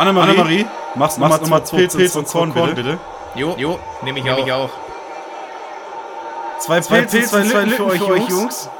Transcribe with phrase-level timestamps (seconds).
[0.00, 2.98] Annemarie, Annemarie machst du nochmal zwei Pilz, Pilz und Korn, Korn, bitte.
[3.34, 4.70] Jo, jo, nehme ich, nehm ich auch.
[6.58, 8.30] Zwei, zwei Pilze, zwei, zwei Lücken für, euch, Jungs.
[8.30, 8.70] Jungs.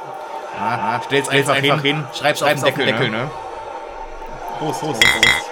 [0.59, 2.05] Aha, stell's, stell's einfach, einfach hin, hin.
[2.13, 3.17] schreib's, schreib's auf den Deckel, Deckel ne?
[3.17, 3.31] ne?
[4.57, 5.50] Prost, Prost, Prost.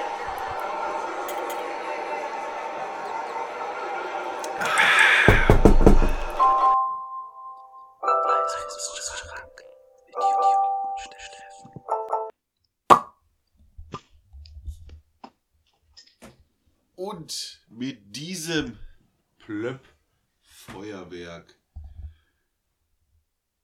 [19.49, 19.81] Plöpp
[20.41, 21.55] Feuerwerk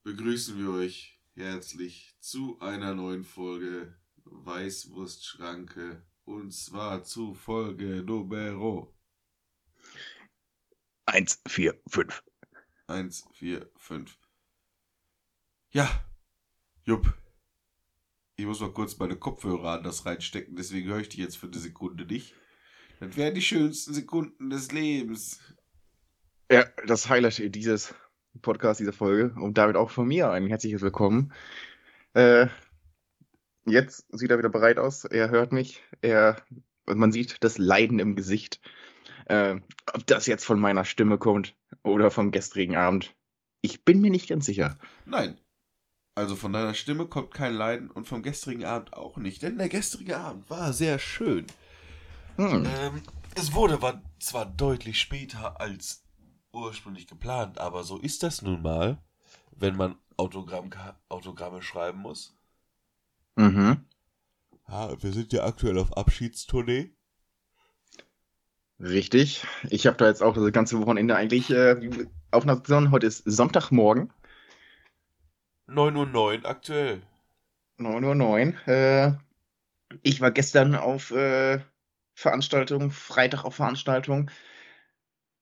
[0.01, 8.95] begrüßen wir euch herzlich zu einer neuen Folge Weißwurstschranke und zwar zu Folge Numero
[11.05, 12.19] 145.
[12.87, 14.17] 145.
[15.69, 16.03] Ja,
[16.85, 17.13] Jupp.
[18.37, 21.59] Ich muss mal kurz meine Kopfhörer anders reinstecken, deswegen höre ich die jetzt für eine
[21.59, 22.33] Sekunde nicht.
[22.99, 25.39] Das wären die schönsten Sekunden des Lebens.
[26.51, 27.95] Ja, das Highlight dieses
[28.41, 29.33] Podcasts, dieser Folge.
[29.39, 31.33] Und damit auch von mir ein herzliches Willkommen.
[32.13, 32.47] Äh,
[33.65, 35.05] jetzt sieht er wieder bereit aus.
[35.05, 35.81] Er hört mich.
[36.01, 36.37] Er,
[36.85, 38.61] man sieht das Leiden im Gesicht.
[39.25, 39.55] Äh,
[39.91, 43.15] ob das jetzt von meiner Stimme kommt oder vom gestrigen Abend.
[43.61, 44.77] Ich bin mir nicht ganz sicher.
[45.05, 45.39] Nein.
[46.13, 49.41] Also von deiner Stimme kommt kein Leiden und vom gestrigen Abend auch nicht.
[49.41, 51.47] Denn der gestrige Abend war sehr schön.
[52.35, 52.65] Hm.
[52.65, 53.01] Ähm,
[53.33, 56.04] es wurde war zwar deutlich später als
[56.55, 58.97] ursprünglich geplant, aber so ist das nun mal,
[59.51, 60.69] wenn man Autogramm,
[61.09, 62.35] Autogramme schreiben muss.
[63.35, 63.85] Mhm.
[64.67, 66.91] Ja, wir sind ja aktuell auf Abschiedstournee.
[68.79, 69.45] Richtig.
[69.69, 72.91] Ich habe da jetzt auch das ganze Wochenende eigentlich äh, Aufnahmeplan.
[72.91, 74.11] Heute ist Sonntagmorgen.
[75.67, 77.01] 9.09 Uhr aktuell.
[77.79, 78.67] 9.09 Uhr.
[78.67, 79.13] Äh,
[80.01, 81.59] ich war gestern auf äh,
[82.13, 84.29] Veranstaltung, Freitag auf Veranstaltung.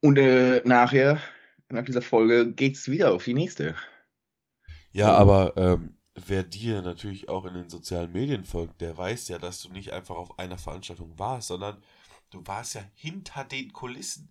[0.04, 1.18] Und äh, nachher,
[1.70, 3.74] nach dieser Folge, geht's wieder auf die nächste.
[4.92, 9.40] Ja, aber ähm, wer dir natürlich auch in den sozialen Medien folgt, der weiß ja,
[9.40, 11.82] dass du nicht einfach auf einer Veranstaltung warst, sondern
[12.32, 14.30] du warst ja hinter den Kulissen.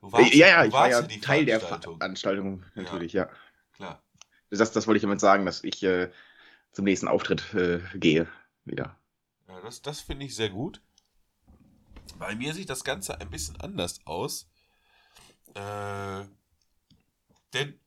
[0.00, 3.24] Du warst, ja, ja, ich war ja Teil der Veranstaltung, natürlich, ja.
[3.24, 3.30] ja.
[3.72, 4.02] Klar.
[4.50, 6.08] Das, das wollte ich damit sagen, dass ich äh,
[6.70, 8.28] zum nächsten Auftritt äh, gehe
[8.64, 8.96] wieder.
[9.48, 10.80] Ja, das, das finde ich sehr gut.
[12.16, 14.48] Bei mir sieht das Ganze ein bisschen anders aus.
[15.54, 16.24] Äh,
[17.52, 17.78] denn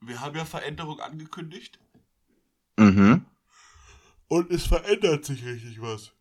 [0.00, 1.78] wir haben ja Veränderung angekündigt.
[2.76, 3.26] Mhm.
[4.28, 6.12] Und es verändert sich richtig was.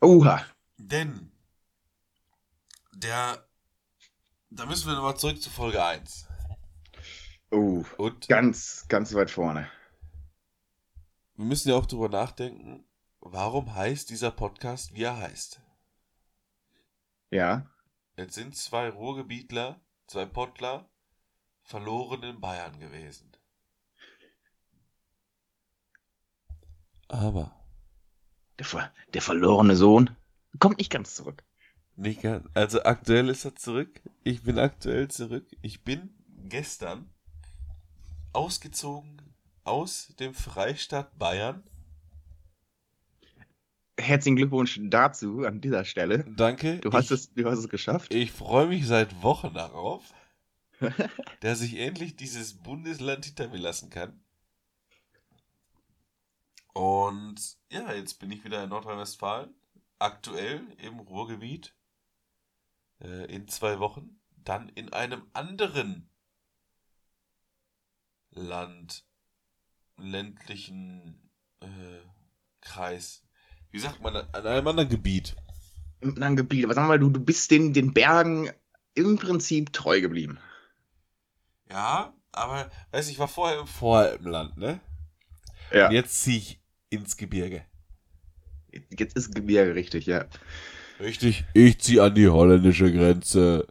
[0.00, 0.44] Oha.
[0.76, 1.32] Denn
[2.92, 3.46] der.
[4.50, 6.26] Da müssen wir nochmal zurück zu Folge 1.
[7.50, 7.84] Oh.
[7.96, 9.70] Und ganz, ganz weit vorne.
[11.36, 12.84] Wir müssen ja auch darüber nachdenken,
[13.20, 15.60] warum heißt dieser Podcast, wie er heißt.
[17.30, 17.70] Ja.
[18.20, 20.90] Es sind zwei Ruhrgebietler, zwei Pottler,
[21.62, 23.32] verloren in Bayern gewesen.
[27.08, 27.56] Aber.
[28.58, 30.14] Der, ver der verlorene Sohn
[30.58, 31.42] kommt nicht ganz zurück.
[31.96, 32.46] Nicht ganz.
[32.52, 34.02] Also aktuell ist er zurück.
[34.22, 35.46] Ich bin aktuell zurück.
[35.62, 36.14] Ich bin
[36.44, 37.08] gestern
[38.34, 41.64] ausgezogen aus dem Freistaat Bayern
[44.00, 46.24] herzlichen Glückwunsch dazu an dieser Stelle.
[46.36, 46.78] Danke.
[46.78, 48.12] Du hast, ich, es, du hast es geschafft.
[48.12, 50.02] Ich freue mich seit Wochen darauf,
[51.40, 54.22] dass ich endlich dieses Bundesland hinter mir lassen kann.
[56.72, 59.54] Und ja, jetzt bin ich wieder in Nordrhein-Westfalen,
[59.98, 61.74] aktuell im Ruhrgebiet,
[63.00, 66.08] äh, in zwei Wochen, dann in einem anderen
[68.30, 69.04] Land,
[69.96, 72.00] ländlichen äh,
[72.60, 73.26] Kreis
[73.70, 75.36] wie sagt man, an einem anderen Gebiet.
[76.00, 76.64] In einem anderen Gebiet.
[76.64, 78.50] Aber sag mal, du, du bist den, den Bergen
[78.94, 80.38] im Prinzip treu geblieben.
[81.70, 84.80] Ja, aber, weiß ich, war vorher im Voralpenland, ne?
[85.72, 85.86] Ja.
[85.86, 86.60] Und jetzt ziehe ich
[86.90, 87.64] ins Gebirge.
[88.90, 90.26] Jetzt ist Gebirge richtig, ja.
[90.98, 93.66] Richtig, ich ziehe an die holländische Grenze.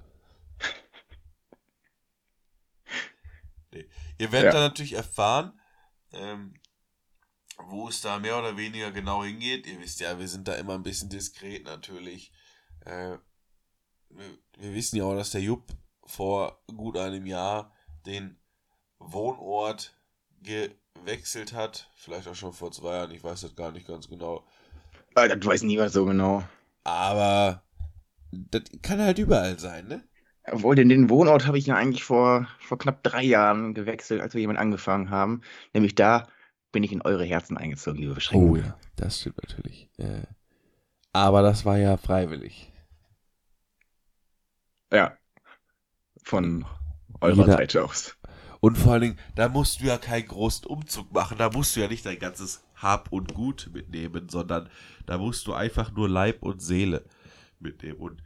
[3.71, 3.87] nee.
[4.17, 4.59] Ihr werdet ja.
[4.59, 5.53] dann natürlich erfahren,
[6.13, 6.53] ähm,
[7.67, 9.67] wo es da mehr oder weniger genau hingeht.
[9.67, 12.31] Ihr wisst ja, wir sind da immer ein bisschen diskret natürlich.
[12.85, 13.17] Äh,
[14.09, 15.71] wir, wir, wissen ja auch, dass der Jupp
[16.05, 17.71] vor gut einem Jahr
[18.05, 18.37] den
[18.99, 19.93] Wohnort
[20.41, 21.89] gewechselt hat.
[21.95, 24.45] Vielleicht auch schon vor zwei Jahren, ich weiß das gar nicht ganz genau.
[25.15, 26.43] Alter, du weißt nie was so genau.
[26.83, 27.63] Aber
[28.31, 30.03] das kann halt überall sein, ne?
[30.51, 34.33] Obwohl, den, den Wohnort habe ich ja eigentlich vor, vor knapp drei Jahren gewechselt, als
[34.33, 35.41] wir jemand angefangen haben.
[35.73, 36.27] Nämlich da
[36.71, 38.63] bin ich in eure Herzen eingezogen, liebe Beschränkungen.
[38.63, 39.89] Oh ja, das stimmt natürlich.
[39.97, 40.23] Äh,
[41.13, 42.71] Aber das war ja freiwillig.
[44.91, 45.17] Ja.
[46.23, 46.65] Von
[47.21, 48.17] eurer Jeder, Seite aus.
[48.59, 51.37] Und vor allen Dingen, da musst du ja keinen großen Umzug machen.
[51.37, 54.69] Da musst du ja nicht dein ganzes Hab und Gut mitnehmen, sondern
[55.05, 57.05] da musst du einfach nur Leib und Seele
[57.59, 57.99] mitnehmen.
[57.99, 58.23] Und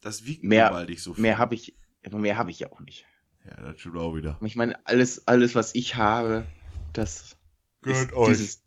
[0.00, 1.22] das wiegt mehr, mal nicht so viel.
[1.22, 1.76] Mehr habe ich,
[2.10, 3.04] mehr habe ich ja auch nicht.
[3.44, 4.38] Ja, das stimmt auch wieder.
[4.42, 6.46] Ich meine, alles, alles, was ich habe,
[6.92, 7.36] das
[7.84, 8.28] gehört euch.
[8.28, 8.62] Dieses,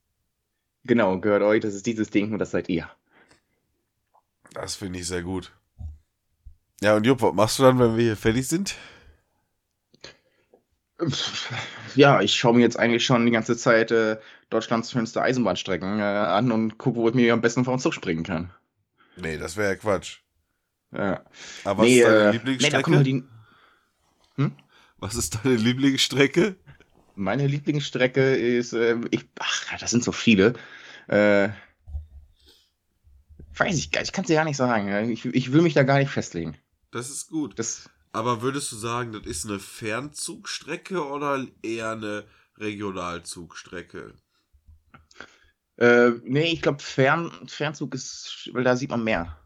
[0.84, 1.62] genau, gehört euch.
[1.62, 2.90] Das ist dieses Ding und das seid ihr.
[4.54, 5.52] Das finde ich sehr gut.
[6.82, 8.76] Ja, und Jupp, was machst du dann, wenn wir hier fertig sind?
[11.96, 14.18] Ja, ich schaue mir jetzt eigentlich schon die ganze Zeit äh,
[14.50, 17.94] Deutschlands schönste Eisenbahnstrecken äh, an und gucke, wo ich mir am besten vor den Zug
[17.94, 18.52] springen kann.
[19.16, 20.20] Nee, das wäre ja Quatsch.
[20.92, 21.24] Ja.
[21.64, 22.92] Aber was nee, ist deine äh, Lieblingsstrecke?
[22.92, 23.24] Nee,
[24.36, 24.52] hm?
[24.98, 26.56] Was ist deine Lieblingsstrecke?
[27.18, 30.54] Meine Lieblingsstrecke ist, äh, ich, ach, das sind so viele.
[31.08, 31.50] Äh,
[33.56, 35.10] weiß ich gar nicht, ich kann es dir gar nicht sagen.
[35.10, 36.56] Ich, ich will mich da gar nicht festlegen.
[36.92, 37.58] Das ist gut.
[37.58, 42.26] Das, Aber würdest du sagen, das ist eine Fernzugstrecke oder eher eine
[42.58, 44.14] Regionalzugstrecke?
[45.78, 49.38] Äh, nee, ich glaube, Fern, Fernzug ist, weil da sieht man mehr.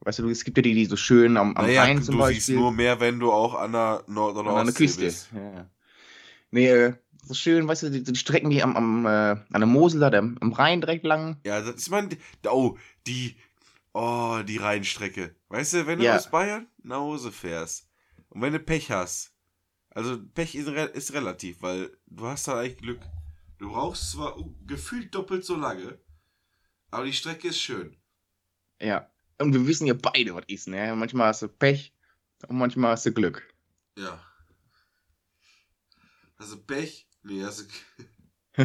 [0.00, 2.20] Weißt du, es gibt ja die, die so schön am, am naja, Rhein zum du
[2.20, 2.36] Beispiel.
[2.38, 5.04] Du siehst nur mehr, wenn du auch an der Nord- oder Ostsee an der Küste.
[5.04, 5.28] bist.
[5.34, 5.70] Ja.
[6.50, 9.66] Nee, äh, so schön, weißt du, die, die Strecken, die am, am, äh, an der
[9.66, 11.40] Mosel, da, am Rhein direkt lang.
[11.44, 12.08] Ja, das ist mein,
[12.46, 12.76] oh,
[13.06, 13.36] die,
[13.92, 15.34] oh, die Rheinstrecke.
[15.48, 16.16] Weißt du, wenn du ja.
[16.16, 17.88] aus Bayern nach Hause fährst
[18.30, 19.32] und wenn du Pech hast,
[19.90, 23.00] also Pech ist, ist relativ, weil du hast da eigentlich Glück.
[23.58, 24.36] Du brauchst zwar
[24.66, 25.98] gefühlt doppelt so lange,
[26.90, 27.96] aber die Strecke ist schön.
[28.80, 29.10] Ja.
[29.40, 30.94] Und wir wissen ja beide, was ist, ne?
[30.96, 31.92] Manchmal hast du Pech
[32.46, 33.42] und manchmal hast du Glück.
[33.96, 34.20] Ja.
[36.38, 37.07] Du Pech?
[37.28, 37.60] Nee, hast
[38.56, 38.64] du.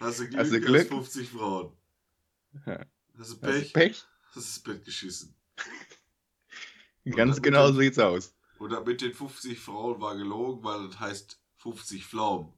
[0.00, 0.40] hast du Glück?
[0.40, 0.88] Hast du Glück?
[0.88, 1.76] 50 Frauen.
[3.18, 3.54] Hast du Pech?
[3.54, 4.04] Hast du Pech?
[4.34, 5.34] Hast das Bett geschissen.
[7.04, 8.34] Ganz genau so sieht's aus.
[8.58, 12.54] Und mit den 50 Frauen war gelogen, weil das heißt 50 Pflaumen.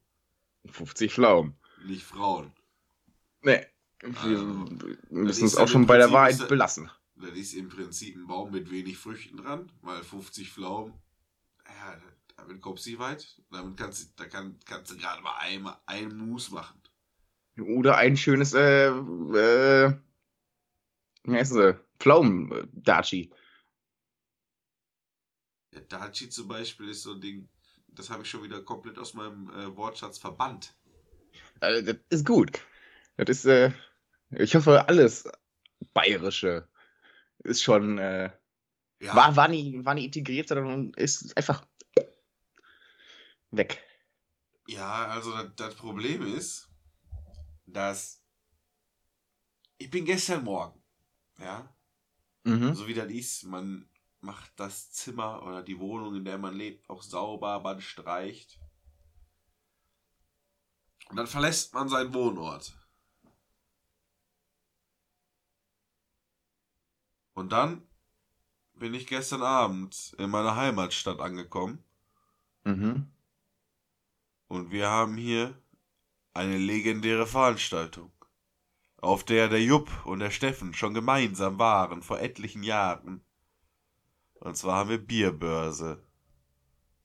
[0.66, 1.56] 50 Pflaumen.
[1.84, 2.52] Nicht Frauen.
[3.42, 3.66] Nee.
[4.00, 4.68] Wir also,
[5.10, 6.88] müssen es auch schon bei der Wahrheit ist, belassen.
[7.16, 10.94] Das ist im Prinzip ein Baum mit wenig Früchten dran, weil 50 Pflaumen,
[11.66, 11.98] ja,
[12.36, 13.40] damit kommst du weit.
[13.50, 16.80] Damit kannst du, da kann, kannst du gerade mal einmal ein Mus machen.
[17.58, 19.94] Oder ein schönes, äh, äh,
[21.24, 23.30] wie heißt es, Pflaumen-Daci.
[25.72, 27.48] Ja, Daci zum Beispiel ist so ein Ding,
[27.88, 30.74] das habe ich schon wieder komplett aus meinem äh, Wortschatz verbannt.
[31.60, 32.60] Also, das ist gut.
[33.16, 33.70] Das ist, äh,
[34.30, 35.28] ich hoffe, alles
[35.92, 36.68] Bayerische
[37.44, 38.30] ist schon, äh,
[39.00, 39.14] ja.
[39.14, 41.64] war, war, nie, war nie integriert, sondern ist einfach
[43.56, 43.82] weg.
[44.66, 46.70] Ja, also das, das Problem ist,
[47.66, 48.22] dass
[49.78, 50.82] ich bin gestern Morgen,
[51.38, 51.74] ja,
[52.44, 52.74] mhm.
[52.74, 53.88] so wie das ist, man
[54.20, 58.58] macht das Zimmer oder die Wohnung, in der man lebt, auch sauber, man streicht.
[61.10, 62.74] Und dann verlässt man seinen Wohnort.
[67.34, 67.86] Und dann
[68.74, 71.84] bin ich gestern Abend in meiner Heimatstadt angekommen.
[72.64, 73.13] Mhm.
[74.54, 75.60] Und wir haben hier
[76.32, 78.12] eine legendäre Veranstaltung,
[78.98, 83.24] auf der der Jupp und der Steffen schon gemeinsam waren vor etlichen Jahren.
[84.34, 86.06] Und zwar haben wir Bierbörse.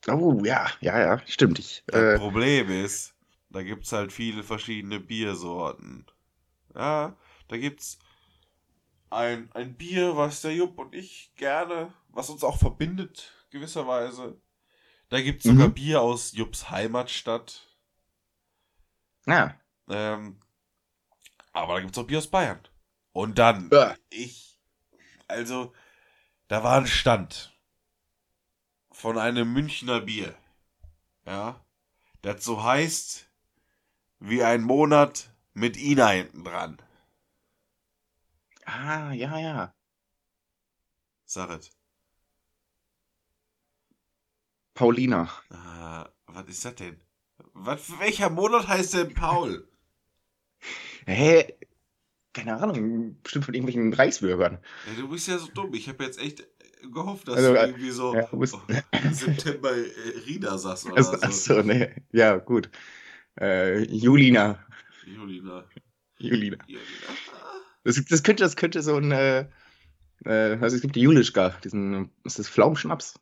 [0.07, 1.57] Oh, ja, ja, ja, stimmt.
[1.57, 2.19] Ich, das äh...
[2.19, 3.15] Problem ist,
[3.49, 6.05] da gibt's halt viele verschiedene Biersorten.
[6.75, 7.97] Ja, da gibt's
[9.09, 14.39] ein, ein Bier, was der Jupp und ich gerne, was uns auch verbindet, gewisserweise.
[15.09, 15.73] Da gibt es sogar mhm.
[15.73, 17.67] Bier aus Jupps Heimatstadt.
[19.25, 19.59] Ja.
[19.89, 20.39] Ähm,
[21.51, 22.59] aber da gibt es auch Bier aus Bayern.
[23.11, 23.95] Und dann, ja.
[24.09, 24.59] ich,
[25.27, 25.73] also,
[26.47, 27.57] da war ein Stand
[28.91, 30.37] von einem Münchner Bier.
[31.25, 31.65] Ja.
[32.21, 33.29] Das so heißt,
[34.19, 36.77] wie ein Monat mit Ina hinten dran.
[38.65, 39.73] Ah, ja, ja.
[41.25, 41.71] Saret.
[44.79, 45.29] Paulina.
[45.49, 46.95] Ah, was ist das denn?
[47.53, 49.67] Was, welcher Monat heißt denn Paul?
[51.05, 51.53] Hä?
[52.31, 54.57] Keine Ahnung, bestimmt von irgendwelchen Reichsbürgern.
[54.87, 55.73] Ja, du bist ja so dumm.
[55.73, 56.47] Ich habe jetzt echt
[56.93, 58.45] gehofft, dass also, du irgendwie so ja, oh,
[59.11, 61.23] September äh, Rina sagst oder also, so.
[61.23, 61.93] Achso, ne.
[62.13, 62.69] Ja, gut.
[63.37, 64.65] Äh, Julina.
[65.05, 65.65] Julina.
[66.19, 66.57] Julina.
[66.67, 66.83] Julina.
[67.83, 69.45] Das, das, könnte, das könnte so ein, äh,
[70.23, 73.19] äh, also es gibt die Julischka, diesen, ist das Pflaumenschnaps?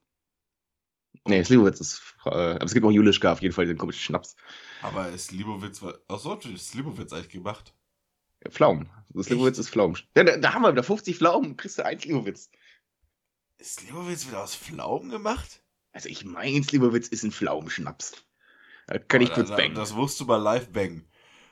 [1.27, 4.35] Nee, Slivovitz ist, äh, aber es gibt auch Julischka auf jeden Fall, den komischen Schnaps.
[4.81, 7.73] Aber ist Slivovitz, achso, ist Slivovitz eigentlich gemacht?
[8.49, 8.89] Pflaumen.
[9.19, 9.97] Slivovitz ist Pflaumen.
[10.15, 12.49] Ja, da, da, haben wir wieder 50 Pflaumen, kriegst du ein Slivovitz.
[13.57, 15.63] Ist Slivovitz wieder aus Pflaumen gemacht?
[15.91, 18.13] Also ich meine, Slivovitz ist ein Pflaumenschnaps.
[18.85, 19.75] Da kann oh, ich kurz bangen.
[19.75, 21.07] Das musst du mal live bangen.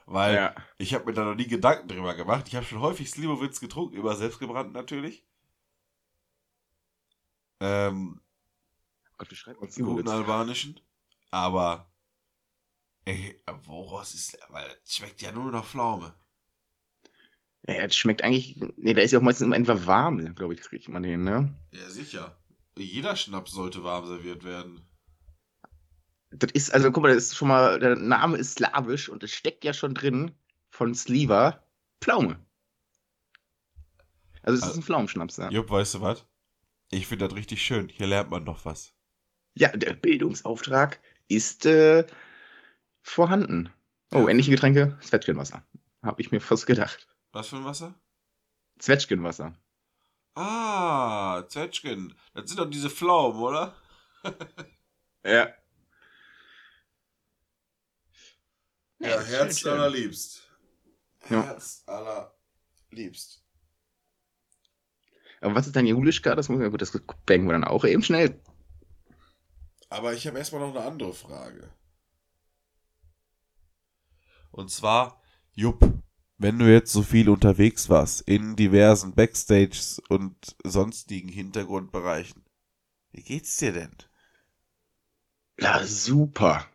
[0.05, 0.55] Weil ja.
[0.77, 2.47] ich habe mir da noch nie Gedanken drüber gemacht.
[2.47, 5.25] Ich habe schon häufig Slivovitz getrunken, über selbstgebrannt natürlich.
[7.59, 8.21] Ähm,
[9.17, 10.05] Gott, wie schreibt man Slivovitz?
[10.05, 10.79] Guten albanischen.
[11.31, 11.91] Aber,
[13.05, 16.13] ey, woraus ist, weil es schmeckt ja nur nach Pflaume.
[17.67, 20.61] Ja, das schmeckt eigentlich, nee, da ist ja auch meistens immer etwa warm, glaube ich,
[20.61, 21.53] kriegt man den, ne?
[21.71, 22.37] Ja, sicher.
[22.77, 24.85] Jeder Schnaps sollte warm serviert werden.
[26.29, 29.31] Das ist, also guck mal, das ist schon mal, der Name ist slawisch und es
[29.31, 30.31] steckt ja schon drin
[30.69, 31.63] von Sliva
[32.01, 32.39] Pflaume.
[34.43, 35.49] Also es also, ist ein Pflaumenschnaps, ja.
[35.49, 36.25] Jupp, weißt du was?
[36.91, 37.89] Ich finde das richtig schön.
[37.89, 38.94] Hier lernt man noch was.
[39.55, 42.05] Ja, der Bildungsauftrag ist äh,
[43.01, 43.69] vorhanden.
[44.11, 44.29] Oh, ja.
[44.29, 45.63] ähnliche Getränke, Zwetschgenwasser.
[46.03, 47.07] Habe ich mir fast gedacht.
[47.31, 47.95] Was für ein Wasser?
[48.79, 49.55] Zwetschgenwasser.
[50.35, 52.13] Ah, Zwetschgen.
[52.33, 53.75] Das sind doch diese Pflaumen, oder?
[55.23, 55.53] ja.
[58.99, 60.49] Ja, Herz allerliebst.
[61.29, 61.43] Ja.
[61.43, 63.41] Herz allerliebst.
[65.41, 66.35] Aber was ist dein Julischka?
[66.35, 68.39] Das muss ja gut, das bangen wir dann auch eben schnell.
[69.89, 71.69] Aber ich habe erstmal noch eine andere Frage.
[74.51, 75.21] Und zwar,
[75.53, 75.79] Jupp,
[76.37, 82.43] wenn du jetzt so viel unterwegs warst, in diversen Backstages und sonstigen Hintergrundbereichen,
[83.11, 83.95] wie geht's dir denn?
[85.59, 86.65] Ja, super.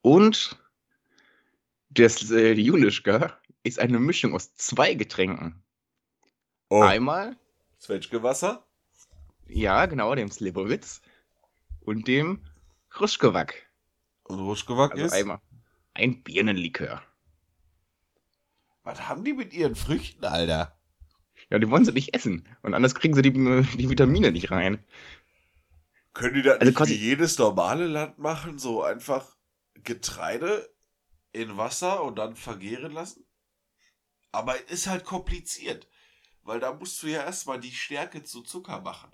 [0.00, 0.58] Und
[1.90, 5.62] das äh, Julischka ist eine Mischung aus zwei Getränken.
[6.70, 6.80] Oh.
[6.82, 7.36] Einmal
[7.78, 8.66] Zwetschgewasser.
[9.48, 11.02] Ja, genau, dem Slivovitz.
[11.80, 12.44] Und dem
[12.98, 13.54] Ruschkowak.
[14.24, 15.12] Und Ruschkowak also ist?
[15.12, 15.40] Einmal
[15.94, 17.02] ein Birnenlikör.
[18.82, 20.78] Was haben die mit ihren Früchten, Alter?
[21.50, 22.48] Ja, die wollen sie nicht essen.
[22.62, 24.84] Und anders kriegen sie die, die Vitamine nicht rein.
[26.12, 28.58] Können die das also nicht wie jedes normale Land machen?
[28.58, 29.36] So einfach
[29.74, 30.68] Getreide
[31.32, 33.24] in Wasser und dann vergehren lassen?
[34.32, 35.88] Aber es ist halt kompliziert.
[36.42, 39.10] Weil da musst du ja erstmal die Stärke zu Zucker machen.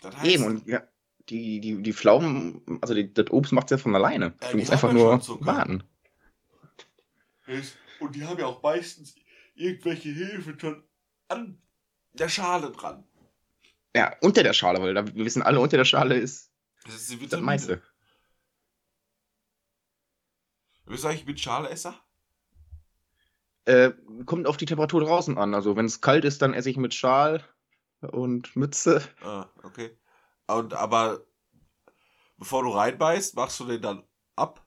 [0.00, 0.82] Das heißt, Eben, und ja,
[1.28, 4.34] die, die, die Pflaumen, also die, das Obst macht es ja von alleine.
[4.40, 5.82] Ja, du musst einfach nur warten.
[8.00, 9.14] Und die haben ja auch meistens
[9.54, 10.82] irgendwelche Hilfe schon
[11.28, 11.60] an
[12.12, 13.04] der Schale dran.
[13.94, 16.50] Ja, unter der Schale, weil da, wir wissen alle, unter der Schale ist
[16.84, 17.82] das, ist die das meiste.
[20.86, 21.94] Bist du eigentlich mit Schaleesser?
[23.64, 23.92] Äh,
[24.26, 25.54] kommt auf die Temperatur draußen an.
[25.54, 27.44] Also wenn es kalt ist, dann esse ich mit Schal
[28.00, 29.02] und Mütze.
[29.22, 29.96] Ah, okay.
[30.46, 31.20] Und aber
[32.36, 34.02] bevor du reinbeißt, machst du den dann
[34.36, 34.66] ab?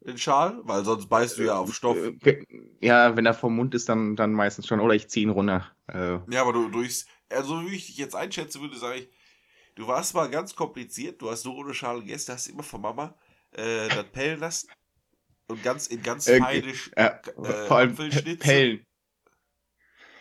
[0.00, 0.60] Den Schal?
[0.64, 1.96] Weil sonst beißt du ja auf Stoff.
[1.96, 2.44] Äh,
[2.80, 4.80] ja, wenn er vom Mund ist, dann, dann meistens schon.
[4.80, 5.70] Oder ich ziehe ihn runter.
[5.88, 6.18] Äh.
[6.32, 7.06] Ja, aber du durchs.
[7.28, 9.10] Also wie ich dich jetzt einschätze würde, sage ich,
[9.76, 13.14] du warst mal ganz kompliziert, du hast nur ohne Schale gegessen, hast immer von Mama
[13.52, 14.68] äh, das pellen lassen
[15.46, 18.84] und ganz in ganz äh, feine äh, äh, vor allem Pellen.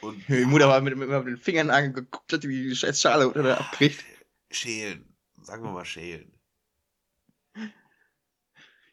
[0.02, 3.30] Und die Mutter war mit, mit, mit, den Fingern angeguckt, hat wie die scheiß Schale
[3.30, 4.04] oder abkriegt.
[4.52, 5.06] Schälen.
[5.42, 6.32] Sagen wir mal schälen.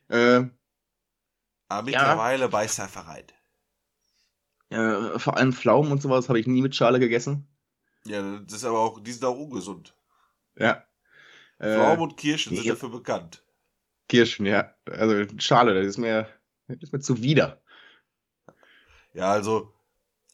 [0.09, 0.45] Äh,
[1.69, 2.49] Aber mittlerweile ja.
[2.49, 3.35] beißt er verreit.
[4.71, 7.47] Ja, vor allem Pflaumen und sowas habe ich nie mit Schale gegessen.
[8.05, 9.95] Ja, das ist aber auch, die sind auch ungesund.
[10.57, 10.85] Ja.
[11.59, 13.45] Pflaumen äh, und Kirschen sind dafür bekannt.
[14.09, 14.75] Kirschen, ja.
[14.87, 16.29] Also Schale, das ist mir,
[16.69, 17.61] das ist mir zuwider.
[19.13, 19.76] Ja, also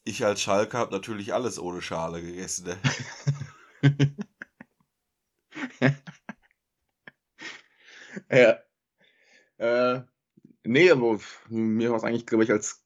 [0.04, 2.76] ich als Schalke habe natürlich alles ohne Schale gegessen.
[3.82, 4.16] Ne?
[8.30, 8.59] ja.
[9.59, 10.02] Äh,
[10.64, 12.85] nee, aber mir war es eigentlich, glaube ich, als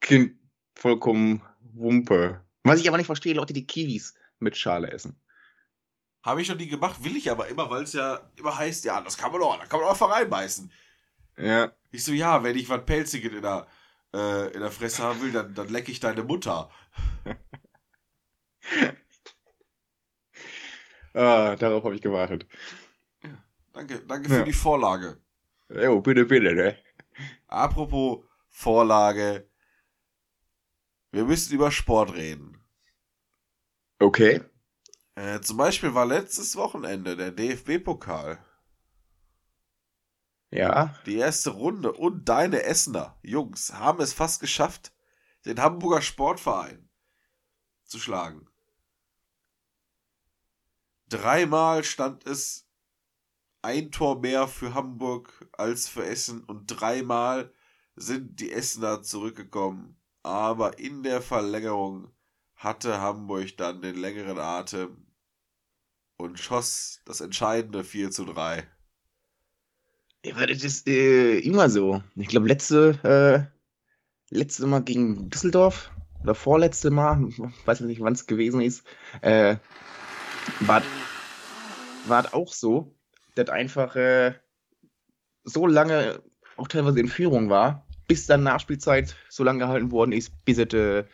[0.00, 0.38] Kind
[0.74, 1.42] vollkommen
[1.74, 2.44] Wumpe.
[2.64, 5.18] Was ich aber nicht verstehe, Leute, die Kiwis mit Schale essen.
[6.22, 9.00] Habe ich noch nie gemacht, will ich aber immer, weil es ja immer heißt, ja,
[9.00, 10.70] das kann man doch, da kann man auch reinbeißen.
[11.36, 11.72] Ja.
[11.90, 13.66] Ich so, ja, wenn ich was Pelziges in der,
[14.12, 16.70] äh, in der Fresse haben will, dann, dann lecke ich deine Mutter.
[21.14, 22.46] ah, darauf habe ich gewartet.
[23.22, 23.42] Ja,
[23.72, 24.44] danke, danke für ja.
[24.44, 25.20] die Vorlage.
[25.68, 26.76] Jo, bitte, bitte, ne?
[27.46, 29.48] Apropos Vorlage.
[31.10, 32.58] Wir müssen über Sport reden.
[33.98, 34.42] Okay.
[35.14, 38.38] Äh, zum Beispiel war letztes Wochenende der DFB-Pokal.
[40.52, 40.94] Ja.
[41.06, 44.92] Die erste Runde und deine Essener Jungs haben es fast geschafft,
[45.46, 46.90] den Hamburger Sportverein
[47.84, 48.46] zu schlagen.
[51.08, 52.68] Dreimal stand es
[53.62, 57.52] ein Tor mehr für Hamburg als für Essen und dreimal
[57.96, 62.12] sind die Essener zurückgekommen, aber in der Verlängerung
[62.56, 65.06] hatte Hamburg dann den längeren Atem
[66.16, 68.66] und schoss das entscheidende 4 zu 3.
[70.24, 72.02] Ja, das ist äh, immer so.
[72.14, 73.50] Ich glaube, letzte,
[74.30, 75.90] äh, letzte Mal gegen Düsseldorf
[76.22, 77.28] oder vorletzte Mal,
[77.64, 78.84] weiß ich nicht, wann es gewesen ist,
[79.20, 79.56] äh,
[80.60, 80.82] war
[82.24, 82.94] es auch so,
[83.34, 84.34] dass einfach äh,
[85.44, 86.22] so lange
[86.56, 90.72] auch teilweise in Führung war, bis dann Nachspielzeit so lange gehalten worden ist, bis es
[90.72, 91.04] äh,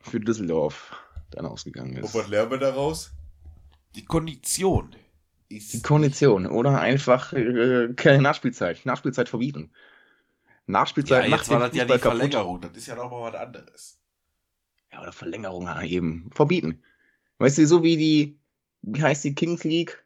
[0.00, 0.94] für Düsseldorf
[1.30, 2.14] dann ausgegangen ist.
[2.14, 3.10] Und was lernen wir daraus?
[3.96, 4.94] Die Kondition
[5.48, 5.72] ist.
[5.72, 8.84] Die Kondition oder einfach äh, keine Nachspielzeit.
[8.84, 9.70] Nachspielzeit verbieten.
[10.66, 12.60] Nachspielzeit ja, jetzt war das ja die Verlängerung.
[12.60, 13.98] Das ist ja nochmal was anderes.
[14.92, 16.30] Ja, oder Verlängerung eben.
[16.34, 16.82] Verbieten.
[17.38, 18.38] Weißt du, so wie die,
[18.82, 20.04] wie heißt die Kings League?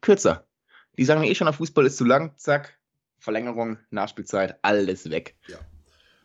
[0.00, 0.46] Kürzer.
[0.96, 2.78] Die sagen eh schon, der Fußball ist zu lang, zack,
[3.18, 5.34] Verlängerung, Nachspielzeit, alles weg.
[5.48, 5.58] Ja.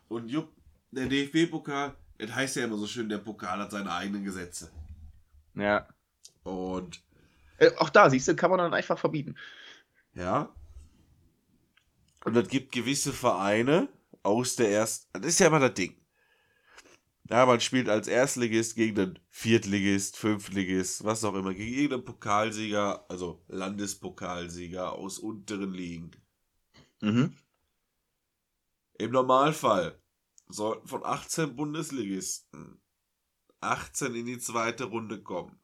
[0.10, 0.52] Und Jupp,
[0.92, 4.70] der DFB-Pokal, das heißt ja immer so schön, der Pokal hat seine eigenen Gesetze.
[5.56, 5.88] Ja.
[6.44, 7.02] Und
[7.60, 9.36] äh, auch da, siehst du, kann man dann einfach verbieten.
[10.14, 10.54] Ja.
[12.26, 13.90] Und es gibt gewisse Vereine
[14.24, 15.08] aus der ersten.
[15.14, 15.96] Das ist ja immer das Ding.
[17.30, 23.06] Ja, man spielt als Erstligist gegen den Viertligist, Fünftligist, was auch immer, gegen irgendeinen Pokalsieger,
[23.08, 26.12] also Landespokalsieger aus unteren Ligen.
[27.02, 27.38] Mhm.
[28.98, 30.02] Im Normalfall
[30.48, 32.82] sollten von 18 Bundesligisten
[33.62, 35.60] 18 in die zweite Runde kommen.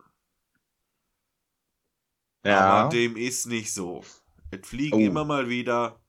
[2.45, 2.59] Ja.
[2.59, 4.03] Aber dem ist nicht so.
[4.51, 4.99] Es fliegen oh.
[4.99, 5.99] immer mal wieder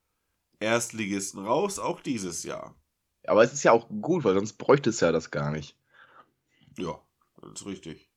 [0.61, 2.77] Erstligisten raus, auch dieses Jahr.
[3.27, 5.77] Aber es ist ja auch gut, weil sonst bräuchte es ja das gar nicht.
[6.79, 7.01] Ja,
[7.41, 8.11] das ist richtig.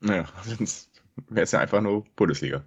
[0.00, 2.64] Naja, sonst wäre es ja einfach nur Bundesliga.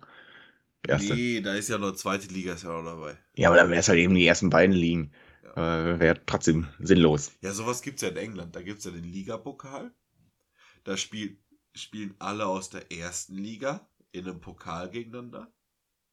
[0.88, 1.13] Erste.
[1.13, 3.18] Nee, da ist ja noch zweite Liga ist ja noch dabei.
[3.36, 5.12] Ja, aber dann wäre es halt eben die ersten beiden Ligen.
[5.44, 5.94] Ja.
[5.94, 7.32] Äh, wäre trotzdem sinnlos.
[7.41, 8.56] Ja, sowas gibt es ja in England.
[8.56, 9.91] Da gibt es ja den Ligapokal.
[10.86, 11.38] Da spiel,
[11.75, 15.52] spielen alle aus der ersten Liga in einem Pokal gegeneinander.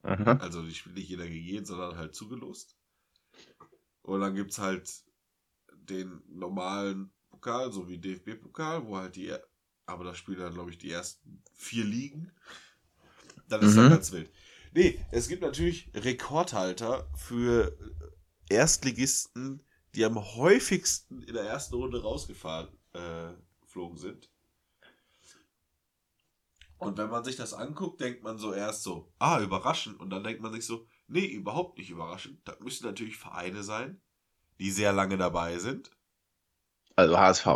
[0.03, 0.37] Aha.
[0.37, 2.77] Also die spielt nicht jeder gegen jeden, sondern halt zugelost.
[4.03, 4.89] Und dann gibt es halt
[5.73, 9.35] den normalen Pokal, so wie DFB-Pokal, wo halt die,
[9.87, 12.33] aber da spielen dann, glaube ich, die ersten vier Ligen.
[13.49, 13.77] Dann ist mhm.
[13.77, 14.31] das ganz wild.
[14.73, 17.77] Nee, es gibt natürlich Rekordhalter für
[18.49, 19.63] Erstligisten,
[19.95, 23.33] die am häufigsten in der ersten Runde rausgefahren äh,
[23.63, 24.31] geflogen sind.
[26.79, 29.99] Und wenn man sich das anguckt, denkt man so erst so, ah, überraschend.
[29.99, 32.41] Und dann denkt man sich so, nee, überhaupt nicht überraschend.
[32.45, 34.01] Das müssen natürlich Vereine sein,
[34.59, 35.91] die sehr lange dabei sind.
[36.95, 37.47] Also HSV.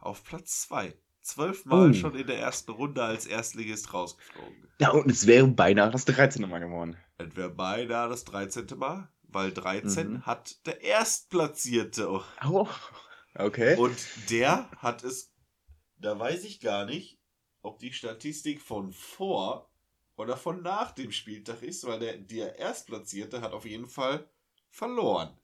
[0.00, 0.94] Auf Platz 2.
[1.22, 1.94] Zwölfmal uh.
[1.94, 4.68] schon in der ersten Runde als Erstligist rausgeflogen.
[4.80, 6.48] Ja, und es wäre beinahe das 13.
[6.48, 6.96] Mal geworden.
[7.18, 8.66] Es wäre beinahe das 13.
[8.76, 10.26] Mal, weil 13 mhm.
[10.26, 12.08] hat der Erstplatzierte.
[12.10, 12.68] Oh,
[13.36, 13.76] okay.
[13.76, 13.96] Und
[14.30, 15.32] der hat es,
[15.98, 17.21] da weiß ich gar nicht,
[17.62, 19.70] ob die Statistik von vor
[20.16, 24.28] oder von nach dem Spieltag ist, weil der, der Erstplatzierte hat auf jeden Fall
[24.70, 25.36] verloren.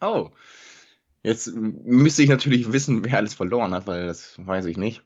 [0.00, 0.30] Oh.
[1.22, 5.02] Jetzt müsste ich natürlich wissen, wer alles verloren hat, weil das weiß ich nicht.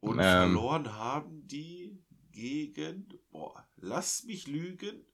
[0.00, 1.98] Und ähm, verloren haben die
[2.30, 5.04] gegen, boah, lass mich lügen,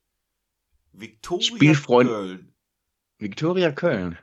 [0.92, 2.54] Viktoria Spielfreund Köln.
[3.18, 4.18] Viktoria Köln.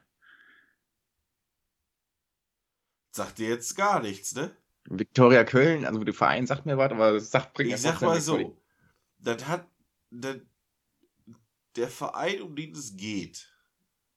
[3.11, 4.55] Sagt dir jetzt gar nichts, ne?
[4.85, 8.19] Viktoria Köln, also der Verein sagt mir was, aber das sagt bringt Ich sag mal
[8.19, 8.57] so,
[9.19, 9.67] das hat,
[10.09, 10.37] das,
[11.75, 13.49] der Verein, um den es geht,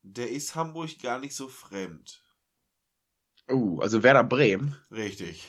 [0.01, 2.23] der ist Hamburg gar nicht so fremd.
[3.49, 4.75] Oh, also Werder Bremen.
[4.91, 5.47] Richtig.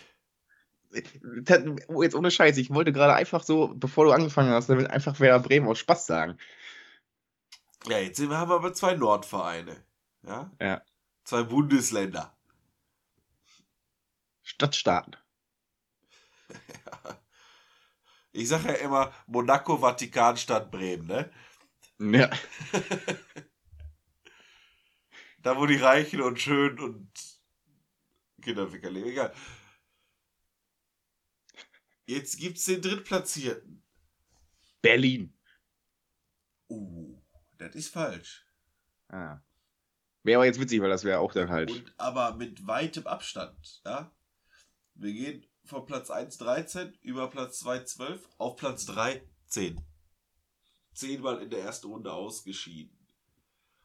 [0.92, 5.66] Jetzt ohne Scheiß, ich wollte gerade einfach so, bevor du angefangen hast, einfach Werder Bremen
[5.66, 6.38] aus Spaß sagen.
[7.86, 9.76] Ja, jetzt haben wir aber zwei Nordvereine.
[10.22, 10.50] Ja?
[10.60, 10.82] Ja.
[11.24, 12.33] Zwei Bundesländer.
[14.54, 15.16] Stadtstaaten.
[16.48, 17.20] ja.
[18.36, 21.30] Ich sage ja immer Monaco, Vatikan, Stadt Bremen, ne?
[22.00, 22.28] Ja.
[25.38, 27.10] Da, wo die Reichen und schön und
[28.40, 29.10] Kinderficker leben.
[29.10, 29.34] Egal.
[32.06, 33.84] Jetzt gibt's den Drittplatzierten.
[34.80, 35.38] Berlin.
[36.70, 37.20] Uh,
[37.58, 38.46] das ist falsch.
[39.08, 39.42] Ah.
[40.22, 41.70] Wäre aber jetzt witzig, weil das wäre auch dann halt.
[41.70, 44.10] Und aber mit weitem Abstand, ja?
[44.94, 49.80] Wir gehen von Platz 1 13 über Platz 2 12 auf Platz 3 10.
[50.92, 52.96] Zehnmal in der ersten Runde ausgeschieden.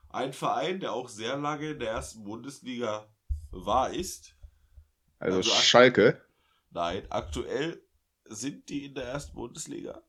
[0.09, 3.07] Ein Verein, der auch sehr lange in der ersten Bundesliga
[3.51, 4.35] war, ist.
[5.19, 6.21] Also, also Schalke?
[6.71, 7.83] Nein, aktuell
[8.25, 10.01] sind die in der ersten Bundesliga.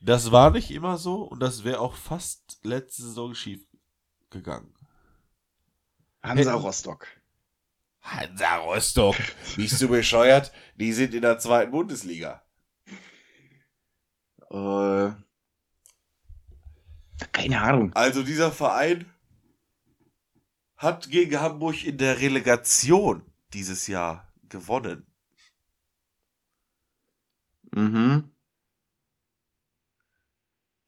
[0.00, 3.66] Das war nicht immer so und das wäre auch fast letzte Saison schief
[4.30, 4.74] gegangen.
[6.22, 7.06] Hansa Rostock.
[8.06, 9.16] Hansa Rostock.
[9.56, 10.52] Bist du bescheuert?
[10.76, 12.42] Die sind in der zweiten Bundesliga.
[14.50, 15.10] Äh,
[17.32, 17.92] keine Ahnung.
[17.94, 19.12] Also dieser Verein
[20.76, 25.06] hat gegen Hamburg in der Relegation dieses Jahr gewonnen.
[27.72, 28.30] Mhm.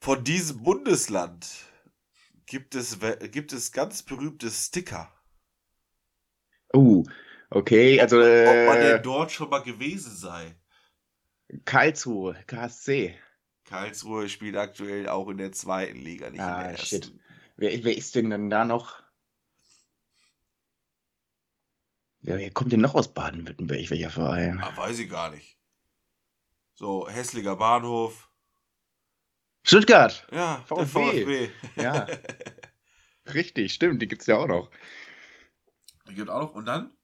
[0.00, 1.66] Von diesem Bundesland
[2.46, 2.98] gibt es,
[3.32, 5.12] gibt es ganz berühmte Sticker.
[6.72, 7.04] Oh,
[7.50, 8.18] okay, also.
[8.18, 10.54] Ob, ob man äh, denn dort schon mal gewesen sei.
[11.64, 13.18] Karlsruhe, KSC.
[13.64, 16.86] Karlsruhe spielt aktuell auch in der zweiten Liga, nicht in Ah, der ersten.
[16.86, 17.12] shit.
[17.56, 19.02] Wer, wer ist denn dann da noch?
[22.20, 23.90] Ja, wer kommt denn noch aus Baden-Württemberg?
[23.90, 24.60] Welcher Verein?
[24.62, 25.56] Ah, weiß ich gar nicht.
[26.74, 28.30] So, Hässlinger Bahnhof.
[29.64, 30.26] Stuttgart!
[30.32, 31.24] Ja, der VfB.
[31.24, 31.50] VfB.
[31.76, 32.06] Ja.
[33.34, 34.70] Richtig, stimmt, die gibt's ja auch noch.
[36.14, 36.54] Gibt auch noch.
[36.54, 36.96] Und dann?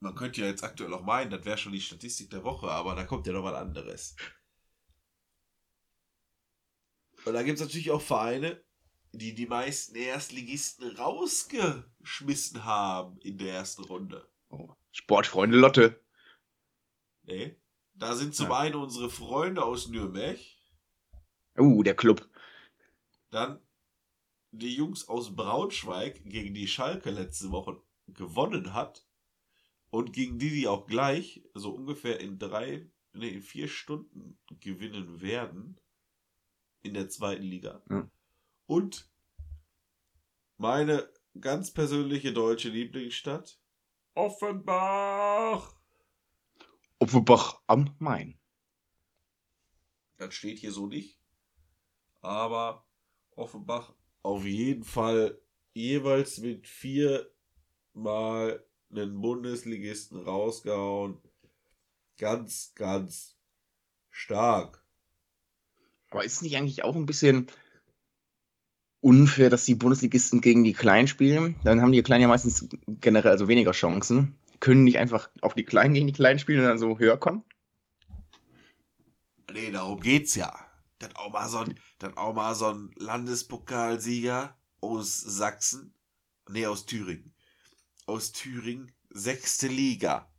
[0.00, 2.94] Man könnte ja jetzt aktuell auch meinen, das wäre schon die Statistik der Woche, aber
[2.94, 4.16] da kommt ja noch was anderes.
[7.24, 8.62] Und da gibt es natürlich auch Vereine,
[9.12, 14.28] die die meisten Erstligisten rausgeschmissen haben in der ersten Runde.
[14.50, 14.74] Oh.
[14.92, 16.04] Sportfreunde Lotte.
[17.22, 17.56] Nee.
[17.94, 18.58] Da sind zum Ja.
[18.58, 20.38] einen unsere Freunde aus Nürnberg,
[21.56, 22.28] Uh, der Club.
[23.30, 23.63] dann
[24.58, 29.06] die Jungs aus Braunschweig, gegen die Schalke letzte Woche gewonnen hat
[29.90, 35.20] und gegen die die auch gleich, so ungefähr in drei, nee, in vier Stunden gewinnen
[35.20, 35.80] werden
[36.82, 37.82] in der zweiten Liga.
[37.88, 38.10] Ja.
[38.66, 39.10] Und
[40.56, 41.08] meine
[41.40, 43.58] ganz persönliche deutsche Lieblingsstadt,
[44.14, 45.74] Offenbach.
[46.98, 48.38] Offenbach am Main.
[50.16, 51.18] Das steht hier so nicht.
[52.20, 52.86] Aber
[53.32, 53.92] Offenbach
[54.24, 55.38] auf jeden Fall
[55.74, 57.30] jeweils mit vier
[57.92, 61.18] Mal einen Bundesligisten rausgehauen.
[62.18, 63.36] Ganz, ganz
[64.10, 64.84] stark.
[66.10, 67.46] Aber ist es nicht eigentlich auch ein bisschen
[69.00, 71.56] unfair, dass die Bundesligisten gegen die Kleinen spielen?
[71.62, 72.68] Dann haben die Kleinen ja meistens
[73.00, 74.36] generell also weniger Chancen.
[74.58, 77.44] Können nicht einfach auf die Kleinen gegen die Kleinen spielen und dann so höher kommen?
[79.52, 80.63] Nee, darum geht's ja.
[81.04, 85.94] Dann auch mal so ein, dann auch mal so ein Landespokalsieger aus Sachsen.
[86.48, 87.34] Nee, aus Thüringen.
[88.06, 90.32] Aus Thüringen, sechste Liga,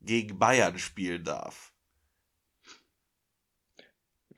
[0.00, 1.72] gegen Bayern spielen darf.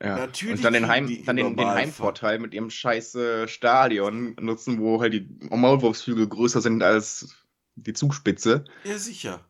[0.01, 0.17] Ja.
[0.17, 1.67] Natürlich und dann den, Heim, dann den, den.
[1.67, 7.35] Heimvorteil mit ihrem scheiß äh, Stadion nutzen, wo halt die Maulwurfsflügel größer sind als
[7.75, 8.65] die Zugspitze.
[8.85, 9.47] Ja, sicher.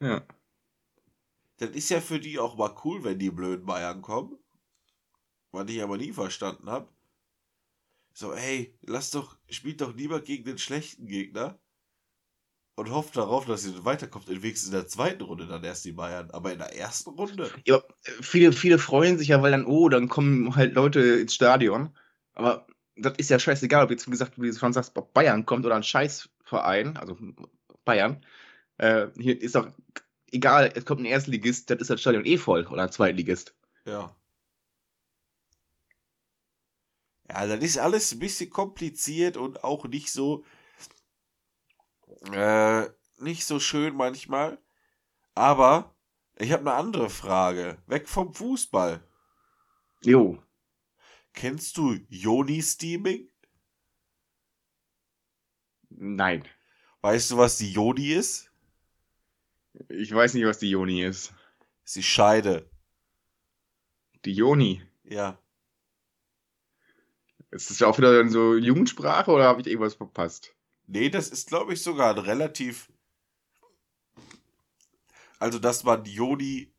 [0.00, 0.26] Ja.
[1.56, 4.36] Das ist ja für die auch mal cool, wenn die blöden Bayern kommen.
[5.54, 6.88] Was ich aber nie verstanden habe.
[8.12, 11.58] So, hey, lass doch, spielt doch lieber gegen den schlechten Gegner
[12.76, 14.28] und hofft darauf, dass ihr weiterkommt.
[14.28, 16.30] Wenigstens in der zweiten Runde dann erst die Bayern.
[16.30, 17.50] Aber in der ersten Runde.
[17.64, 17.82] ja
[18.20, 21.96] viele, viele freuen sich ja, weil dann, oh, dann kommen halt Leute ins Stadion.
[22.34, 25.46] Aber das ist ja scheißegal, ob jetzt, wie gesagt, wie du schon sagst, ob Bayern
[25.46, 27.16] kommt oder ein Scheißverein, also
[27.84, 28.24] Bayern.
[28.78, 29.68] Äh, hier ist doch
[30.32, 33.54] egal, es kommt ein Erstligist, das ist das Stadion eh voll oder ein Zweitligist.
[33.86, 34.14] Ja.
[37.34, 40.44] Ja, das ist alles ein bisschen kompliziert und auch nicht so,
[42.32, 44.58] äh, nicht so schön manchmal.
[45.34, 45.96] Aber
[46.36, 47.82] ich habe eine andere Frage.
[47.86, 49.02] Weg vom Fußball.
[50.04, 50.40] Jo.
[51.32, 53.28] Kennst du Joni-Steaming?
[55.90, 56.48] Nein.
[57.00, 58.52] Weißt du, was die Joni ist?
[59.88, 61.34] Ich weiß nicht, was die Joni ist.
[61.96, 62.70] Die Scheide.
[64.24, 64.82] Die Joni.
[65.02, 65.36] Ja.
[67.54, 70.52] Ist das auch wieder so Jugendsprache oder habe ich irgendwas verpasst?
[70.88, 72.90] Nee, das ist, glaube ich, sogar relativ.
[75.38, 76.72] Also, dass man Joni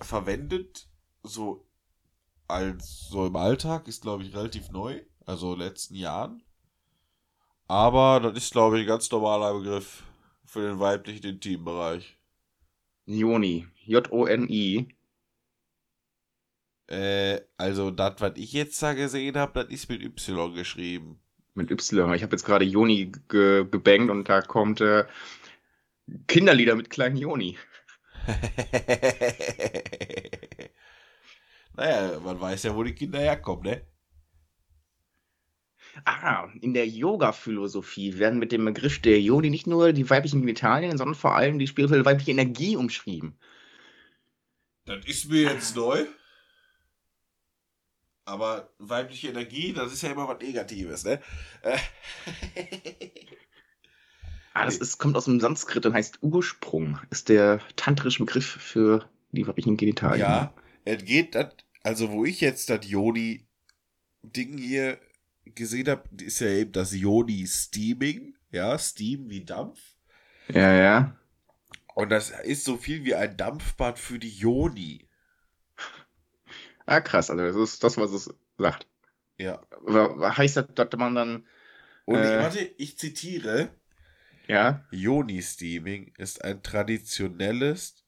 [0.00, 0.88] verwendet,
[1.22, 1.64] so
[2.48, 5.00] als so im Alltag, ist, glaube ich, relativ neu.
[5.24, 6.42] Also in den letzten Jahren.
[7.68, 10.02] Aber das ist, glaube ich, ein ganz normaler Begriff
[10.44, 12.18] für den weiblichen Intimbereich.
[13.06, 13.68] Joni.
[13.84, 14.88] J-O-N-I.
[16.88, 21.20] Äh, also das, was ich jetzt da gesehen habe, das ist mit Y geschrieben.
[21.54, 22.14] Mit Y.
[22.14, 25.04] Ich habe jetzt gerade Joni ge gebankt und da kommt äh,
[26.26, 27.58] Kinderlieder mit kleinen Joni.
[31.74, 33.82] naja, man weiß ja, wo die Kinder herkommen, ne?
[36.04, 40.96] Ah, in der Yoga-Philosophie werden mit dem Begriff der Joni nicht nur die weiblichen Genitalien,
[40.96, 43.36] sondern vor allem die spirituelle weibliche Energie umschrieben.
[44.84, 46.06] Das ist mir jetzt neu.
[48.28, 51.18] Aber weibliche Energie, das ist ja immer was Negatives, ne?
[51.62, 51.78] Äh.
[54.52, 56.98] ah, das ist, kommt aus dem Sanskrit und heißt Ursprung.
[57.08, 60.20] Ist der tantrische Begriff für die weiblichen Genitalien.
[60.20, 60.52] Ja,
[60.84, 64.98] es geht, das, also wo ich jetzt das Joni-Ding hier
[65.46, 68.34] gesehen habe, ist ja eben das Joni-Steaming.
[68.50, 69.80] Ja, Steam wie Dampf.
[70.48, 71.16] Ja, ja.
[71.94, 75.07] Und das ist so viel wie ein Dampfbad für die Joni.
[76.88, 78.86] Ah, krass, also das ist das, was es sagt.
[79.36, 79.60] Ja.
[79.86, 81.46] Aber heißt das, dass man dann.
[82.06, 83.68] Und ich, warte, ich zitiere.
[84.46, 84.86] Ja.
[84.90, 88.06] Joni-Steaming ist ein traditionelles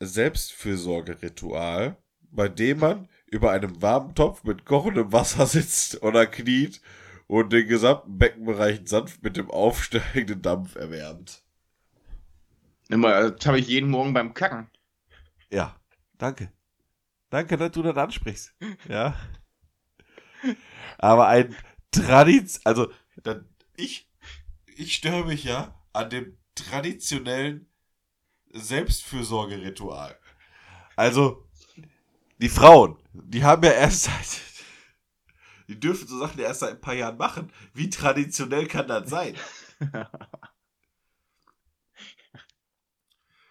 [0.00, 6.80] Selbstfürsorgeritual, bei dem man über einem warmen Topf mit kochendem Wasser sitzt oder kniet
[7.28, 11.44] und den gesamten Beckenbereich sanft mit dem aufsteigenden Dampf erwärmt.
[12.88, 14.68] Immer, das habe ich jeden Morgen beim Kacken.
[15.50, 15.76] Ja,
[16.18, 16.50] danke.
[17.30, 18.54] Danke, dass du das ansprichst.
[18.88, 19.14] Ja.
[20.98, 21.54] Aber ein
[21.90, 22.90] Tradiz, also
[23.22, 24.08] dann, ich,
[24.76, 27.66] ich störe mich ja an dem traditionellen
[28.52, 30.18] Selbstfürsorgeritual.
[30.96, 31.48] Also,
[32.38, 34.40] die Frauen, die haben ja erst seit,
[35.68, 37.52] die dürfen so Sachen erst seit ein paar Jahren machen.
[37.74, 39.34] Wie traditionell kann das sein?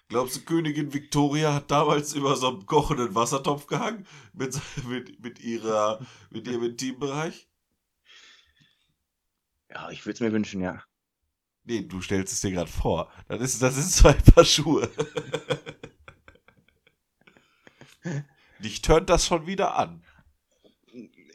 [0.10, 4.08] Glaubst du, Königin Victoria hat damals über so einem kochenden Wassertopf gehangen?
[4.34, 7.50] Mit, mit, mit, ihrer, mit ihrem Intimbereich?
[9.70, 10.82] Ja, ich würde es mir wünschen, ja.
[11.66, 13.12] Nee, du stellst es dir gerade vor.
[13.28, 14.90] Das ist, das ist zwei Paar Schuhe.
[18.60, 20.02] Dich tönt das schon wieder an.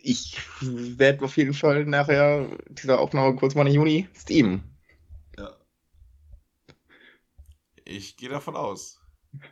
[0.03, 4.77] Ich werde auf jeden Fall nachher dieser Aufnahme kurz mal in Juni steamen.
[5.37, 5.55] Ja.
[7.93, 9.01] Ich gehe davon aus.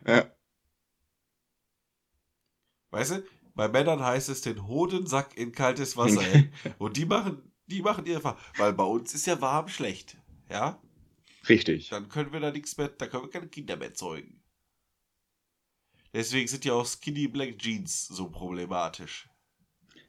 [0.05, 0.31] Ja.
[2.89, 3.23] Weißt du,
[3.55, 6.23] bei Männern heißt es den Hodensack in kaltes Wasser.
[6.77, 10.17] Und die machen, die machen ihre Fa Weil bei uns ist ja warm schlecht.
[10.49, 10.81] Ja?
[11.47, 11.89] Richtig.
[11.89, 14.43] Dann können wir da nichts mehr, da können wir keine Kinder mehr zeugen.
[16.13, 19.29] Deswegen sind ja auch Skinny Black Jeans so problematisch.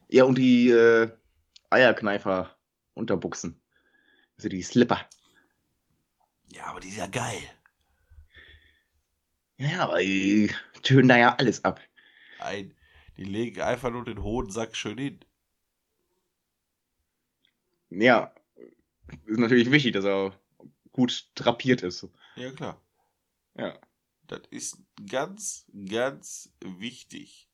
[0.09, 1.09] Ja, und die äh,
[1.69, 2.57] Eierkneifer
[2.93, 3.61] Unterbuchsen.
[4.37, 5.07] Also die Slipper.
[6.51, 7.41] Ja, aber die sind ja geil.
[9.57, 11.79] Ja, aber die tönen da ja alles ab.
[12.39, 12.75] Ein,
[13.17, 15.19] die legen einfach nur den Hodensack schön hin.
[17.89, 18.33] Ja,
[19.25, 20.33] ist natürlich wichtig, dass er
[20.91, 22.07] gut drapiert ist.
[22.35, 22.81] Ja, klar.
[23.55, 23.79] Ja.
[24.27, 24.77] Das ist
[25.09, 27.49] ganz, ganz wichtig.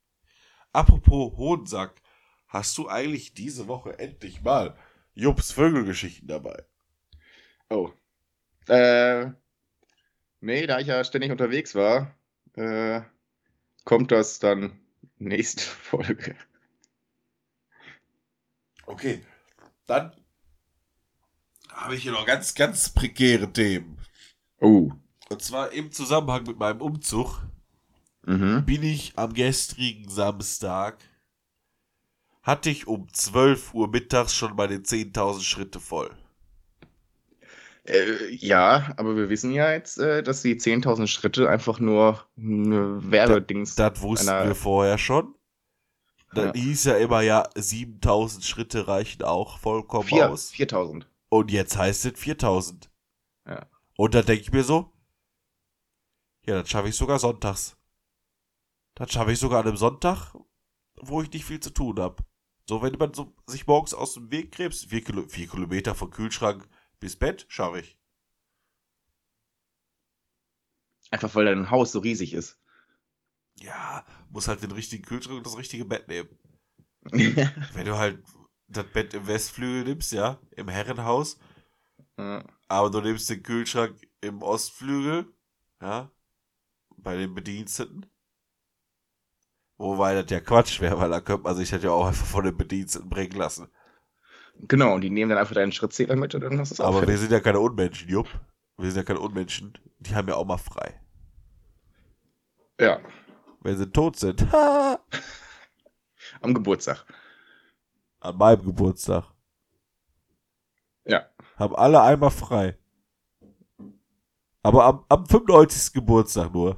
[0.72, 2.02] Apropos Hodensack,
[2.48, 4.78] hast du eigentlich diese Woche endlich mal
[5.16, 6.64] Jups Vögelgeschichten dabei?
[7.70, 7.92] Oh.
[8.68, 9.32] Äh,
[10.42, 12.16] nee, da ich ja ständig unterwegs war,
[12.54, 13.02] äh,
[13.86, 14.80] kommt das dann
[15.18, 16.36] nächste Folge.
[18.86, 19.22] Okay,
[19.86, 20.14] dann
[21.70, 23.98] habe ich hier noch ganz, ganz prekäre Themen.
[24.60, 24.92] Oh.
[25.30, 27.42] Und zwar im Zusammenhang mit meinem Umzug
[28.26, 28.66] Mhm.
[28.66, 31.00] bin ich am gestrigen Samstag,
[32.44, 36.16] hatte ich um 12 Uhr mittags schon meine 10.000 Schritte voll.
[37.90, 43.00] Äh, ja, aber wir wissen ja jetzt, äh, dass die 10.000 Schritte einfach nur eine
[43.12, 43.76] Werbedings.
[43.76, 45.36] Das wussten einer- wir vorher schon.
[46.34, 46.54] Dann Ja.
[46.62, 50.52] hieß ja immer, ja, 7000 Schritte reichen auch vollkommen Vier- aus.
[50.52, 51.08] 4.000.
[51.30, 52.92] Und jetzt heißt es 4000.
[53.48, 53.66] Ja.
[53.98, 54.92] Und dann denke ich mir so,
[56.46, 57.76] ja, das schaffe ich sogar sonntags.
[58.96, 60.34] Das schaffe ich sogar an einem Sonntag,
[61.02, 62.24] wo ich nicht viel zu tun habe.
[62.68, 66.12] So, wenn man so sich morgens aus dem Weg krebst, vier, Kilo, vier Kilometer vom
[66.12, 66.68] Kühlschrank
[67.00, 67.98] bis Bett, schaffe ich.
[71.12, 72.60] Einfach weil dein Haus so riesig ist.
[73.62, 76.30] Ja, muss halt den richtigen Kühlschrank und das richtige Bett nehmen.
[77.74, 78.24] Wenn du halt
[78.68, 81.38] das Bett im Westflügel nimmst, ja, im Herrenhaus,
[82.18, 82.44] Ja.
[82.68, 85.34] aber du nimmst den Kühlschrank im Ostflügel,
[85.82, 86.12] ja,
[86.98, 88.06] bei den Bediensteten.
[89.78, 92.44] Wobei das ja Quatsch wäre, weil da könnte man sich das ja auch einfach von
[92.44, 93.70] den Bediensteten bringen lassen.
[94.68, 96.96] Genau, und die nehmen dann einfach deinen Schrittzähler mit und dann hast du es auch.
[96.96, 98.28] Aber wir sind ja keine Unmenschen, Jupp.
[98.78, 99.74] Wir sind ja keine Unmenschen.
[100.00, 101.00] Die haben ja auch mal frei.
[102.80, 103.00] Ja,
[103.62, 104.50] Wenn sie tot sind.
[104.54, 105.00] Ha!
[106.42, 107.06] am Geburtstag.
[108.22, 109.26] An meinem Geburtstag.
[111.06, 111.26] Ja.
[111.58, 112.78] Haben alle einmal frei.
[114.62, 115.94] Aber am, am 95.
[115.94, 116.78] Geburtstag nur.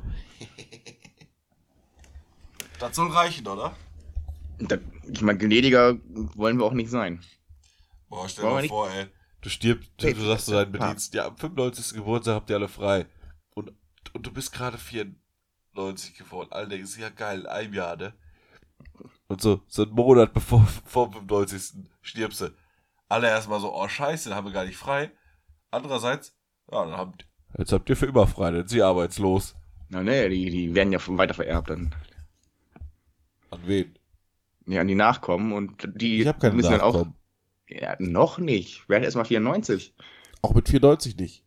[2.79, 3.75] das soll reichen, oder?
[4.59, 4.77] Da,
[5.11, 5.97] ich meine, gnädiger
[6.35, 7.21] wollen wir auch nicht sein.
[8.11, 9.07] Boah, stell dir mal vor, ey.
[9.39, 10.73] Du stirbst, du, du sagst zu deinen.
[10.73, 11.95] Bediensten, ja, am 95.
[11.95, 13.07] Geburtstag habt ihr alle frei.
[13.55, 13.71] Und,
[14.13, 16.49] und du bist gerade 94 geworden.
[16.51, 18.13] Alle denken, sich, ja geil, in einem Jahr, ne?
[19.27, 21.85] Und so, so einen Monat bevor vor dem 95.
[22.01, 22.53] stirbst du.
[23.07, 25.11] Alle erstmal so, oh scheiße, dann haben wir gar nicht frei.
[25.71, 26.37] Andererseits,
[26.69, 27.25] ja, dann habt
[27.57, 29.55] Jetzt habt ihr für immer frei, dann sind sie arbeitslos.
[29.87, 31.95] Na nee, die, die werden ja weiter vererbt dann.
[33.49, 33.97] An wen?
[34.65, 36.93] Ja, an die Nachkommen und die ich hab keine müssen Nachkommen.
[36.93, 37.20] dann auch.
[37.71, 38.87] Ja, noch nicht.
[38.89, 39.93] Werden erst mal 94.
[40.41, 41.43] Auch mit 94 nicht.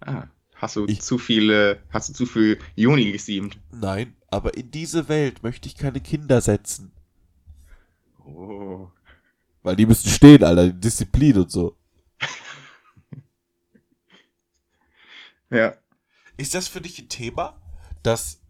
[0.00, 3.58] Ah, hast du ich, zu viele, hast du zu viel Juni gesiemt?
[3.70, 6.92] Nein, aber in diese Welt möchte ich keine Kinder setzen.
[8.24, 8.90] Oh.
[9.62, 11.76] Weil die müssen stehen, Alter, die Disziplin und so.
[15.50, 15.74] ja.
[16.36, 17.60] Ist das für dich ein Thema,
[18.02, 18.40] dass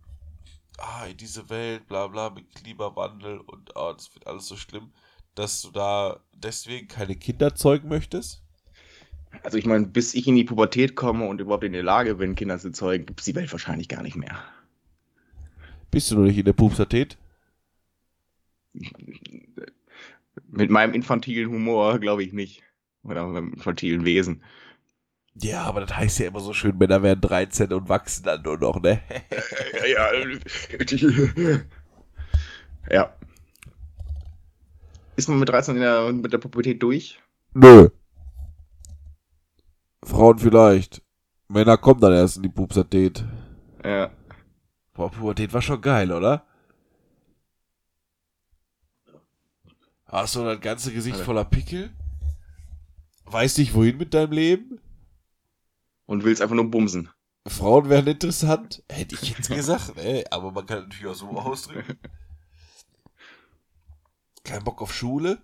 [0.79, 4.93] ah, in diese Welt, bla bla, mit Klimawandel und ah, das wird alles so schlimm,
[5.35, 8.43] dass du da deswegen keine Kinder zeugen möchtest?
[9.43, 12.35] Also ich meine, bis ich in die Pubertät komme und überhaupt in der Lage bin,
[12.35, 14.39] Kinder zu zeugen, gibt es die Welt wahrscheinlich gar nicht mehr.
[15.91, 17.17] Bist du noch nicht in der Pubertät?
[20.49, 22.63] Mit meinem infantilen Humor glaube ich nicht.
[23.03, 24.43] Oder mit meinem infantilen Wesen.
[25.35, 28.59] Ja, aber das heißt ja immer so schön, Männer werden 13 und wachsen dann nur
[28.59, 29.01] noch, ne?
[29.93, 31.61] ja, ja.
[32.91, 33.17] ja.
[35.17, 37.21] Ist man mit 13 der, mit der Pubertät durch?
[37.55, 37.89] Nö.
[40.03, 41.03] Frauen vielleicht.
[41.49, 43.25] Männer kommen dann erst in die Pubertät.
[43.85, 44.11] Ja.
[44.95, 46.47] Boah, Pubertät war schon geil, oder?
[50.07, 51.25] Hast du das ganze Gesicht Alter.
[51.25, 51.91] voller Pickel?
[53.25, 54.81] Weißt nicht, wohin mit deinem Leben?
[56.07, 57.09] Und willst einfach nur bumsen.
[57.49, 61.99] Frauen wären interessant, hätte ich jetzt gesagt, ey, aber man kann natürlich auch so ausdrücken.
[64.45, 65.43] Kein Bock auf Schule,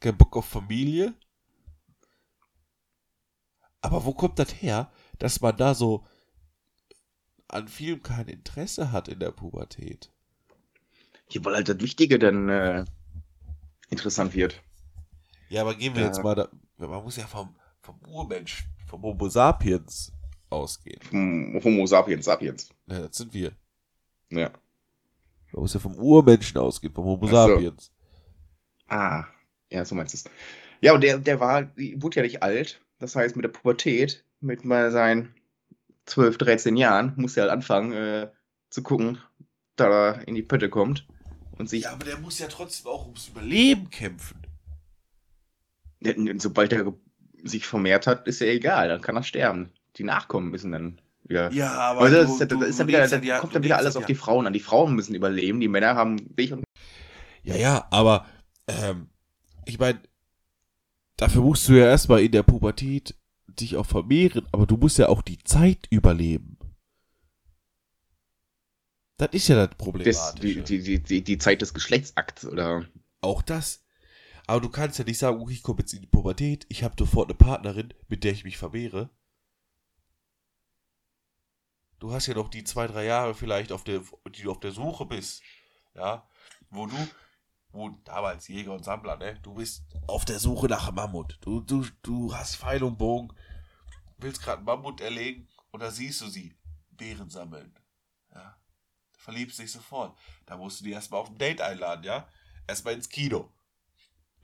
[0.00, 1.14] kein Bock auf Familie.
[3.80, 6.04] Aber wo kommt das her, dass man da so
[7.48, 10.10] an vielem kein Interesse hat in der Pubertät?
[11.30, 12.84] Ja, weil halt das Wichtige dann äh,
[13.90, 14.62] interessant wird.
[15.48, 16.08] Ja, aber gehen wir ja.
[16.08, 20.12] jetzt mal da, man muss ja vom, vom Urmensch vom Homo sapiens
[20.50, 21.00] ausgehen.
[21.02, 22.68] Vom Homo sapiens sapiens.
[22.86, 23.52] Ja, das sind wir.
[24.30, 24.50] Ja.
[25.52, 27.32] Man muss ja vom Urmenschen ausgehen, vom Homo so.
[27.32, 27.90] sapiens.
[28.88, 29.24] Ah,
[29.70, 30.24] ja, so meinst du es.
[30.80, 32.80] Ja, und der, der war, wurde ja nicht alt.
[32.98, 35.34] Das heißt, mit der Pubertät, mit mal seinen
[36.06, 38.30] 12, 13 Jahren, muss er halt anfangen äh,
[38.70, 39.18] zu gucken,
[39.76, 41.06] da er in die Pötte kommt.
[41.58, 44.42] Und sich ja, aber der muss ja trotzdem auch ums Überleben kämpfen.
[46.38, 46.92] Sobald er
[47.42, 49.70] sich vermehrt hat, ist ja egal, dann kann er sterben.
[49.96, 51.52] Die Nachkommen müssen dann wieder.
[51.52, 52.00] Ja, aber.
[52.00, 54.46] aber das, du, das, ist dann wieder, dann kommt dann wieder alles auf die Frauen
[54.46, 54.52] an.
[54.52, 56.64] Die Frauen müssen überleben, die Männer haben dich und.
[57.42, 58.26] Ja, ja, aber
[58.66, 59.08] ähm,
[59.66, 60.00] ich meine,
[61.16, 63.14] dafür musst du ja erstmal in der Pubertät
[63.46, 66.58] dich auch vermehren, aber du musst ja auch die Zeit überleben.
[69.16, 70.04] Das ist ja das Problem.
[70.42, 72.86] Die, die, die, die, Zeit des Geschlechtsakts, oder?
[73.20, 73.84] Auch das.
[74.46, 76.96] Aber du kannst ja nicht sagen, okay, ich komme jetzt in die Pubertät, ich habe
[76.98, 79.08] sofort eine Partnerin, mit der ich mich vermehre.
[82.00, 84.02] Du hast ja noch die zwei, drei Jahre vielleicht, auf der,
[84.36, 85.42] die du auf der Suche bist.
[85.94, 86.28] Ja,
[86.70, 86.96] wo du,
[87.74, 91.38] wo damals Jäger und Sammler, ne, du bist auf der Suche nach Mammut.
[91.40, 93.34] Du, du, du hast Pfeil und Bogen,
[94.18, 96.54] willst gerade Mammut erlegen und da siehst du sie
[96.90, 97.76] Beeren sammeln.
[98.32, 98.56] Ja,
[99.18, 100.16] verliebst dich sofort.
[100.46, 102.28] Da musst du die erstmal auf ein Date einladen, ja.
[102.66, 103.52] Erstmal ins Kino.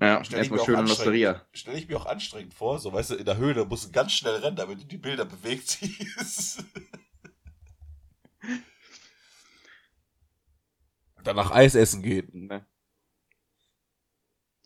[0.00, 1.46] Ja, stell erstmal schön in Osteria.
[1.52, 4.12] Stelle ich mir auch anstrengend vor, so weißt du, in der Höhle musst du ganz
[4.12, 6.64] schnell rennen, damit du die Bilder bewegt siehst.
[11.22, 12.46] Danach Eis essen gehen.
[12.46, 12.66] Ne.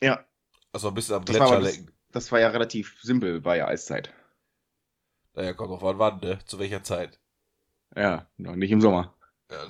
[0.02, 0.24] Ja.
[0.72, 1.86] Also ein bisschen am das Gletscher lecken.
[1.86, 4.12] Das, das, war ja relativ simpel, war ja Eiszeit.
[5.34, 6.38] Naja, kommt auf wann, wann, ne?
[6.46, 7.20] Zu welcher Zeit?
[7.96, 9.14] Ja, noch nicht im Sommer.
[9.50, 9.58] Ja.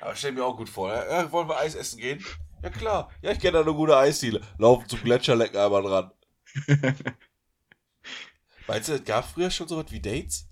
[0.00, 0.92] Aber stell mir auch gut vor.
[0.92, 2.24] Ja, wollen wir Eis essen gehen?
[2.62, 3.10] Ja klar.
[3.22, 4.40] Ja, ich kenne da eine gute Eisdiele.
[4.58, 6.12] Laufen zum Gletscher, lecken einmal dran.
[8.66, 10.48] Meinst du, es gab früher schon so was wie Dates?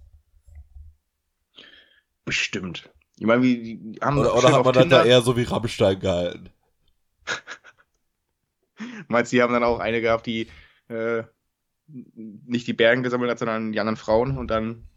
[2.24, 2.91] Bestimmt.
[3.18, 6.50] Ich meine, wie haben Oder, oder hat man das da eher so wie Rammstein gehalten?
[9.08, 10.48] Meinst du, die haben dann auch eine gehabt, die
[10.88, 11.22] äh,
[11.86, 14.88] nicht die Bergen gesammelt hat, sondern die anderen Frauen und dann.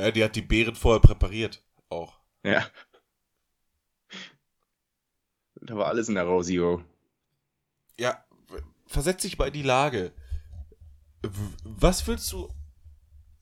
[0.00, 2.18] Ja, die hat die Beeren vorher präpariert auch.
[2.42, 2.66] Ja.
[5.60, 6.82] Da war alles in der Zero.
[7.98, 8.24] Ja,
[8.86, 10.12] versetz dich mal in die Lage.
[11.64, 12.48] Was willst du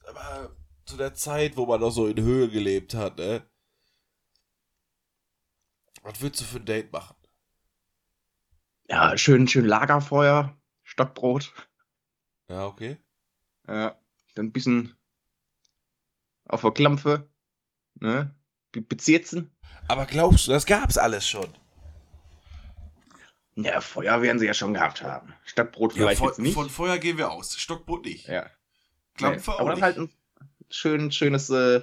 [0.07, 0.51] aber
[0.87, 3.49] zu der Zeit, wo man noch so in Höhe gelebt hat, ne?
[6.03, 7.17] Was willst du für ein Date machen?
[8.89, 11.53] Ja, schön, schön Lagerfeuer, Stockbrot.
[12.49, 12.99] Ja, okay.
[13.67, 13.99] Ja,
[14.35, 14.97] dann ein bisschen
[16.45, 17.29] auf der Klampfe,
[17.97, 18.33] ne?
[18.73, 19.57] bezirzen.
[19.89, 21.49] Aber glaubst du, das gab's alles schon?
[23.57, 25.33] Ja, Feuer werden sie ja schon gehabt haben.
[25.45, 26.53] Stadtbrot vielleicht von, jetzt nicht.
[26.55, 27.57] Von Feuer gehen wir aus.
[27.59, 28.29] Stockbrot nicht.
[28.29, 28.51] ja.
[29.15, 29.77] Klampfer Nee, auch aber nicht.
[29.79, 30.13] dann halt ein
[30.71, 31.83] schön, schönes äh,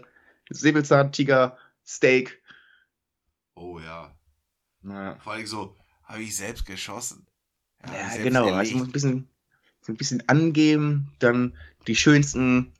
[0.49, 2.41] Säbelzahn-Tiger-Steak.
[3.55, 4.15] oh ja.
[4.83, 7.25] Ja, Vor allem so, habe ich selbst geschossen.
[7.85, 8.41] ja selbst genau.
[8.47, 8.57] erlegt.
[8.57, 9.29] Also muss ein bisschen,
[9.81, 11.13] so ein bisschen angeben.
[11.19, 11.57] Dann
[11.87, 12.73] die schönsten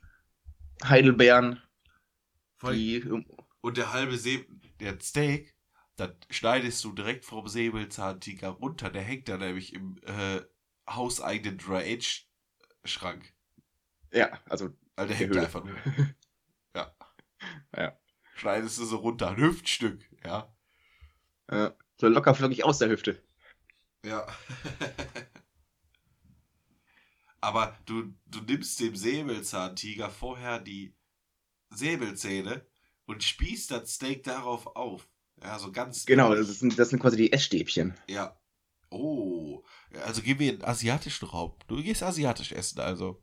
[0.84, 1.60] Heidelbeeren.
[2.62, 3.02] Die,
[3.60, 4.46] Und der halbe See,
[4.80, 5.54] der Steak,
[5.96, 8.90] das schneidest du direkt vom Säbelzahntiger runter.
[8.90, 10.40] Der hängt da nämlich im äh,
[10.88, 13.32] hauseigenen Dry-Age-Schrank.
[14.12, 15.76] ja, also Also der hängt einfach nur.
[16.76, 16.94] Ja.
[17.76, 17.98] Ja.
[18.34, 19.28] Schneidest du so runter.
[19.28, 20.52] Ein Hüftstück, ja.
[21.48, 21.70] äh,
[22.00, 23.22] so locker flockig aus der Hüfte.
[24.04, 24.26] Ja.
[27.40, 30.96] Aber du, du nimmst dem Säbelzahntiger vorher die
[31.70, 32.66] Säbelzähne
[33.06, 35.08] und spießt das Steak darauf auf.
[35.42, 36.06] Ja, so ganz.
[36.06, 37.94] Genau, das sind, das sind quasi die Essstäbchen.
[38.08, 38.38] Ja.
[38.90, 39.62] Oh.
[39.92, 41.56] Ja, Also gehen wir in den asiatischen Raum.
[41.66, 43.22] Du gehst asiatisch essen, also.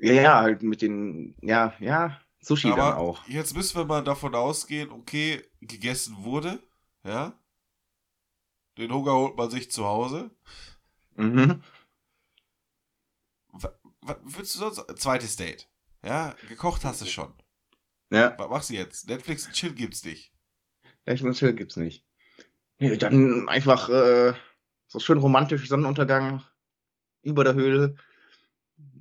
[0.00, 3.26] Ja, halt mit den, ja, ja, Sushi dann Aber auch.
[3.28, 6.62] jetzt müssen wir mal davon ausgehen, okay, gegessen wurde,
[7.04, 7.38] ja.
[8.78, 10.30] Den Hunger holt man sich zu Hause.
[11.16, 11.62] Mhm.
[13.52, 13.72] Was,
[14.02, 14.98] was willst du sonst?
[15.00, 15.68] Zweites Date.
[16.04, 17.32] Ja, gekocht hast du schon.
[18.10, 19.08] Ja, Was machst du jetzt?
[19.08, 20.32] Netflix und Chill gibt's nicht.
[21.06, 22.04] echt und chill gibt's nicht.
[22.78, 24.34] Nee, dann einfach äh,
[24.86, 26.44] so schön romantisch Sonnenuntergang
[27.22, 27.96] über der Höhle,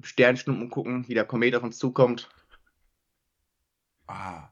[0.01, 2.29] Sternschnuppen gucken, wie der Komet auf uns zukommt.
[4.07, 4.49] Ah.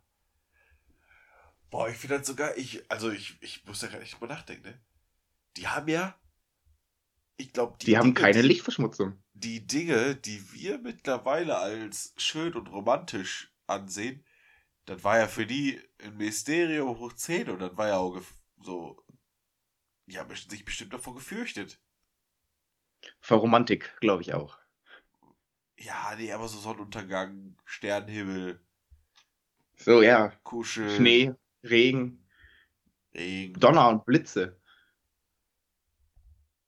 [1.69, 4.63] Boah, ich finde das sogar, ich, also ich, ich muss ja gar nicht drüber nachdenken,
[4.63, 4.81] ne?
[5.57, 6.19] Die haben ja,
[7.37, 9.21] ich glaube, Die, haben Dinge, keine die, Lichtverschmutzung.
[9.33, 14.23] Die Dinge, die wir mittlerweile als schön und romantisch ansehen,
[14.85, 18.21] das war ja für die ein Mysterium hoch 10 und das war ja auch
[18.61, 19.03] so,
[20.05, 21.79] die haben sich bestimmt davor gefürchtet.
[23.19, 24.57] Vor Romantik, glaube ich auch.
[25.85, 28.59] Ja, nee, aber so Sonnenuntergang, Sternenhimmel,
[29.75, 32.23] So, ja, Kuschel, Schnee, Regen,
[33.13, 33.59] Regen.
[33.59, 34.57] Donner und Blitze.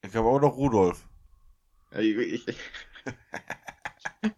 [0.02, 1.08] Ich habe auch noch Rudolf.
[1.92, 2.58] Ja, Ich, ich,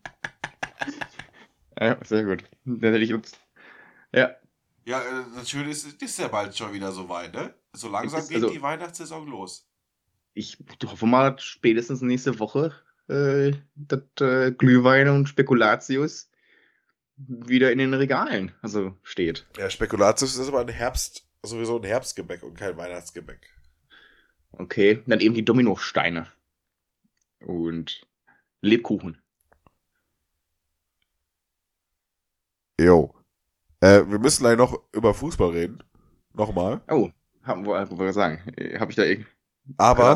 [1.80, 2.44] ja, sehr gut.
[2.66, 3.32] Dann hätte ich uns.
[4.14, 4.36] Ja,
[4.86, 7.54] Ja, äh, das Schöne ist, es ist ja bald schon wieder so weit, ne?
[7.74, 9.68] So langsam ist- geht also- die Weihnachtssaison los.
[10.34, 12.74] ich hoffe mal spätestens nächste Woche,
[13.08, 16.30] äh, dass äh, Glühwein und Spekulatius
[17.18, 19.46] wieder in den Regalen also steht.
[19.58, 23.50] Ja, Spekulatius ist aber ein Herbst, sowieso ein Herbstgebäck und kein Weihnachtsgebäck.
[24.52, 26.28] Okay, dann eben die Dominosteine.
[27.40, 28.08] Und
[28.62, 29.22] Lebkuchen.
[32.80, 33.14] Jo.
[33.80, 35.84] Äh, wir müssen gleich noch über Fußball reden.
[36.34, 36.82] Nochmal.
[36.88, 37.10] Oh,
[37.44, 38.42] haben wir, wo wir sagen,
[38.80, 39.30] habe ich da irgendwie
[39.78, 40.16] Aber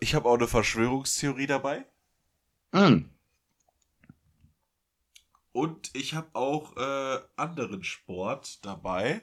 [0.00, 1.84] ich habe auch eine Verschwörungstheorie dabei.
[2.74, 3.10] Hm,
[5.52, 9.22] Und ich habe auch äh, anderen Sport dabei.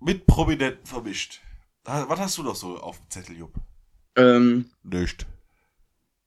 [0.00, 1.40] Mit Prominenten vermischt.
[1.84, 3.54] Was hast du noch so auf dem Zettel, Jupp?
[4.16, 5.26] ähm, Nicht.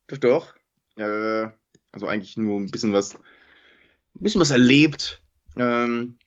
[0.07, 0.55] Doch, doch.
[0.97, 1.49] Äh,
[1.91, 3.21] also eigentlich nur ein bisschen was, ein
[4.15, 5.21] bisschen was erlebt.
[5.57, 6.17] Ähm,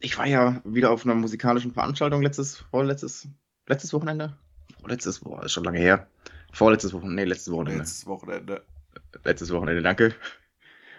[0.00, 3.28] ich war ja wieder auf einer musikalischen Veranstaltung letztes, vorletztes,
[3.66, 4.36] letztes Wochenende?
[4.80, 6.08] Vorletztes Wochenende, ist schon lange her.
[6.52, 7.78] Vorletztes Wochenende, nee, letztes Wochenende.
[7.80, 8.64] Letztes Wochenende.
[9.24, 10.14] Letztes Wochenende, danke.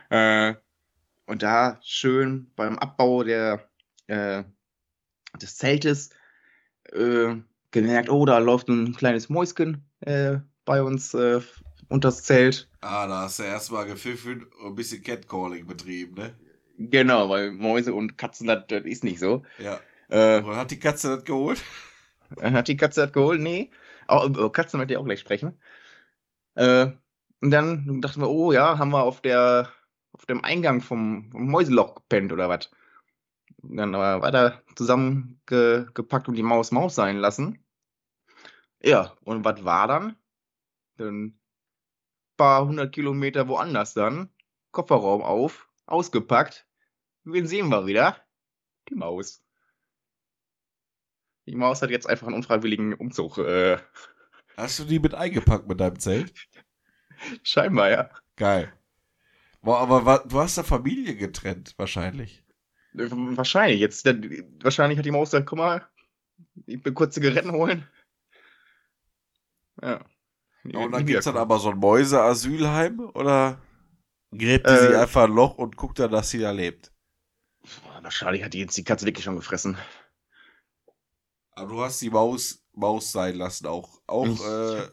[0.09, 0.53] Äh,
[1.25, 3.67] und da schön beim Abbau der,
[4.07, 4.43] äh,
[5.41, 6.11] des Zeltes
[6.91, 7.35] äh,
[7.71, 11.41] gemerkt, oh, da läuft ein kleines Mäuschen äh, bei uns äh,
[11.89, 12.69] unters Zelt.
[12.81, 16.35] Ah, da hast du erstmal gepfiffen und ein bisschen Catcalling betrieben, ne?
[16.89, 19.43] Genau, weil Mäuse und Katzen, das, das ist nicht so.
[19.59, 19.79] Ja.
[20.09, 21.63] Äh, hat die Katze das geholt?
[22.41, 23.39] hat die Katze das geholt?
[23.41, 23.71] Nee.
[24.09, 25.59] Über Katzen möchte ich auch gleich sprechen.
[26.55, 26.91] Äh,
[27.41, 29.71] und dann dachten wir, oh ja, haben wir auf der
[30.13, 32.69] auf dem Eingang vom, vom Mäuseloch gepennt oder was.
[33.63, 37.63] Dann aber weiter zusammengepackt und die Maus Maus sein lassen.
[38.83, 40.15] Ja, und was war dann?
[40.97, 41.39] Dann
[42.37, 44.29] paar hundert Kilometer woanders dann.
[44.71, 46.67] Kofferraum auf, ausgepackt.
[47.23, 48.17] Wen sehen wir wieder?
[48.89, 49.41] Die Maus.
[51.47, 53.37] Die Maus hat jetzt einfach einen unfreiwilligen Umzug.
[53.37, 53.77] Äh,
[54.57, 56.33] Hast du die mit eingepackt mit deinem Zelt?
[57.43, 58.09] scheinbar, ja.
[58.35, 58.73] Geil.
[59.61, 62.43] Boah, aber wa- du hast da Familie getrennt, wahrscheinlich.
[62.95, 63.79] Äh, Wahrscheinlich.
[63.79, 64.15] Jetzt, der,
[64.61, 65.87] wahrscheinlich hat die Maus gesagt, guck mal,
[66.65, 67.87] ich will kurz Zigaretten holen.
[69.81, 70.03] Ja.
[70.63, 73.59] Ja, und dann gibt's dann aber so ein Mäuseasylheim, oder?
[74.31, 76.90] Gräbt die äh, sie einfach ein Loch und guckt dann, dass sie da lebt.
[78.01, 79.77] Wahrscheinlich hat die jetzt die Katze wirklich schon gefressen.
[81.51, 84.01] Aber du hast die Maus, Maus sein lassen auch.
[84.07, 84.89] Auch äh,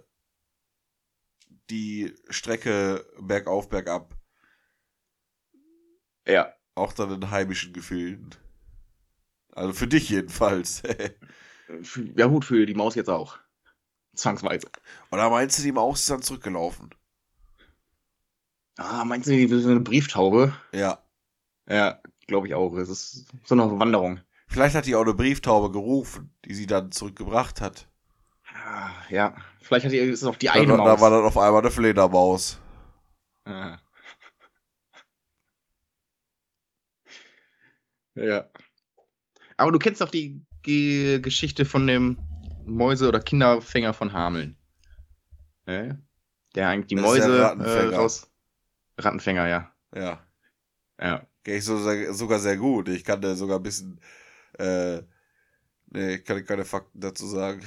[1.70, 4.16] die Strecke bergauf, bergab.
[6.26, 6.52] Ja.
[6.74, 8.34] Auch dann in heimischen Gefühlen.
[9.52, 10.82] Also für dich jedenfalls.
[12.16, 13.38] ja gut, für die Maus jetzt auch.
[14.14, 14.68] Zwangsweise.
[15.10, 16.90] Oder meinst du, die Maus ist dann zurückgelaufen?
[18.76, 20.54] Ah, meinst du, die ist eine Brieftaube?
[20.72, 21.02] Ja.
[21.68, 22.76] Ja, glaube ich auch.
[22.76, 24.20] Es ist so eine Wanderung.
[24.46, 27.88] Vielleicht hat die auch eine Brieftaube gerufen, die sie dann zurückgebracht hat.
[28.64, 30.86] Ah, ja, vielleicht hat die, ist es auch die eine da, Maus.
[30.86, 32.60] Da war dann auf einmal eine Fledermaus.
[33.44, 33.78] Ah.
[38.14, 38.50] Ja.
[39.56, 42.18] Aber du kennst doch die G Geschichte von dem
[42.66, 44.56] Mäuse- oder Kinderfänger von Hameln.
[45.66, 46.04] Ne?
[46.56, 47.92] Der eigentlich die Mäuse Rattenfänger.
[47.92, 48.28] Äh, raus.
[48.98, 49.72] Rattenfänger, ja.
[49.94, 50.26] Ja.
[51.00, 51.27] Ja.
[51.44, 51.78] Gehe ich so,
[52.12, 52.88] sogar sehr gut.
[52.88, 54.00] Ich kann da sogar ein bisschen.
[54.58, 55.02] Äh,
[55.90, 57.62] nee, ich kann keine Fakten dazu sagen.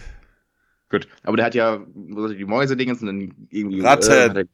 [0.89, 3.81] Gut, aber der hat ja die Mäuse-Dingens und dann irgendwie.
[3.81, 4.35] Ratten!
[4.35, 4.45] Äh,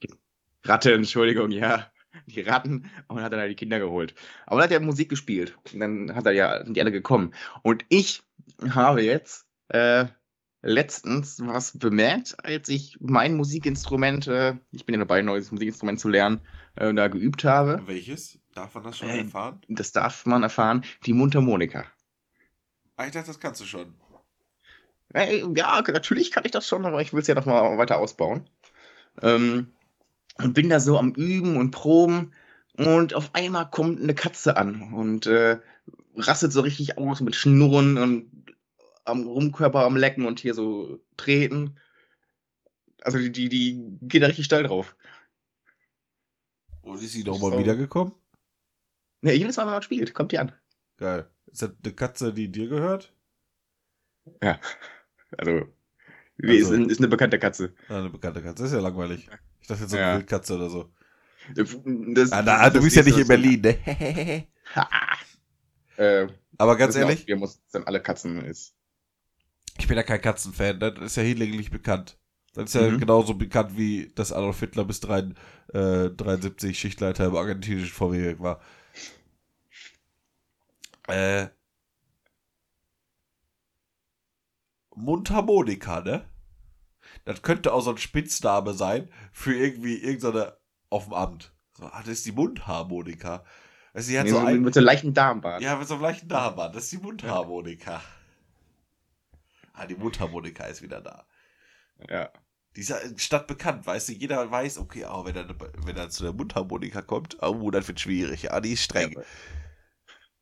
[0.63, 1.91] Ratte, Entschuldigung, ja
[2.25, 4.15] die Ratten und hat dann halt die Kinder geholt.
[4.45, 5.57] Aber dann hat er Musik gespielt.
[5.73, 7.33] Und dann hat er ja, sind die alle gekommen.
[7.63, 8.21] Und ich
[8.69, 10.05] habe jetzt äh,
[10.61, 15.99] letztens was bemerkt, als ich mein Musikinstrument, äh, ich bin ja dabei, ein neues Musikinstrument
[15.99, 16.41] zu lernen,
[16.75, 17.81] äh, da geübt habe.
[17.85, 18.39] Welches?
[18.57, 19.61] Darf man das schon äh, erfahren?
[19.67, 20.83] Das darf man erfahren.
[21.05, 21.85] Die Mundharmonika.
[22.95, 23.93] Ah, ich dachte, das kannst du schon.
[25.13, 27.99] Äh, ja, natürlich kann ich das schon, aber ich will es ja noch mal weiter
[27.99, 28.49] ausbauen.
[29.21, 29.73] Ähm,
[30.39, 32.33] und bin da so am Üben und Proben
[32.75, 35.59] und auf einmal kommt eine Katze an und äh,
[36.15, 38.55] rastet so richtig aus mit Schnurren und
[39.05, 41.77] am Rumkörper am Lecken und hier so treten.
[43.03, 44.95] Also die, die, die geht da richtig steil drauf.
[46.81, 47.51] Und ist sie doch mal
[49.21, 50.51] Ne, jedes Mal, wenn man spielt, kommt die an.
[50.97, 51.29] Geil.
[51.47, 53.13] Ist das eine Katze, die dir gehört?
[54.43, 54.59] Ja.
[55.37, 57.73] Also, also ist, ist, eine bekannte Katze.
[57.89, 58.65] Eine bekannte Katze.
[58.65, 59.27] ist ja langweilig.
[59.61, 60.17] Ich dachte jetzt so eine ja.
[60.17, 60.91] Wildkatze oder so.
[61.55, 63.77] Das, ah, na, du bist ja nicht in Berlin, ne?
[65.97, 67.25] äh, Aber ganz ehrlich.
[67.25, 68.75] Wir mussten dann alle Katzen ist.
[69.79, 72.17] Ich bin ja kein Katzenfan, das ist ja hinlänglich bekannt.
[72.53, 72.99] Das ist ja mhm.
[72.99, 75.29] genauso bekannt wie dass Adolf Hitler bis 3,
[75.73, 78.59] äh, 73 Schichtleiter im argentinischen VW war.
[81.07, 81.47] Äh,
[84.95, 86.25] Mundharmonika, ne?
[87.25, 90.57] Das könnte auch so ein Spitzname sein für irgendwie irgendeine
[90.89, 91.53] auf dem Amt.
[91.73, 93.45] So, ah, das ist die Mundharmonika.
[93.93, 95.61] Also sie hat nee, so ein, mit so einem leichten Darmbad.
[95.61, 96.75] Ja, mit so einem leichten Darmbad.
[96.75, 98.01] Das ist die Mundharmonika.
[99.73, 101.27] Ah, die Mundharmonika ist wieder da.
[102.09, 102.31] Ja.
[102.75, 105.47] Die ist ja Stadt bekannt, weißt du, jeder weiß, okay, oh, wenn er,
[105.85, 108.43] wenn er zu der Mundharmonika kommt, oh, das wird schwierig.
[108.43, 109.13] Ja, die ist streng.
[109.13, 109.21] Ja,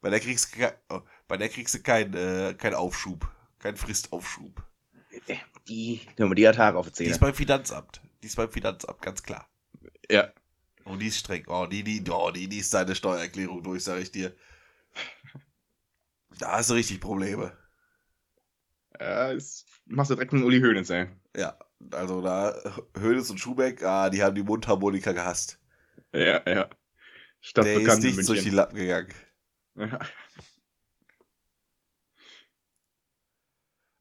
[0.06, 3.28] bei der kriegst du, oh, bei der kriegst du keinen äh, kein Aufschub,
[3.58, 4.64] keinen Fristaufschub.
[5.68, 8.04] Die, die hat Haare auf Die ist beim Finanzamt.
[8.22, 9.50] Die ist beim Finanzamt, ganz klar.
[10.08, 10.32] Ja.
[10.84, 11.46] Und die ist streng.
[11.48, 14.36] Oh, die, die, oh, die, die ist seine Steuererklärung durch, sag ich dir.
[16.38, 17.58] Da hast du richtig Probleme.
[19.00, 21.08] Ja, das machst du direkt einen Uli Hoeneß, ey.
[21.36, 21.58] Ja,
[21.90, 22.56] also da,
[22.96, 25.60] Hoeneß und Schubeck, ah, die haben die Mundharmonika gehasst.
[26.14, 26.70] Ja, ja.
[27.42, 29.12] Stadt Der ist nicht durch die Lappen gegangen.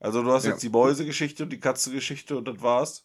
[0.04, 0.50] Also du hast ja.
[0.50, 3.04] jetzt die Mäusegeschichte und die Katzengeschichte und das war's?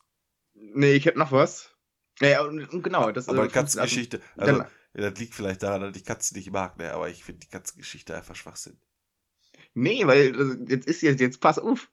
[0.53, 1.73] Nee, ich hätte noch was.
[2.19, 3.09] Ja, und, genau.
[3.13, 6.77] Das, aber äh, Katzengeschichte, also, ja, das liegt vielleicht daran, dass ich Katzen nicht mag,
[6.77, 6.91] ne?
[6.93, 8.77] aber ich finde die Katzengeschichte einfach Schwachsinn.
[9.73, 11.89] Nee, weil also, jetzt ist jetzt, jetzt pass auf.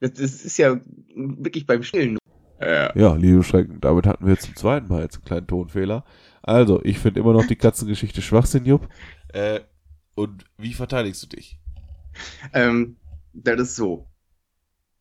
[0.00, 0.78] Das, das ist ja
[1.14, 2.18] wirklich beim Stillen.
[2.60, 2.94] Ja.
[2.94, 6.04] ja, liebe Schrecken, damit hatten wir zum zweiten Mal jetzt einen kleinen Tonfehler.
[6.42, 8.88] Also, ich finde immer noch die Katzengeschichte Schwachsinn, Jupp.
[9.32, 9.60] Äh,
[10.14, 11.58] und wie verteidigst du dich?
[12.52, 12.96] Ähm,
[13.32, 14.06] das ist so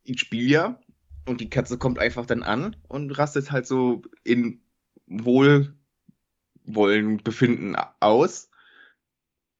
[0.04, 0.80] ich spiele ja
[1.26, 4.62] und die Katze kommt einfach dann an und rastet halt so in
[5.08, 5.74] Wohlwollen,
[7.24, 8.50] Befinden aus.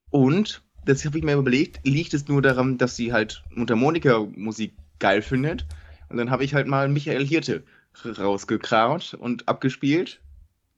[0.10, 5.22] Und, das habe ich mir überlegt, liegt es nur daran, dass sie halt Mundharmonika-Musik geil
[5.22, 5.66] findet.
[6.10, 7.64] Und dann habe ich halt mal Michael Hirte
[8.06, 10.22] rausgekraut und abgespielt.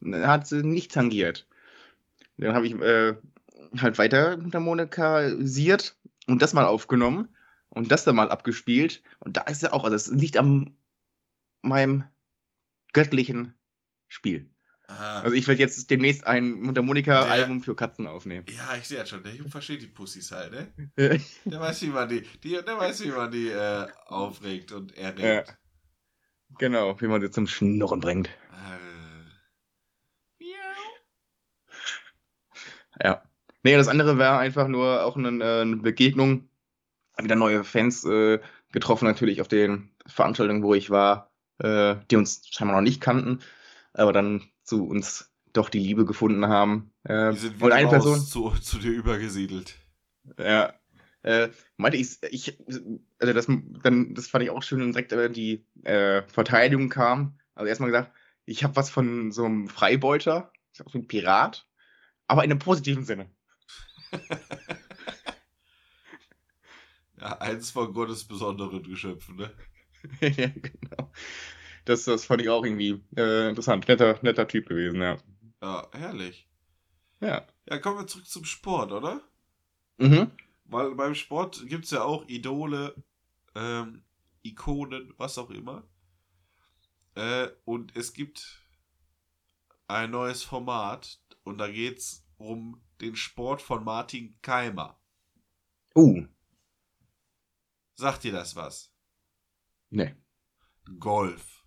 [0.01, 1.47] Und dann hat sie nicht tangiert.
[2.37, 3.15] Dann habe ich äh,
[3.81, 5.97] halt weiter Mundharmonika-siert
[6.27, 7.29] und das mal aufgenommen
[7.69, 9.03] und das dann mal abgespielt.
[9.19, 10.77] Und da ist er auch, also es liegt am
[11.61, 12.03] meinem
[12.93, 13.53] göttlichen
[14.07, 14.49] Spiel.
[14.87, 15.21] Aha.
[15.21, 18.45] Also ich werde jetzt demnächst ein Mundharmonika-Album für Katzen aufnehmen.
[18.49, 20.71] Ja, ich sehe ja schon, der Junge versteht die Pussys halt, ne?
[21.45, 25.49] der weiß, wie man die, die, der weiß, wie man die äh, aufregt und erregt.
[25.49, 25.55] Ja.
[26.59, 28.29] Genau, wie man sie zum Schnurren bringt.
[33.03, 33.23] Ja.
[33.65, 36.47] Nee, das andere war einfach nur auch eine, äh, eine Begegnung.
[37.17, 38.39] Wieder neue Fans äh,
[38.71, 43.39] getroffen, natürlich auf den Veranstaltungen, wo ich war, äh, die uns scheinbar noch nicht kannten,
[43.91, 46.91] aber dann zu uns doch die Liebe gefunden haben.
[47.05, 49.79] Äh, die sind und eine Person zu, zu dir übergesiedelt.
[50.37, 50.75] Ja.
[51.23, 52.59] Äh, meinte ich, ich,
[53.17, 57.39] also das, dann, das fand ich auch schön, direkt äh, die äh, Verteidigung kam.
[57.55, 58.11] Also erstmal gesagt,
[58.45, 61.67] ich habe was von so einem Freibeuter, ich auch so ein Pirat,
[62.27, 63.27] aber in einem positiven Sinne.
[67.19, 69.51] ja, eins von Gottes besonderen Geschöpfen, ne?
[70.21, 71.11] ja, genau.
[71.85, 73.87] Das, das fand ich auch irgendwie äh, interessant.
[73.87, 75.17] Netter, netter Typ gewesen, ja.
[75.61, 76.47] Ja, herrlich.
[77.21, 77.47] Ja.
[77.67, 79.21] Ja, kommen wir zurück zum Sport, oder?
[79.97, 80.31] Mhm.
[80.65, 82.95] Weil beim Sport gibt es ja auch Idole,
[83.55, 84.03] ähm,
[84.43, 85.87] Ikonen, was auch immer.
[87.15, 88.61] Äh, und es gibt
[89.87, 94.99] ein neues Format und da geht es um den Sport von Martin Keimer.
[95.95, 96.25] Uh.
[97.95, 98.93] Sagt dir das was?
[99.89, 100.15] Nee.
[100.99, 101.63] Golf.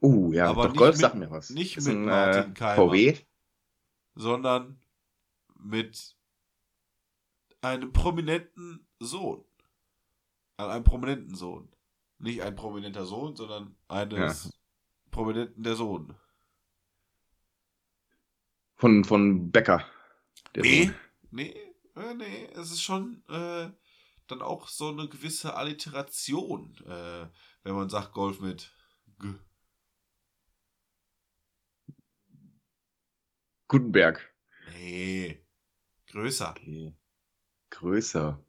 [0.00, 1.50] Uh, ja, Aber doch Golf mit, sagt mir was.
[1.50, 2.88] Nicht Ist mit ein, Martin äh, Keimer.
[2.90, 3.18] VW?
[4.14, 4.80] Sondern
[5.58, 6.16] mit
[7.62, 9.44] einem prominenten Sohn.
[10.56, 11.68] An einem prominenten Sohn.
[12.18, 14.50] Nicht ein prominenter Sohn, sondern eines Ja.
[15.10, 16.14] prominenten der Sohn.
[18.76, 19.84] Von, von Becker.
[20.56, 20.94] Nee, Sohn.
[21.30, 21.54] nee,
[21.96, 23.70] äh, nee, es ist schon äh,
[24.26, 27.26] dann auch so eine gewisse Alliteration, äh,
[27.62, 28.72] wenn man sagt Golf mit
[29.20, 29.34] G.
[33.68, 34.34] Gutenberg.
[34.72, 35.44] Nee,
[36.08, 36.50] größer.
[36.50, 36.94] Okay.
[37.70, 38.44] Größer.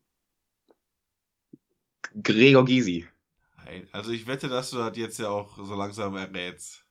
[2.21, 3.07] Gregor Gysi.
[3.57, 6.85] Nein, also ich wette, dass du das jetzt ja auch so langsam errätst.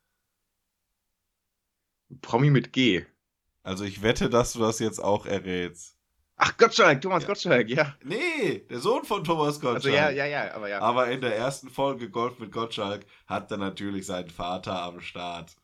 [2.20, 3.06] Promi mit G.
[3.64, 5.96] Also ich wette, dass du das jetzt auch errätst.
[6.36, 7.28] Ach, Gottschalk, Thomas Ja.
[7.28, 7.96] Gottschalk, ja.
[8.04, 9.86] Nee, der Sohn von Thomas Gottschalk.
[9.86, 10.80] Also ja, ja, ja, aber ja.
[10.80, 15.56] Aber in der ersten Folge Golf mit Gottschalk hat er natürlich seinen Vater am Start.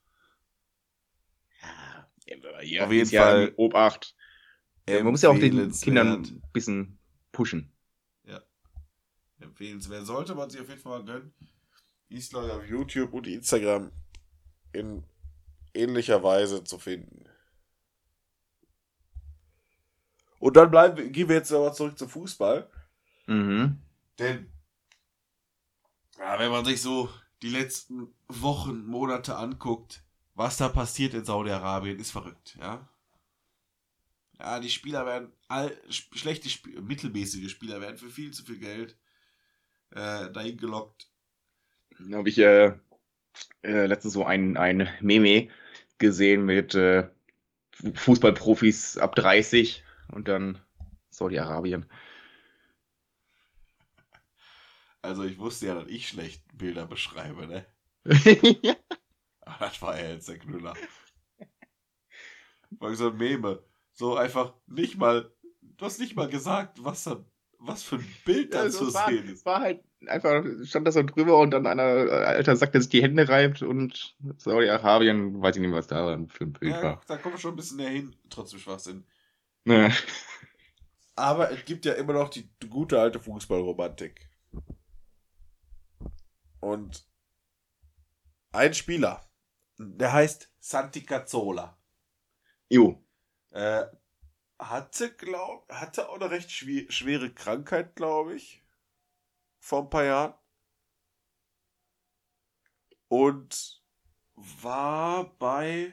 [2.26, 4.16] ja, ja Auf jeden ja Fall ein Obacht.
[4.88, 5.70] Ja, man muss ja auch den.
[5.72, 6.98] Kindern ein bisschen
[7.30, 7.72] pushen.
[9.40, 10.06] Empfehlenswert.
[10.06, 11.34] Sollte man sich auf jeden Fall mal gönnen.
[12.08, 13.90] Ist Leute auf YouTube und Instagram
[14.72, 15.04] in
[15.74, 17.29] ähnlicher Weise zu finden.
[20.40, 22.68] Und dann bleiben wir, gehen wir jetzt aber zurück zum Fußball.
[23.28, 23.78] Mhm.
[24.18, 24.52] Denn,
[26.18, 27.10] ja, wenn man sich so
[27.42, 30.02] die letzten Wochen, Monate anguckt,
[30.34, 32.88] was da passiert in Saudi-Arabien, ist verrückt, ja.
[34.38, 38.58] Ja, die Spieler werden, all, sch- schlechte, Sp mittelmäßige Spieler werden für viel zu viel
[38.58, 38.96] Geld
[39.90, 41.08] äh, dahin gelockt.
[41.98, 42.72] Da habe ich äh,
[43.62, 45.48] äh, letztens so ein, ein Meme
[45.98, 47.08] gesehen mit äh,
[47.94, 50.58] Fußballprofis ab 30 und dann
[51.10, 51.86] Saudi-Arabien.
[55.02, 57.66] Also ich wusste ja, dass ich schlecht Bilder beschreibe, ne?
[59.42, 60.80] Aber das war ja jetzt der Knüller.
[62.78, 63.62] War so ein Meme.
[63.92, 65.30] So einfach nicht mal,
[65.62, 67.24] du hast nicht mal gesagt, was da,
[67.58, 69.46] was für ein Bild da Ja, zu es war, sehen es ist.
[69.46, 72.90] war halt einfach, stand da so drüber und dann einer äh, Alter sagt, der sich
[72.90, 77.02] die Hände reibt und Saudi-Arabien, weiß ich nicht, was da für ein Bild Ja, war.
[77.06, 79.04] da kommen wir schon ein bisschen näher hin, trotzdem Schwachsinn.
[79.64, 79.92] Ne.
[81.16, 84.30] Aber es gibt ja immer noch die gute alte Fußballromantik.
[86.60, 87.06] Und
[88.52, 89.30] ein Spieler,
[89.78, 91.78] der heißt Santi Cazzola.
[92.68, 93.04] Jo.
[93.50, 93.84] Äh,
[94.58, 98.62] hatte, glaub, hatte auch eine recht schwere Krankheit, glaube ich.
[99.58, 100.34] Vor ein paar Jahren.
[103.08, 103.82] Und
[104.34, 105.92] war bei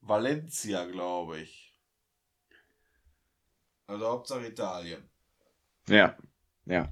[0.00, 1.67] Valencia, glaube ich.
[3.88, 5.02] Also Hauptsache Italien.
[5.88, 6.16] Ja.
[6.66, 6.88] Ja.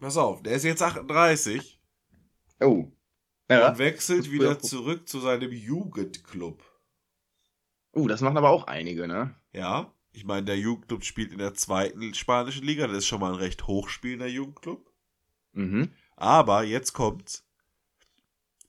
[0.00, 1.80] Pass auf, der ist jetzt 38
[2.60, 2.90] Oh.
[3.50, 3.68] Ja.
[3.68, 6.62] und wechselt wieder zurück zu seinem Jugendclub.
[7.94, 9.34] Uh, das machen aber auch einige, ne?
[9.52, 12.86] Ja, ich meine, der Jugendclub spielt in der zweiten spanischen Liga.
[12.86, 14.90] Das ist schon mal ein recht hochspielender Jugendclub.
[15.52, 15.92] Mhm.
[16.16, 17.46] Aber jetzt kommt's.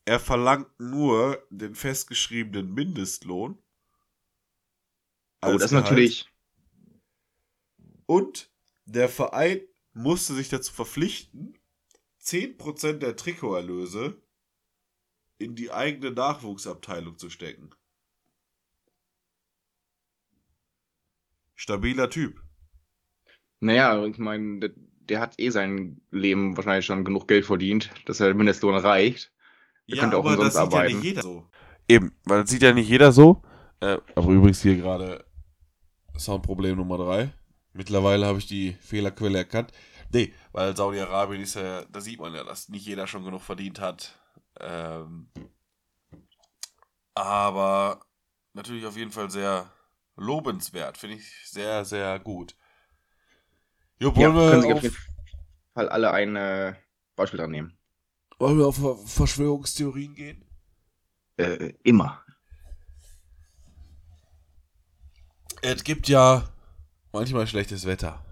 [0.03, 3.57] Er verlangt nur den festgeschriebenen Mindestlohn.
[5.41, 6.27] Oh, das ist natürlich.
[8.05, 8.49] Und
[8.85, 9.61] der Verein
[9.93, 11.57] musste sich dazu verpflichten,
[12.21, 14.21] 10% der Trikoterlöse
[15.37, 17.71] in die eigene Nachwuchsabteilung zu stecken.
[21.55, 22.41] Stabiler Typ.
[23.59, 28.19] Naja, ich meine, der, der hat eh sein Leben wahrscheinlich schon genug Geld verdient, dass
[28.19, 29.31] er Mindestlohn reicht.
[29.89, 30.95] Der könnte auch umsonst sieht ja arbeiten.
[30.95, 31.49] nicht jeder so.
[31.87, 33.41] Eben, weil das sieht ja nicht jeder so.
[33.79, 35.25] Äh, aber übrigens hier gerade
[36.17, 37.33] Soundproblem Nummer 3.
[37.75, 39.73] Mittlerweile habe ich die Fehlerquelle erkannt.
[40.09, 43.81] Nee, weil Saudi-Arabien ist ja, da sieht man ja, dass nicht jeder schon genug verdient
[43.81, 44.17] hat.
[44.61, 45.29] Ähm,
[47.13, 48.05] aber
[48.53, 49.69] natürlich auf jeden Fall sehr
[50.15, 50.97] lobenswert.
[50.97, 52.55] Finde ich sehr, sehr gut.
[53.99, 54.95] Jo, ja, können auf, auf jeden
[55.73, 56.75] Fall alle ein äh,
[57.17, 57.77] Beispiel dran nehmen.
[58.39, 60.45] Wollen wir auf Verschwörungstheorien gehen?
[61.35, 62.23] Äh, immer.
[65.61, 66.54] Es gibt ja
[67.15, 68.23] manchmal schlechtes Wetter.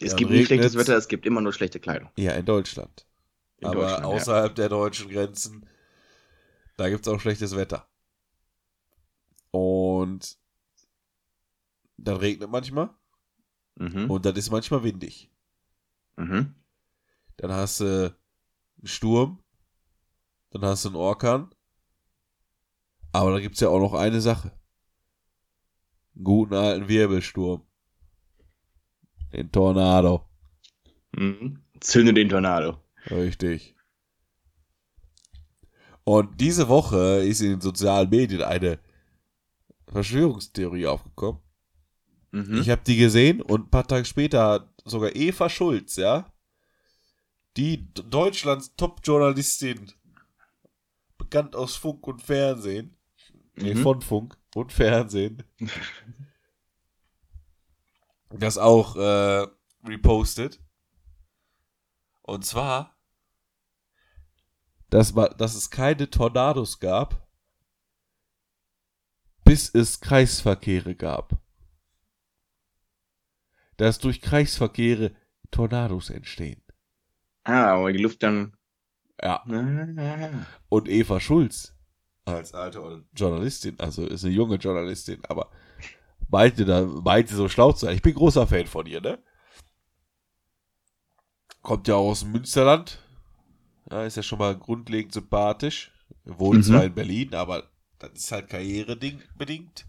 [0.00, 2.10] Es Dann gibt nicht schlechtes Wetter, es gibt immer nur schlechte Kleidung.
[2.16, 3.06] Ja, in Deutschland.
[3.58, 4.54] In Aber Deutschland, außerhalb ja.
[4.54, 5.68] der deutschen Grenzen,
[6.76, 7.88] da gibt es auch schlechtes Wetter.
[9.50, 10.38] Und
[11.96, 12.90] dann regnet manchmal.
[13.76, 14.10] Mhm.
[14.10, 15.30] Und dann ist manchmal windig.
[16.16, 16.54] Mhm.
[17.36, 18.16] Dann hast du
[18.78, 19.42] einen Sturm.
[20.50, 21.54] Dann hast du einen Orkan.
[23.12, 24.57] Aber da gibt es ja auch noch eine Sache.
[26.22, 27.62] Guten alten Wirbelsturm.
[29.32, 30.24] Den Tornado.
[31.12, 31.62] Mhm.
[31.80, 32.82] Zünde den Tornado.
[33.10, 33.76] Richtig.
[36.04, 38.78] Und diese Woche ist in den sozialen Medien eine
[39.88, 41.40] Verschwörungstheorie aufgekommen.
[42.30, 42.60] Mhm.
[42.60, 46.32] Ich habe die gesehen und ein paar Tage später sogar Eva Schulz, ja,
[47.56, 49.92] die Deutschlands Top-Journalistin,
[51.16, 52.97] bekannt aus Funk und Fernsehen,
[53.58, 53.64] mhm.
[53.64, 55.42] nee, von Funk und Fernsehen,
[58.30, 59.46] das auch äh,
[59.84, 60.60] repostet.
[62.22, 62.96] Und zwar,
[64.90, 67.26] dass, dass es keine Tornados gab,
[69.44, 71.40] bis es Kreisverkehre gab.
[73.78, 75.14] Dass durch Kreisverkehre
[75.50, 76.62] Tornados entstehen.
[77.44, 78.56] Ah, weil die Luft dann.
[79.22, 79.42] Ja.
[80.68, 81.77] Und Eva Schulz
[82.36, 85.50] als alte Journalistin, also ist eine junge Journalistin, aber
[86.28, 87.96] meinte da, meinte so schlau zu sein.
[87.96, 89.18] Ich bin großer Fan von ihr, ne?
[91.62, 92.98] Kommt ja auch aus dem Münsterland.
[93.90, 95.92] Ja, ist ja schon mal grundlegend sympathisch.
[96.24, 96.62] Wohnt mhm.
[96.62, 99.86] zwar in Berlin, aber das ist halt karrierebedingt.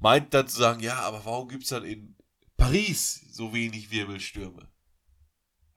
[0.00, 2.16] Meint dann zu sagen, ja, aber warum gibt es dann in
[2.56, 4.68] Paris so wenig Wirbelstürme?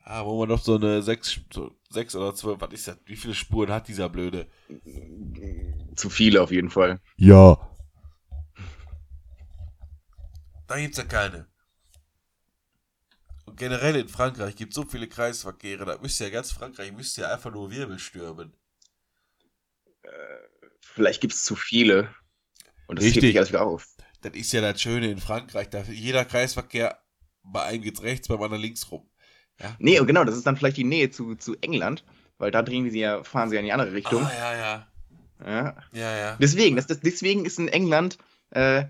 [0.05, 2.97] Ja, wo man noch so eine sechs, so sechs oder zwölf, was ist das?
[3.05, 4.47] Wie viele Spuren hat dieser blöde?
[5.95, 6.99] Zu viele auf jeden Fall.
[7.17, 7.57] Ja.
[10.67, 11.47] Da gibt's ja keine.
[13.45, 17.21] Und generell in Frankreich gibt es so viele Kreisverkehre, da müsste ja ganz Frankreich müsste
[17.21, 18.53] ja einfach nur Wirbelstürmen.
[20.03, 20.09] Äh,
[20.79, 22.13] vielleicht gibt es zu viele.
[22.87, 23.37] Und das Richtig.
[23.37, 23.87] alles wieder auf.
[24.21, 27.03] Das ist ja das Schöne in Frankreich, da jeder Kreisverkehr,
[27.43, 29.10] bei einem geht's rechts, beim anderen links rum.
[29.61, 29.75] Ja.
[29.79, 32.03] Nee, und genau, das ist dann vielleicht die Nähe zu, zu England,
[32.37, 34.23] weil da drehen sie ja, fahren sie ja in die andere Richtung.
[34.23, 34.87] Ah, ja, ja.
[35.45, 36.17] Ja, ja.
[36.17, 36.37] ja.
[36.39, 38.17] Deswegen, das, das, deswegen ist in England
[38.51, 38.85] äh,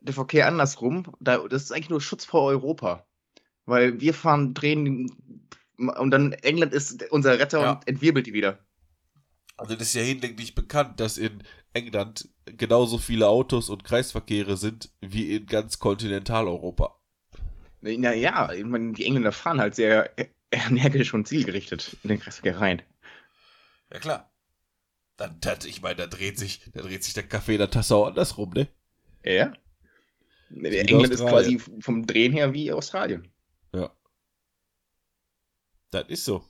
[0.00, 1.04] der Verkehr andersrum.
[1.20, 3.06] Da, das ist eigentlich nur Schutz vor Europa.
[3.66, 5.10] Weil wir fahren, drehen
[5.76, 7.72] und dann England ist unser Retter ja.
[7.72, 8.58] und entwirbelt die wieder.
[9.56, 11.42] Also das ist ja hinlänglich bekannt, dass in
[11.72, 16.98] England genauso viele Autos und Kreisverkehre sind wie in ganz Kontinentaleuropa.
[17.86, 20.10] Naja, ich meine, die Engländer fahren halt sehr
[20.50, 22.82] energisch und zielgerichtet in den Kreisverkehr rein.
[23.92, 24.32] Ja klar.
[25.16, 27.96] Dann, das, ich meine, da dreht sich, da dreht sich der Kaffee in der Tasse
[27.96, 28.68] auch andersrum, ne?
[29.24, 29.52] Ja.
[30.50, 33.28] England ist quasi vom Drehen her wie Australien.
[33.72, 33.90] Ja.
[35.90, 36.44] Das ist so.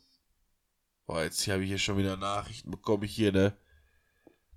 [1.06, 3.56] Boah, jetzt habe ich hier schon wieder Nachrichten bekommen, ich hier, ne?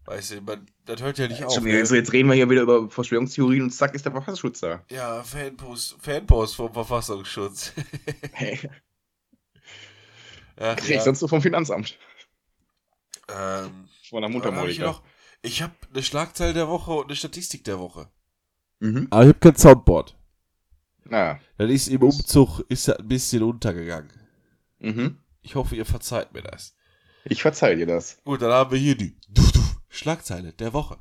[0.10, 1.64] Weißt du, man, das hört ja nicht auf.
[1.64, 4.84] Wieder, also jetzt reden wir hier wieder über Verschwörungstheorien und zack ist der Verfassungsschutz da.
[4.90, 7.74] Ja, Fanpost, Fanpost vom Verfassungsschutz.
[8.32, 8.60] hey.
[10.58, 11.04] Ach, Krieg ich ja.
[11.04, 11.96] sonst nur vom Finanzamt.
[13.28, 15.00] Ähm, Von der Mundharmonika.
[15.44, 18.10] Ich habe hab eine Schlagzeile der Woche und eine Statistik der Woche.
[18.80, 19.06] Mhm.
[19.12, 20.18] Aber ich habe kein Soundboard.
[21.04, 21.40] Na.
[21.60, 24.12] Dann ist im Umzug ist das ein bisschen untergegangen.
[24.80, 25.20] Mhm.
[25.44, 26.76] Ich hoffe, ihr verzeiht mir das.
[27.26, 28.18] Ich verzeihe dir das.
[28.24, 29.16] Gut, dann haben wir hier die
[29.90, 30.98] Schlagzeile der Woche.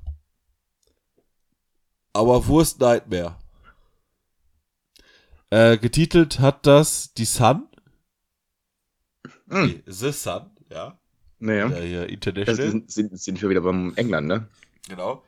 [2.13, 3.37] Aber Wurst Nightmare.
[5.51, 7.69] Äh, getitelt hat das die Sun.
[9.49, 9.67] Hm.
[9.67, 10.99] Nee, The Sun, ja.
[11.39, 11.69] Naja.
[11.69, 12.71] Der hier International.
[12.71, 14.49] Sind, sind, sind wir wieder beim England, ne?
[14.89, 15.25] Genau.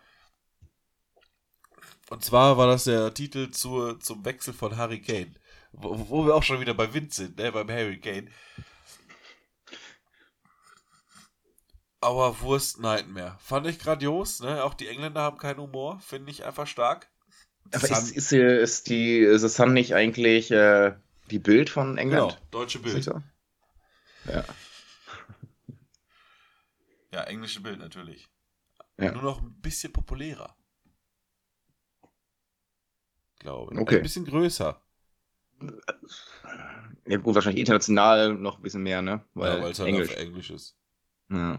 [2.11, 5.32] Und zwar war das der Titel zu, zum Wechsel von Harry Kane.
[5.72, 7.52] Wo, wo wir auch schon wieder bei Wind sind, ne?
[7.52, 8.28] Beim Harry Kane.
[12.01, 13.36] Aber Wurst Nightmare.
[13.40, 14.64] Fand ich grandios, ne?
[14.64, 17.11] Auch die Engländer haben keinen Humor, finde ich einfach stark.
[17.72, 20.94] Aber ist, ist, ist, die The Sun nicht eigentlich äh,
[21.30, 22.32] die Bild von England?
[22.32, 23.05] Genau, deutsche Bild.
[23.05, 23.22] So?
[24.26, 24.44] Ja.
[27.12, 28.28] Ja, englische Bild natürlich.
[28.96, 29.11] Ja.
[29.11, 30.55] Nur noch ein bisschen populärer.
[33.40, 33.80] Glaube ich.
[33.80, 33.96] Okay.
[33.96, 34.80] Ein bisschen größer.
[37.07, 39.24] Ja, gut, wahrscheinlich international noch ein bisschen mehr, ne?
[39.34, 40.12] Weil ja, weil es halt Englisch.
[40.12, 40.76] Englisch ist.
[41.30, 41.59] Ja.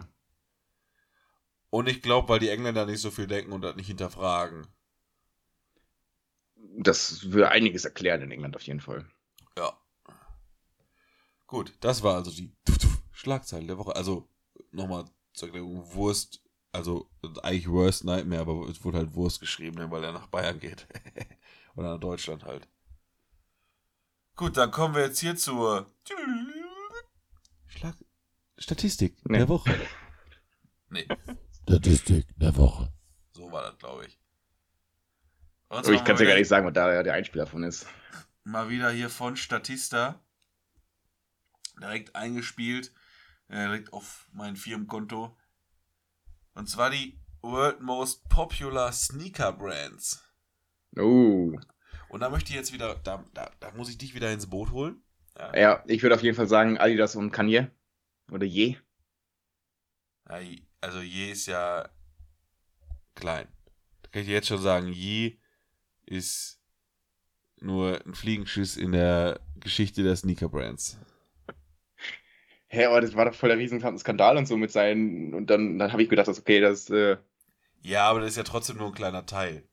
[1.72, 4.68] Und ich glaube, weil die Engländer nicht so viel denken und das nicht hinterfragen.
[6.78, 9.10] Das würde einiges erklären in England auf jeden Fall.
[9.58, 9.78] Ja.
[11.48, 12.54] Gut, das war also die
[13.14, 13.96] Schlagzeile der Woche.
[13.96, 14.30] Also
[14.72, 16.44] nochmal zur Erklärung, Wurst,
[16.74, 17.10] also
[17.42, 20.88] eigentlich Worst Nightmare, aber es wurde halt Wurst geschrieben, ne, weil er nach Bayern geht.
[21.76, 22.68] Oder nach Deutschland halt.
[24.36, 25.90] Gut, dann kommen wir jetzt hier zur
[27.68, 27.96] Schlag
[28.58, 29.38] Statistik nee.
[29.38, 29.74] der Woche.
[30.94, 31.08] Nee.
[31.64, 32.92] Statistik der Woche.
[33.34, 34.20] So war das, glaube ich.
[35.70, 37.88] Oh, ich kann es ja gar nicht sagen, was da der Einspieler von ist.
[38.44, 40.20] Mal wieder hier von Statista.
[41.80, 42.94] Direkt eingespielt.
[43.48, 45.38] Äh, direkt auf mein Firmenkonto.
[46.54, 50.24] Und zwar die World Most Popular Sneaker Brands.
[50.98, 51.58] Oh.
[52.10, 54.72] Und da möchte ich jetzt wieder, da, da, da muss ich dich wieder ins Boot
[54.72, 55.02] holen.
[55.38, 57.72] Ja, ja ich würde auf jeden Fall sagen Adidas und Kanye.
[58.30, 58.78] Oder Je.
[60.30, 60.40] Ja,
[60.82, 61.90] also Je ist ja
[63.16, 63.48] klein.
[64.02, 65.38] Da kann ich jetzt schon sagen, Je
[66.06, 66.60] ist
[67.58, 70.98] nur ein Fliegenschiss in der Geschichte der Sneaker-Brands.
[72.68, 75.34] Hä, hey, aber das war doch voll der riesen Skandal und so mit seinen.
[75.34, 76.90] Und dann, dann habe ich gedacht, dass okay, das.
[76.90, 77.18] Äh...
[77.82, 79.68] Ja, aber das ist ja trotzdem nur ein kleiner Teil.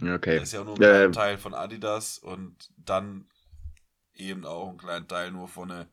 [0.00, 0.38] Okay.
[0.38, 3.28] Das ist ja nur ein kleiner äh, Teil von Adidas und dann
[4.14, 5.88] eben auch ein kleiner Teil nur von der,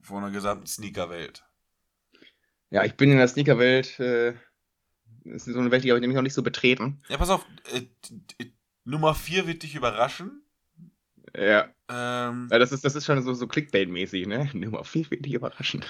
[0.00, 1.44] von der gesamten Sneaker-Welt.
[2.70, 4.34] Ja, ich bin in der Sneaker-Welt, äh,
[5.24, 7.00] das ist so eine Welt, die habe ich nämlich noch nicht so betreten.
[7.08, 7.82] Ja, pass auf, äh,
[8.84, 10.42] Nummer 4 wird dich überraschen.
[11.36, 11.68] Ja.
[11.88, 14.50] Ähm, ja, das ist, das ist schon so, so Clickbait-mäßig, ne?
[14.54, 15.84] Nummer 4 wird dich überraschen.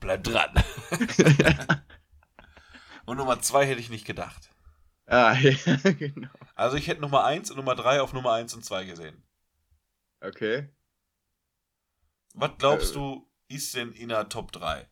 [0.00, 0.50] Bleib dran.
[3.06, 4.50] und Nummer 2 hätte ich nicht gedacht.
[5.06, 6.28] Ah, ja, genau.
[6.54, 9.22] Also ich hätte Nummer 1 und Nummer 3 auf Nummer 1 und 2 gesehen.
[10.20, 10.68] Okay.
[12.34, 14.86] Was glaubst äh, du, ist denn in der Top 3?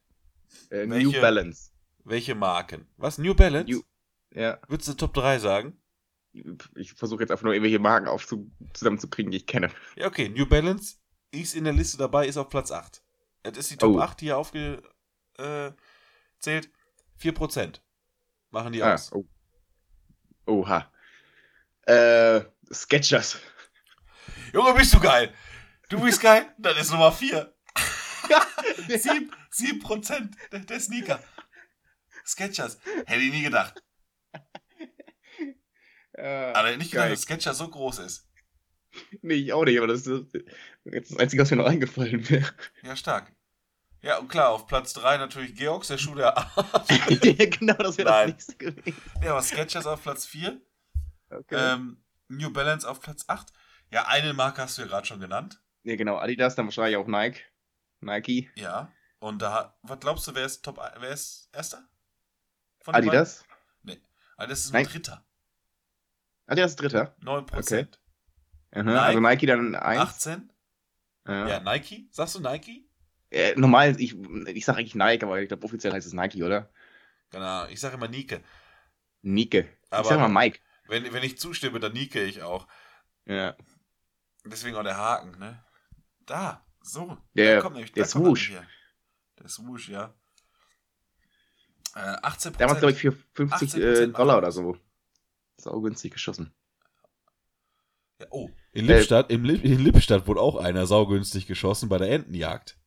[0.71, 1.71] Äh, welche, New Balance.
[2.05, 2.87] Welche Marken?
[2.97, 3.19] Was?
[3.19, 3.71] New Balance?
[3.71, 3.83] New,
[4.33, 4.59] ja.
[4.69, 5.81] Würdest du Top 3 sagen?
[6.75, 9.71] Ich versuche jetzt einfach nur irgendwelche Marken aufzu zusammenzukriegen, die ich kenne.
[9.97, 10.29] Ja, okay.
[10.29, 10.97] New Balance
[11.31, 13.03] ist in der Liste dabei, ist auf Platz 8.
[13.43, 14.01] Das ist die Top oh.
[14.01, 14.85] 8, die hier aufgezählt.
[15.39, 15.73] Äh,
[17.21, 17.81] 4%
[18.51, 19.13] machen die ah, aus.
[19.13, 19.25] Oh.
[20.47, 20.91] Oha.
[21.83, 22.43] Äh,
[22.73, 23.39] Sketchers.
[24.53, 25.33] Junge, bist du geil.
[25.89, 27.56] Du bist geil, dann ist Nummer 4.
[28.89, 31.23] 7, 7% der, der Sneaker.
[32.25, 32.79] Sketchers.
[33.07, 33.83] Hätte ich nie gedacht.
[36.13, 38.27] Äh, aber nicht gedacht, dass Sketchers so groß ist.
[39.21, 40.33] Nee, ich auch nicht, aber das ist
[40.85, 42.51] das Einzige, was mir noch eingefallen wäre.
[42.83, 43.33] Ja, stark.
[44.01, 46.35] Ja, und klar, auf Platz 3 natürlich Georgs, der Schuh der
[47.23, 48.97] ja, genau, das wäre das nächste gewesen.
[49.23, 50.61] Ja, aber Sketchers auf Platz 4.
[51.31, 51.75] Okay.
[51.75, 53.53] Ähm, New Balance auf Platz 8.
[53.91, 55.61] Ja, eine Marke hast du ja gerade schon genannt.
[55.83, 57.43] Ja, genau, Adidas, dann wahrscheinlich auch Nike.
[58.07, 58.51] Nike.
[58.57, 61.87] Ja, und da, was glaubst du, wer ist Top, wer ist Erster?
[62.81, 63.45] Von Adidas?
[63.83, 64.01] Nee,
[64.37, 65.25] Adidas ist nur Dritter.
[66.47, 67.17] Adidas ist Dritter?
[67.21, 67.59] 9%.
[67.59, 67.87] Okay.
[68.73, 70.01] Aha, Nike, also Nike dann 1.
[70.01, 70.53] 18.
[71.27, 71.49] Ja.
[71.49, 72.09] ja, Nike.
[72.11, 72.89] Sagst du Nike?
[73.31, 76.71] Äh, normal, ich, ich sage eigentlich Nike, aber ich glaube, offiziell heißt es Nike, oder?
[77.31, 78.41] Genau, ich sage immer Nike.
[79.23, 79.69] Nike.
[79.91, 80.61] Aber ich sag mal Mike.
[80.87, 82.69] Wenn, wenn ich zustimme, dann Nike ich auch.
[83.25, 83.57] Ja.
[84.45, 85.65] Deswegen auch der Haken, ne?
[86.27, 87.17] Da, so.
[87.35, 88.53] Der, kommt nämlich, der Swoosh.
[89.39, 90.15] Der Swoosh, ja.
[91.95, 92.59] Äh, 18%.
[92.59, 94.77] Damals, glaube ich, für 50 äh, Dollar oder so.
[95.57, 96.55] Sau günstig geschossen.
[98.21, 98.51] Ja, oh.
[98.73, 102.79] In Lippstadt, äh, in Lippstadt wurde auch einer saugünstig geschossen bei der Entenjagd.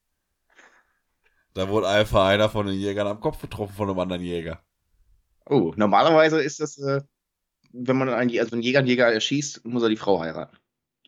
[1.53, 4.63] Da wurde einfach einer von den Jägern am Kopf getroffen von einem anderen Jäger.
[5.45, 7.01] Oh, normalerweise ist das, äh,
[7.73, 10.57] wenn man einen, also einen Jäger einen Jäger erschießt, muss er die Frau heiraten.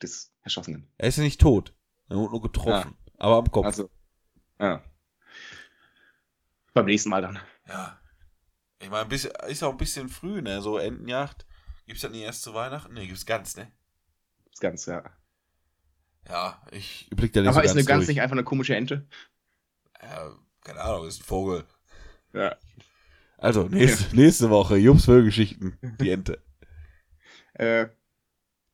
[0.02, 0.88] Des Erschossenen.
[0.98, 1.76] Er ist ja nicht tot.
[2.12, 2.98] Er wurde nur getroffen.
[2.98, 3.14] Ja.
[3.20, 3.66] Aber am Kopf.
[3.66, 3.90] Also,
[4.60, 4.84] ja.
[6.74, 7.40] Beim nächsten Mal dann.
[7.70, 7.98] Ja.
[8.80, 10.62] Ich meine, ist auch ein bisschen früh, ne?
[10.62, 11.46] So Entenjagd.
[11.86, 12.94] Gibt's das nicht erst zu Weihnachten?
[12.94, 13.72] Ne, gibt's ganz, ne?
[14.44, 15.04] Gibt's ganz, ja.
[16.28, 19.08] Ja, ich blick da nicht Aber so ist eine Gans nicht einfach eine komische Ente?
[20.02, 21.64] Ja, keine Ahnung, ist ein Vogel.
[22.34, 22.58] Ja.
[23.38, 26.44] Also, nächste, nächste Woche, Jums Vögelgeschichten, die Ente.
[27.54, 27.88] äh,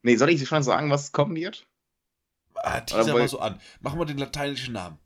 [0.02, 1.67] nee, soll ich schon sagen, was kommen wird?
[2.64, 3.60] Ah, teaser mal so an.
[3.82, 4.98] Machen wir den lateinischen Namen.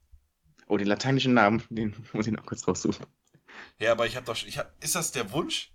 [0.68, 3.06] Oh, den lateinischen Namen, den muss ich noch kurz raussuchen.
[3.80, 5.72] Ja, aber ich hab doch, ich hab, ist das der Wunsch?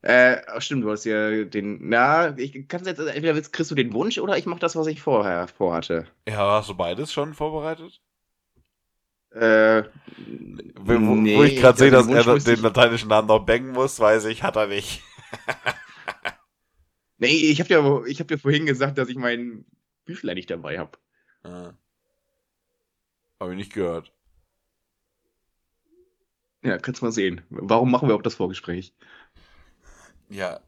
[0.00, 4.18] Äh, stimmt, du hast ja den, na, ich kann jetzt, entweder kriegst du den Wunsch
[4.18, 6.08] oder ich mach das, was ich vorher vorhatte.
[6.26, 8.00] Ja, hast du beides schon vorbereitet?
[9.30, 9.84] Äh,
[10.74, 14.24] wo, nee, wo ich gerade sehe, dass er den lateinischen Namen noch bangen muss, weiß
[14.26, 15.02] ich, hat er nicht.
[17.18, 19.64] nee, ich habe ja, hab dir vorhin gesagt, dass ich mein
[20.04, 20.98] Büchlein nicht dabei habe.
[21.42, 21.72] Ah.
[23.40, 24.12] Habe ich nicht gehört.
[26.62, 27.42] Ja, kannst mal sehen.
[27.50, 28.94] Warum machen wir auch das Vorgespräch?
[30.28, 30.60] Ja.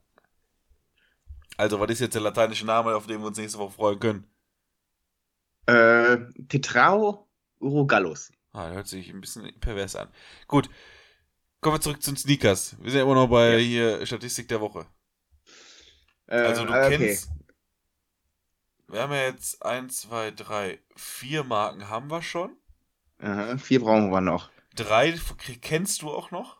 [1.56, 4.26] Also, was ist jetzt der lateinische Name, auf den wir uns nächste Woche freuen können?
[5.66, 6.18] Äh,
[6.48, 7.28] Tetrao
[7.60, 8.32] Urogallus.
[8.52, 10.08] Ah, hört sich ein bisschen pervers an.
[10.48, 10.68] Gut.
[11.60, 12.76] Kommen wir zurück zu den Sneakers.
[12.80, 13.58] Wir sind ja immer noch bei ja.
[13.58, 14.86] hier Statistik der Woche.
[16.26, 16.98] Äh, also du okay.
[16.98, 17.30] kennst.
[18.94, 22.56] Wir haben ja jetzt 1, 2, 3, 4 Marken haben wir schon.
[23.18, 24.50] Aha, vier brauchen wir noch.
[24.76, 25.18] Drei
[25.60, 26.58] kennst du auch noch?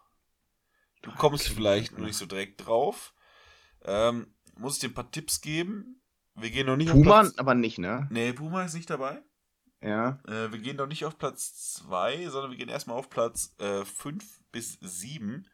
[1.03, 1.55] Du kommst okay.
[1.55, 3.15] vielleicht nur nicht so direkt drauf.
[3.85, 6.03] Ähm, muss ich dir ein paar Tipps geben?
[6.35, 7.39] Wir gehen noch nicht Puma, auf Platz...
[7.39, 8.09] aber nicht, ne?
[8.11, 9.23] Nee, Puma ist nicht dabei.
[9.81, 10.19] Ja.
[10.27, 14.25] Äh, wir gehen doch nicht auf Platz 2, sondern wir gehen erstmal auf Platz 5
[14.25, 15.47] äh, bis 7.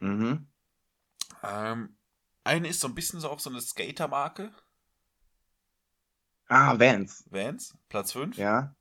[0.00, 0.48] Mhm.
[1.42, 1.96] Ähm,
[2.44, 4.52] eine ist so ein bisschen so auch so eine Skater-Marke.
[6.48, 7.24] Ah, Vans.
[7.30, 8.36] Vans, Platz 5.
[8.36, 8.74] Ja.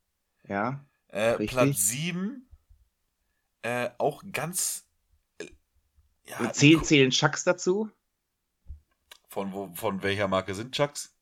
[0.48, 0.86] Ja.
[1.08, 2.50] Äh, Platz 7.
[3.62, 4.88] Äh, auch ganz.
[5.38, 5.48] Äh,
[6.26, 7.90] ja, zählen, zählen Chucks dazu?
[9.30, 11.16] Von, wo, von welcher Marke sind Chucks?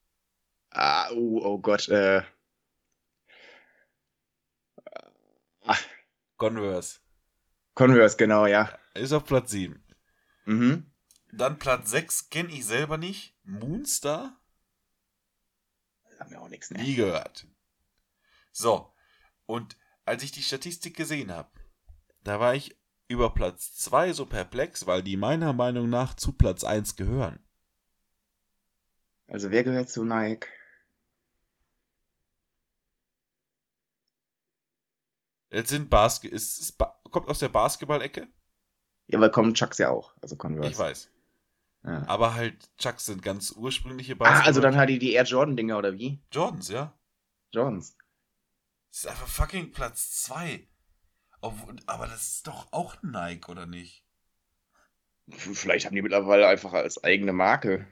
[0.72, 2.24] Ah, oh, oh Gott, äh.
[6.42, 7.00] Converse.
[7.76, 8.76] Converse, genau, ja.
[8.96, 9.84] Ist auf Platz 7.
[10.46, 10.92] Mhm.
[11.32, 13.38] Dann Platz 6 kenne ich selber nicht.
[13.44, 14.41] Moonstar?
[16.22, 16.84] Haben wir auch nichts, ne?
[16.84, 17.48] Nie gehört.
[18.52, 18.94] So.
[19.48, 21.50] Und als ich die Statistik gesehen habe,
[22.24, 26.64] da war ich über Platz 2 so perplex, weil die meiner Meinung nach zu Platz
[26.64, 27.40] 1 gehören.
[29.26, 30.48] Also wer gehört zu Nike?
[35.50, 36.78] Jetzt sind Basket, ist, ist,
[37.10, 38.28] kommt aus der Basketball-Ecke.
[39.08, 40.70] Ja, weil kommen Chucks ja auch, also Converse.
[40.70, 41.10] Ich weiß.
[41.84, 42.08] Ja.
[42.08, 44.44] Aber halt, Chucks sind ganz ursprüngliche Basketball.
[44.44, 46.22] Ah, also dann halt die, die Air Jordan-Dinger, oder wie?
[46.32, 46.94] Jordans, ja.
[47.52, 47.98] Jordans.
[48.90, 50.68] Das ist einfach fucking Platz 2.
[51.42, 54.06] Aber das ist doch auch Nike, oder nicht?
[55.28, 57.88] Vielleicht haben die mittlerweile einfach als eigene Marke.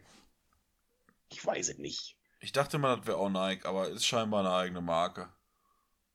[1.29, 2.17] Ich weiß es nicht.
[2.41, 5.29] Ich dachte mal, das wäre auch Nike, aber ist scheinbar eine eigene Marke.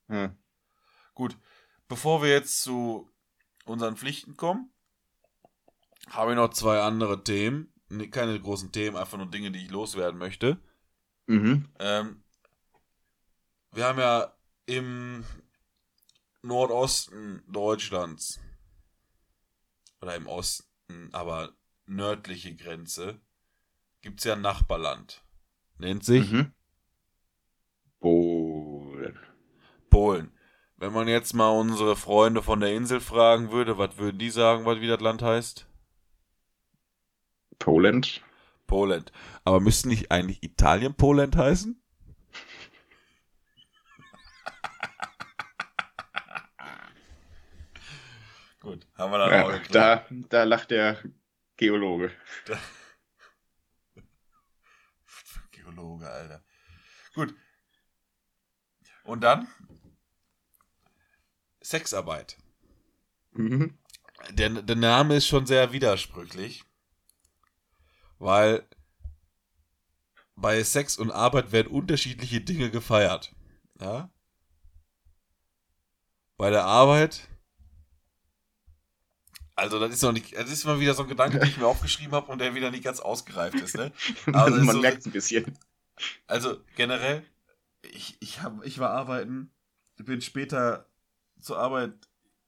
[0.08, 0.36] Hm.
[1.14, 1.36] Gut,
[1.88, 3.10] bevor wir jetzt zu
[3.64, 4.73] unseren Pflichten kommen,
[6.10, 7.72] habe ich noch zwei andere Themen.
[8.10, 10.58] Keine großen Themen, einfach nur Dinge, die ich loswerden möchte.
[11.26, 11.68] Mhm.
[11.78, 12.22] Ähm,
[13.72, 14.32] wir haben ja
[14.66, 15.24] im
[16.42, 18.40] Nordosten Deutschlands
[20.00, 21.52] oder im Osten, aber
[21.86, 23.20] nördliche Grenze,
[24.02, 25.24] gibt es ja ein Nachbarland.
[25.78, 26.52] Nennt sich mhm.
[28.00, 29.18] Polen.
[29.88, 30.30] Polen.
[30.76, 34.66] Wenn man jetzt mal unsere Freunde von der Insel fragen würde, was würden die sagen,
[34.66, 35.66] was wie das Land heißt?
[37.58, 38.22] Poland.
[38.66, 39.12] Poland.
[39.44, 41.80] Aber müsste nicht eigentlich Italien Poland heißen?
[48.60, 50.10] Gut, haben wir dann ja, auch geklärt.
[50.10, 50.98] Da, da lacht der
[51.56, 52.10] Geologe.
[52.46, 52.58] Da.
[55.50, 56.42] Geologe, Alter.
[57.14, 57.34] Gut.
[59.04, 59.48] Und dann
[61.60, 62.38] Sexarbeit.
[63.32, 63.78] Mhm.
[64.30, 66.64] Der, der Name ist schon sehr widersprüchlich,
[68.18, 68.66] weil
[70.36, 73.34] bei Sex und Arbeit werden unterschiedliche Dinge gefeiert.
[73.80, 74.10] Ja?
[76.36, 77.28] Bei der Arbeit
[79.56, 81.66] also, das ist noch nicht, das ist mal wieder so ein Gedanke, den ich mir
[81.66, 83.92] aufgeschrieben habe und der wieder nicht ganz ausgereift ist, ne?
[84.26, 85.56] Aber Man so, merkt es ein bisschen.
[86.26, 87.24] Also, generell,
[87.82, 89.52] ich, ich, hab, ich war arbeiten,
[89.96, 90.88] bin später
[91.40, 91.92] zur Arbeit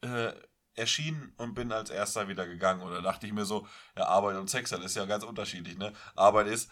[0.00, 0.32] äh,
[0.76, 2.82] erschienen und bin als erster wieder gegangen.
[2.82, 3.66] Und da dachte ich mir so,
[3.96, 5.92] ja, Arbeit und Sex, das ist ja ganz unterschiedlich, ne?
[6.14, 6.70] Arbeit ist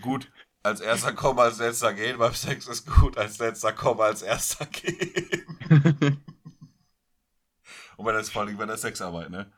[0.00, 0.30] gut,
[0.62, 2.18] als erster kommen, als letzter gehen.
[2.18, 5.46] Beim Sex ist gut, als letzter kommen, als erster gehen.
[7.96, 9.52] und bei der, vor allem bei der Sexarbeit, ne?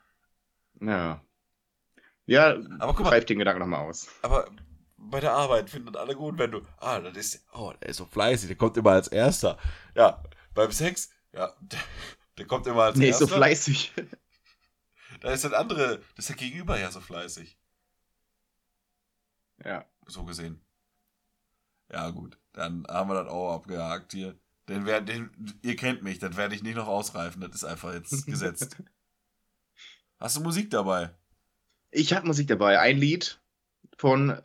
[0.81, 1.23] Ja.
[2.27, 4.09] Ja, aber guck mal, greif den Gedanken nochmal aus.
[4.21, 4.51] Aber
[4.99, 8.05] bei der Arbeit finden alle gut, wenn du, ah, das ist, oh, der ist so
[8.05, 9.57] fleißig, der kommt immer als erster.
[9.95, 10.23] Ja,
[10.55, 11.55] beim Sex, ja,
[12.39, 13.27] der, kommt immer als nee, erster.
[13.27, 13.93] So fleißig.
[15.21, 17.59] Da ist das andere, das ist der Gegenüber ja so fleißig.
[19.65, 19.85] Ja.
[20.07, 20.61] So gesehen.
[21.91, 22.39] Ja, gut.
[22.53, 24.39] Dann haben wir das auch abgehakt hier.
[24.69, 27.41] Den, den, ihr kennt mich, das werde ich nicht noch ausreifen.
[27.41, 28.77] Das ist einfach jetzt gesetzt.
[30.19, 31.15] Hast du Musik dabei?
[31.91, 32.79] Ich habe Musik dabei.
[32.79, 33.41] Ein Lied
[33.97, 34.41] von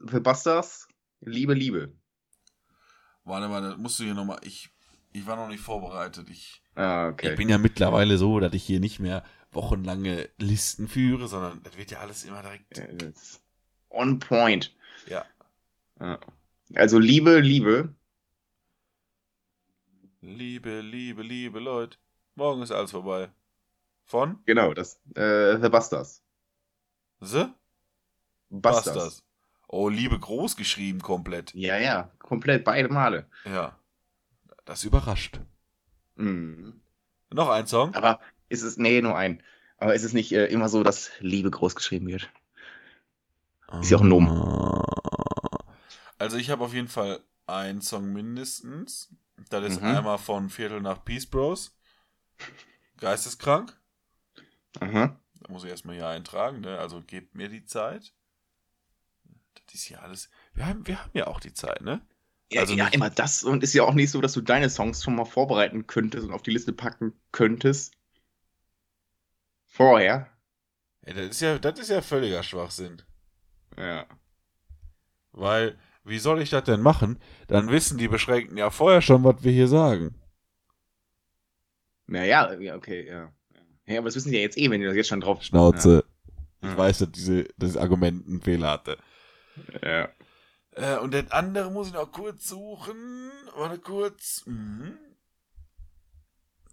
[0.00, 0.88] The Busters,
[1.20, 1.92] Liebe, Liebe.
[3.24, 4.40] Warte mal, das musst du hier nochmal.
[4.42, 4.70] Ich
[5.12, 6.28] Ich war noch nicht vorbereitet.
[6.30, 7.30] Ich, Ah, okay.
[7.30, 11.76] Ich bin ja mittlerweile so, dass ich hier nicht mehr wochenlange Listen führe, sondern das
[11.76, 12.80] wird ja alles immer direkt.
[13.90, 14.72] On point.
[15.06, 15.24] Ja.
[15.98, 16.18] Ja.
[16.74, 17.92] Also Liebe, Liebe.
[20.22, 21.98] Liebe, liebe, liebe Leute.
[22.34, 23.28] Morgen ist alles vorbei.
[24.04, 24.38] Von?
[24.46, 25.00] Genau, das.
[25.14, 26.22] Äh, The Busters.
[27.20, 27.46] The?
[28.50, 29.24] Busters.
[29.66, 31.54] Oh, Liebe groß geschrieben komplett.
[31.54, 33.26] Ja, ja, komplett beide Male.
[33.44, 33.76] Ja.
[34.70, 35.40] Das überrascht.
[36.14, 36.80] Mhm.
[37.30, 37.92] Noch ein Song?
[37.96, 39.42] Aber ist es, nee, nur ein.
[39.78, 42.30] Aber ist es nicht äh, immer so, dass Liebe groß geschrieben wird?
[43.80, 44.30] Ist ja auch ein Nomen.
[46.18, 47.18] Also ich habe auf jeden Fall
[47.48, 49.12] einen Song mindestens.
[49.48, 49.88] Das ist Mhm.
[49.88, 51.76] einmal von Viertel nach Peace Bros.
[52.98, 53.76] Geisteskrank.
[54.78, 55.18] Aha.
[55.40, 56.78] Da muss ich erstmal hier eintragen, ne?
[56.78, 58.14] Also gebt mir die Zeit.
[59.66, 60.30] Das ist ja alles.
[60.54, 62.06] Wir haben, wir haben ja auch die Zeit, ne?
[62.52, 63.44] Ja, Also ja, nicht- immer das.
[63.44, 66.32] Und ist ja auch nicht so, dass du deine Songs schon mal vorbereiten könntest und
[66.32, 67.94] auf die Liste packen könntest.
[69.66, 70.28] Vorher.
[71.02, 73.00] Ey, das ist ja, das ist ja völliger Schwachsinn.
[73.78, 74.06] Ja.
[75.32, 77.18] Weil, wie soll ich das denn machen?
[77.46, 80.16] Dann wissen die Beschränkten ja vorher schon, was wir hier sagen.
[82.06, 83.32] Naja, ja, okay, ja.
[83.86, 85.42] Ja, aber das wissen die ja jetzt eh, wenn die das jetzt schon drauf.
[85.42, 86.04] Schnauze.
[86.62, 86.76] Ich Ja.
[86.76, 88.98] weiß, dass diese, das Argument einen Fehler hatte.
[89.82, 90.08] Ja.
[90.72, 93.30] Äh, und den anderen muss ich noch kurz suchen.
[93.54, 94.44] Warte kurz.
[94.46, 94.98] Mhm.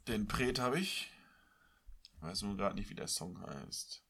[0.08, 1.12] Den Pret habe ich.
[2.04, 4.04] Ich weiß nur gerade nicht, wie der Song heißt.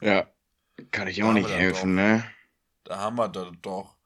[0.00, 0.26] Ja.
[0.90, 2.02] Kann ich Da auch nicht helfen, doch.
[2.02, 2.24] ne?
[2.84, 3.96] Da haben wir das doch.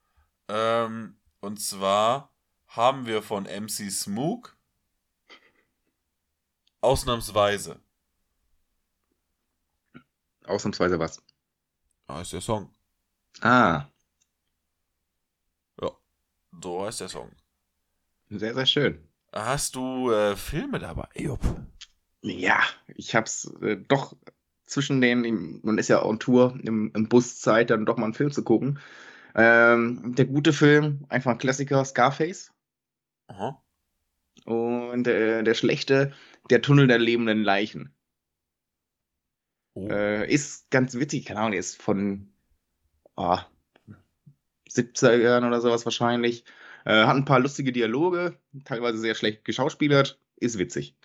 [0.48, 2.34] Ähm, und zwar
[2.66, 4.56] haben wir von MC Smook
[6.80, 7.80] ausnahmsweise.
[10.44, 11.22] Ausnahmsweise was.
[12.06, 12.70] Ah, ist der Song.
[13.40, 13.88] Ah,
[16.62, 17.30] So heißt der Song.
[18.30, 19.08] sehr, sehr schön.
[19.32, 21.08] Hast du äh, Filme dabei?
[21.14, 21.40] Jupp.
[22.22, 22.60] Ja,
[22.94, 24.16] ich hab's äh, doch
[24.64, 28.14] zwischen den, man ist ja on Tour, im, im Bus Zeit, dann doch mal einen
[28.14, 28.78] Film zu gucken.
[29.34, 32.52] Ähm, der gute Film, einfach ein Klassiker, Scarface.
[33.26, 33.60] Aha.
[34.46, 36.12] Und äh, der schlechte,
[36.50, 37.94] der Tunnel der lebenden Leichen.
[39.74, 39.88] Oh.
[39.88, 42.32] Äh, ist ganz witzig, keine Ahnung, der ist von
[43.16, 43.44] ah,
[44.70, 46.44] 70ern oder sowas wahrscheinlich.
[46.84, 50.96] Äh, hat ein paar lustige Dialoge, teilweise sehr schlecht geschauspielert, ist witzig.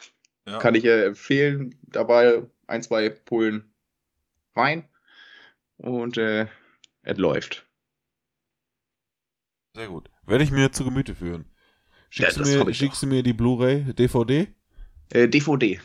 [0.48, 0.60] Ja.
[0.60, 1.76] Kann ich äh, empfehlen.
[1.84, 3.72] Dabei ein, zwei Pullen
[4.54, 4.88] Wein
[5.78, 6.48] und äh,
[7.04, 7.66] es läuft.
[9.76, 10.10] Sehr gut.
[10.26, 11.46] Werde ich mir zu Gemüte führen.
[12.10, 14.48] Schickst, Ja, du, mir, schickst du mir die Blu-ray, DVD?
[15.12, 15.80] Äh, DVD.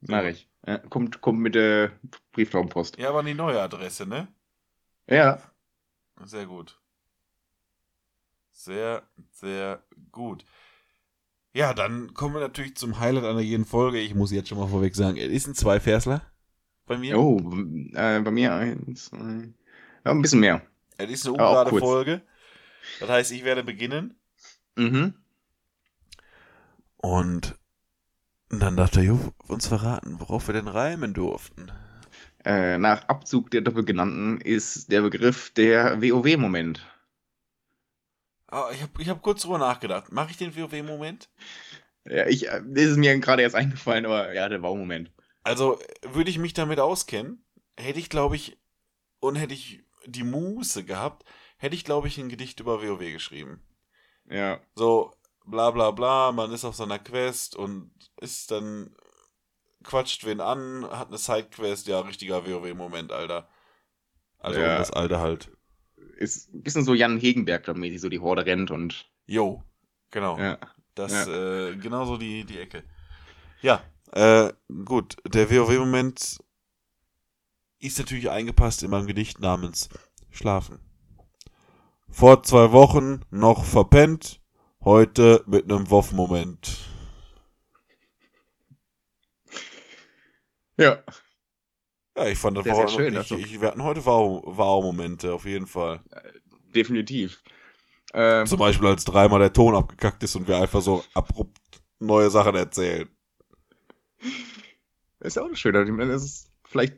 [0.00, 0.48] Mach ich.
[0.66, 1.92] Ja, kommt, kommt mit der
[2.32, 2.98] Brieftaumpost.
[2.98, 4.28] Ja, aber die neue Adresse, ne?
[5.08, 5.40] Ja.
[6.24, 6.80] Sehr gut.
[8.50, 10.44] Sehr, sehr gut.
[11.52, 13.98] Ja, dann kommen wir natürlich zum Highlight einer jeden Folge.
[13.98, 16.22] Ich muss jetzt schon mal vorweg sagen, es ist ein Zweiversler
[16.86, 17.18] bei mir.
[17.18, 17.38] Oh,
[17.94, 19.48] äh, bei mir eins, zwei,
[20.04, 20.62] ja, ein bisschen mehr.
[20.96, 21.78] Es ist eine ungerade.
[21.78, 22.22] Folge.
[23.00, 24.18] Das heißt, ich werde beginnen.
[24.76, 25.14] Mhm.
[26.96, 27.56] Und
[28.50, 31.70] dann dachte er, jo, uns verraten, worauf wir denn reimen durften.
[32.44, 36.86] Äh, nach Abzug der Doppelgenannten ist der Begriff der WoW-Moment.
[38.46, 40.12] Ah, ich habe ich hab kurz drüber nachgedacht.
[40.12, 41.28] Mache ich den WoW-Moment?
[42.04, 45.10] Ja, ich, äh, das ist mir gerade erst eingefallen, aber ja, der Wow-Moment.
[45.42, 47.44] Also, würde ich mich damit auskennen,
[47.76, 48.58] hätte ich, glaube ich,
[49.18, 51.24] und hätte ich die Muße gehabt,
[51.58, 53.60] hätte ich, glaube ich, ein Gedicht über WoW geschrieben.
[54.28, 54.60] Ja.
[54.74, 55.12] So,
[55.46, 57.90] bla bla bla, man ist auf seiner Quest und
[58.20, 58.94] ist dann,
[59.82, 63.48] quatscht wen an, hat eine Sidequest, ja, richtiger WoW-Moment, Alter.
[64.38, 64.78] Also Ja.
[64.78, 65.50] das Alte halt.
[66.16, 69.10] Ist ein bisschen so Jan Hegenberg-mäßig, so die Horde rennt und.
[69.26, 69.62] Jo,
[70.10, 70.38] genau.
[70.38, 70.58] Ja.
[70.94, 72.82] Das, äh, genauso die, die Ecke.
[73.60, 73.82] Ja,
[74.12, 74.52] äh,
[74.84, 75.16] gut.
[75.26, 76.38] Der WoW-Moment
[77.78, 79.88] ist natürlich eingepasst in meinem Gedicht namens
[80.30, 80.80] Schlafen.
[82.08, 84.40] Vor zwei Wochen noch verpennt,
[84.86, 86.78] heute mit einem Woff-Moment.
[90.78, 91.02] Ja.
[92.16, 93.36] Ja, ich fand das Sehr, war sehr schön, ich, also.
[93.36, 96.00] ich, wir hatten heute Wow- Wow-Momente, auf jeden Fall.
[96.74, 97.42] Definitiv.
[98.14, 101.58] Ähm, Zum Beispiel, als dreimal der Ton abgekackt ist und wir einfach so abrupt
[101.98, 103.08] neue Sachen erzählen.
[105.20, 105.74] ist ja auch schön.
[105.84, 106.96] Ich meine, es ist vielleicht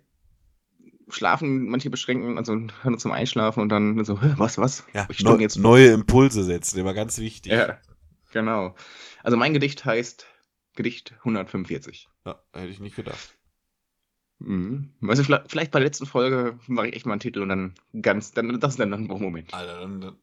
[1.11, 4.85] schlafen manche beschränken, also hören zum Einschlafen und dann so, "Hä, was, was?
[4.93, 7.53] Ja, Ich neu, jetzt- neue Impulse setzen, immer ganz wichtig.
[7.53, 7.79] Ja,
[8.33, 8.75] genau.
[9.23, 10.27] Also mein Gedicht heißt
[10.77, 12.09] Gedicht 145.
[12.27, 13.37] Ja, hätte ich nicht gedacht.
[14.41, 14.93] Mhm.
[15.01, 17.75] Weißt du, vielleicht, bei der letzten Folge mache ich echt mal einen Titel und dann
[18.01, 19.53] ganz, dann das ist dann ein Moment.
[19.53, 20.19] Alter, dann, dann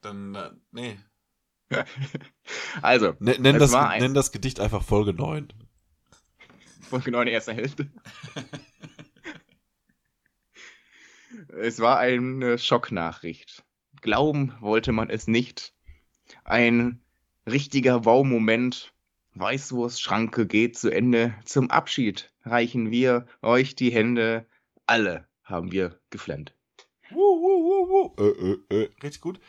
[0.00, 0.98] Dann, äh, nee.
[2.82, 5.48] Also, N nenn, das, ein- nenn das Gedicht einfach Folge 9.
[6.88, 7.90] Folge 9 der ersten Hälfte.
[11.60, 13.64] es war eine Schocknachricht.
[14.00, 15.74] Glauben wollte man es nicht.
[16.44, 17.02] Ein
[17.46, 18.92] richtiger Wow-Moment.
[19.34, 21.34] Weißwurst Schranke geht zu Ende.
[21.44, 24.46] Zum Abschied reichen wir euch die Hände.
[24.86, 26.54] Alle haben wir geflennt.
[27.10, 28.22] Wuh, wuh, wuh, wuh.
[28.22, 28.90] Äh, äh, äh.
[29.02, 29.40] Richtig gut.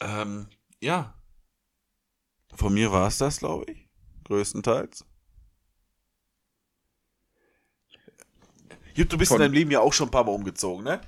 [0.00, 0.48] Ähm,
[0.80, 1.14] ja.
[2.54, 3.88] Von mir war es das, glaube ich.
[4.24, 5.07] Größtenteils.
[8.98, 11.00] Jupp, du bist Von- in deinem Leben ja auch schon ein paar Mal umgezogen, ne?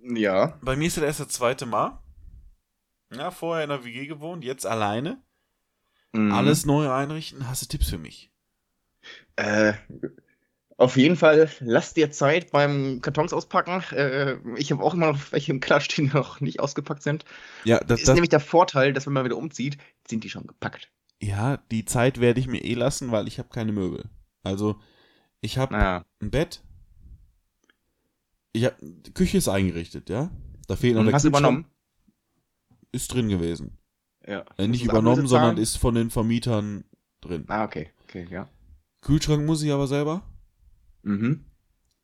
[0.00, 0.58] Ja.
[0.62, 1.98] Bei mir ist das erst das zweite Mal.
[3.12, 5.20] Ja, vorher in der WG gewohnt, jetzt alleine.
[6.12, 6.32] Mhm.
[6.32, 7.48] Alles neu einrichten.
[7.48, 8.30] Hast du Tipps für mich?
[9.34, 9.72] Äh,
[10.76, 13.82] auf jeden Fall, lass dir Zeit beim Kartons auspacken.
[13.96, 17.24] Äh, ich habe auch immer noch welche im stehen, die noch nicht ausgepackt sind.
[17.64, 20.92] Ja, das, ist nämlich der Vorteil, dass wenn man wieder umzieht, sind die schon gepackt.
[21.20, 24.04] ja, die Zeit werde ich mir eh lassen, weil ich habe keine Möbel.
[24.44, 24.80] Also,
[25.42, 26.04] ich habe Naja.
[26.22, 26.62] ein Bett.
[28.52, 30.30] Ich hab, die Küche ist eingerichtet, ja.
[30.68, 31.12] Da fehlt noch der.
[31.12, 31.44] Hast du Kühlschrank.
[31.44, 31.66] übernommen?
[32.92, 33.76] Ist drin gewesen.
[34.26, 34.44] Ja.
[34.56, 36.84] Äh, nicht übernommen, sondern ist von den Vermietern
[37.20, 37.44] drin.
[37.48, 37.90] Ah, okay.
[38.04, 38.48] Okay, ja.
[39.00, 40.22] Kühlschrank muss ich aber selber.
[41.02, 41.44] Mhm.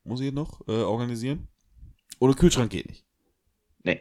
[0.04, 1.48] Muss ich noch äh, organisieren.
[2.18, 3.04] Oder Kühlschrank geht nicht.
[3.84, 4.00] Nee.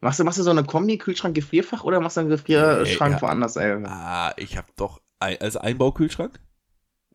[0.00, 3.16] Machst du, machst du so eine Kombi, Kühlschrank, Gefrierfach oder machst du einen Gefrierschrank Nee,
[3.16, 3.22] ja.
[3.22, 3.56] woanders?
[3.56, 3.82] Äh?
[3.84, 6.40] Ah, ich habe doch ein, also Einbaukühlschrank,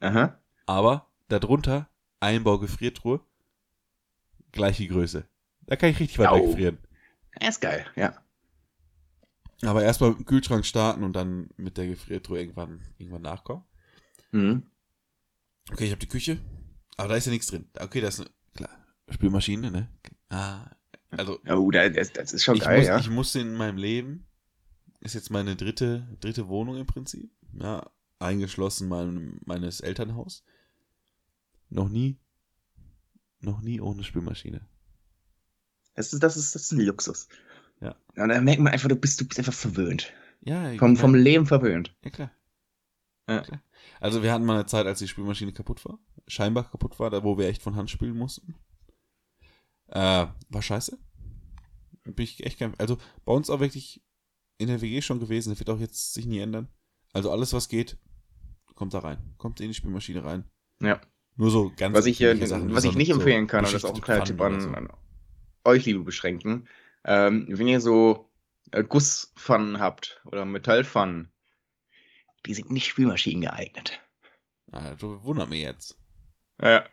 [0.01, 0.37] Aha.
[0.65, 1.89] aber darunter
[2.19, 3.21] Einbaugefriertruhe.
[4.51, 5.27] Gleiche Größe.
[5.67, 6.35] Da kann ich richtig weit Au.
[6.37, 6.77] weggefrieren.
[7.39, 8.17] Ja, ist geil, ja.
[9.61, 13.63] Aber erstmal mit dem Kühlschrank starten und dann mit der Gefriertruhe irgendwann, irgendwann nachkommen.
[14.31, 14.63] Mhm.
[15.71, 16.39] Okay, ich habe die Küche,
[16.97, 17.69] aber da ist ja nichts drin.
[17.79, 19.89] Okay, das ist eine, klar, Spülmaschine, ne?
[20.29, 20.71] Ah,
[21.11, 22.99] also Oh, das, das- das ist schon ich, geil, muss, ja.
[22.99, 24.25] ich musste in meinem Leben,
[25.01, 27.87] ist jetzt meine dritte, dritte Wohnung im Prinzip, ja,
[28.17, 30.43] eingeschlossen mein, meines Elternhaus.
[31.69, 32.17] Noch nie,
[33.39, 34.67] noch nie ohne Spülmaschine.
[35.95, 37.27] Das ist, das ist, das ist ein Luxus.
[37.81, 37.95] Ja.
[38.15, 40.11] Und dann merkt man einfach, du bist, du bist einfach verwöhnt.
[40.41, 41.95] Ja, Vom, vom Leben verwöhnt.
[42.03, 42.31] ja klar.
[43.27, 43.41] Ja.
[43.41, 43.61] klar.
[43.99, 47.23] Also wir hatten mal eine Zeit, als die Spülmaschine kaputt war, scheinbar kaputt war, da
[47.23, 48.55] wo wir echt von Hand spülen mussten.
[49.87, 50.97] Äh, war scheiße.
[52.03, 54.03] Bin ich echt kein, also bei uns auch wirklich
[54.57, 56.69] in der WG schon gewesen, das wird auch jetzt sich nie ändern.
[57.13, 57.97] Also alles, was geht,
[58.75, 59.35] kommt da rein.
[59.37, 60.49] Kommt in die Spülmaschine rein.
[60.81, 60.99] Ja.
[61.39, 63.83] Nur so ganz Was ich, Sachen, was so ich nicht so empfehlen kann, und das
[63.83, 64.97] ist auch ein kleiner Tipp an, Geschichtspfannen an
[65.63, 66.67] euch, liebe Beschränkten,
[67.05, 68.29] ähm, wenn ihr so
[68.71, 71.31] äh, Gusspfannen habt oder Metallpfannen,
[72.45, 74.01] die sind nicht Spülmaschinen geeignet.
[74.67, 74.87] oder so.
[74.89, 75.97] Ah, du wundert mich jetzt.
[76.61, 76.83] Ja.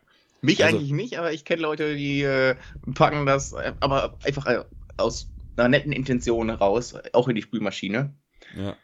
[0.43, 2.55] Mich Also- eigentlich nicht, aber ich kenne Leute, die äh,
[2.94, 4.64] packen das, äh, aber einfach äh,
[4.97, 8.14] aus einer netten Intention raus, auch in die Spülmaschine.
[8.55, 8.77] Ja.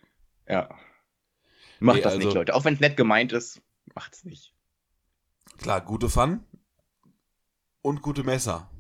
[0.48, 0.68] Ja.
[1.78, 2.52] Macht Nee, das also- nicht, Leute.
[2.56, 3.62] Auch wenn es nett gemeint ist,
[3.94, 4.52] macht's nicht.
[5.58, 6.44] Klar, gute Pfannen
[7.82, 8.70] und gute Messer.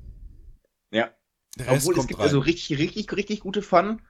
[0.90, 1.10] Ja.
[1.58, 2.24] Der Rest Obwohl es kommt gibt rein.
[2.26, 4.02] also richtig, richtig, richtig gute Pfannen,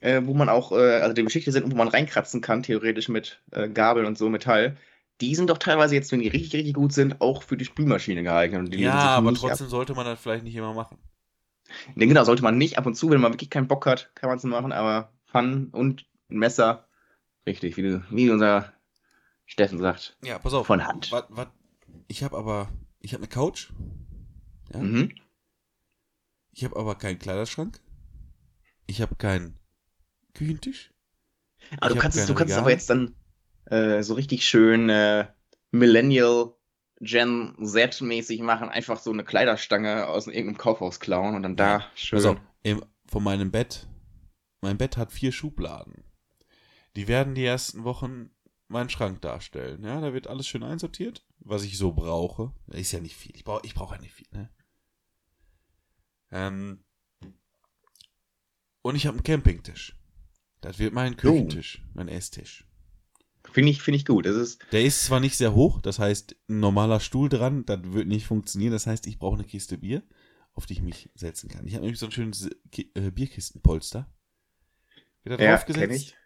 [0.00, 3.42] äh, wo man auch, äh, also die Geschichte sind, wo man reinkratzen kann, theoretisch mit
[3.52, 4.76] äh, Gabel und so Metall.
[5.20, 8.22] Die sind doch teilweise jetzt, wenn die richtig, richtig gut sind, auch für die Spülmaschine
[8.22, 8.72] geeignet.
[8.72, 10.98] Die ja, aber trotzdem sollte man das vielleicht nicht immer machen.
[10.98, 11.00] Ab.
[11.94, 12.78] Nee, genau, sollte man nicht.
[12.78, 15.68] Ab und zu, wenn man wirklich keinen Bock hat, kann man es machen, aber Pfannen
[15.68, 16.86] und ein Messer,
[17.46, 18.72] richtig, wie, wie unser
[19.46, 20.66] Steffen sagt, Ja, pass auf.
[20.66, 21.10] von Hand.
[21.12, 21.24] Was,
[22.08, 22.68] ich habe aber,
[23.00, 23.70] ich habe eine Couch.
[24.72, 24.80] Ja?
[24.80, 25.12] Mhm.
[26.52, 27.80] Ich habe aber keinen Kleiderschrank.
[28.86, 29.58] Ich habe keinen
[30.34, 30.92] Küchentisch.
[31.80, 33.14] Aber Ich du kannst, es, du kannst es aber jetzt dann
[33.66, 35.26] äh, so richtig schön äh,
[35.70, 36.54] Millennial
[37.00, 42.24] Gen Z-mäßig machen, einfach so eine Kleiderstange aus irgendeinem Kaufhaus klauen und dann da schön.
[42.24, 43.86] Auf, im, von meinem Bett.
[44.62, 46.04] Mein Bett hat vier Schubladen.
[46.96, 48.30] Die werden die ersten Wochen
[48.68, 49.84] meinen Schrank darstellen.
[49.84, 52.52] Ja, da wird alles schön einsortiert, was ich so brauche.
[52.68, 53.34] Ist ja nicht viel.
[53.34, 54.50] Ich brauche ich brauch ja nicht viel, ne?
[56.30, 56.84] Ähm,
[58.82, 59.96] und ich habe einen Campingtisch.
[60.60, 62.66] Das wird mein Küchentisch, mein Esstisch.
[63.52, 64.26] Finde ich, finde ich gut.
[64.26, 67.80] Das ist, Der ist zwar nicht sehr hoch, das heißt, ein normaler Stuhl dran, das
[67.84, 68.72] wird nicht funktionieren.
[68.72, 70.02] Das heißt, ich brauche eine Kiste Bier,
[70.54, 71.66] auf die ich mich setzen kann.
[71.66, 72.50] Ich habe nämlich so ein schönes
[72.94, 74.12] äh, Bierkistenpolster.
[75.22, 75.80] Wird da ja, draufgesetzt.
[75.80, 76.16] kenne ich.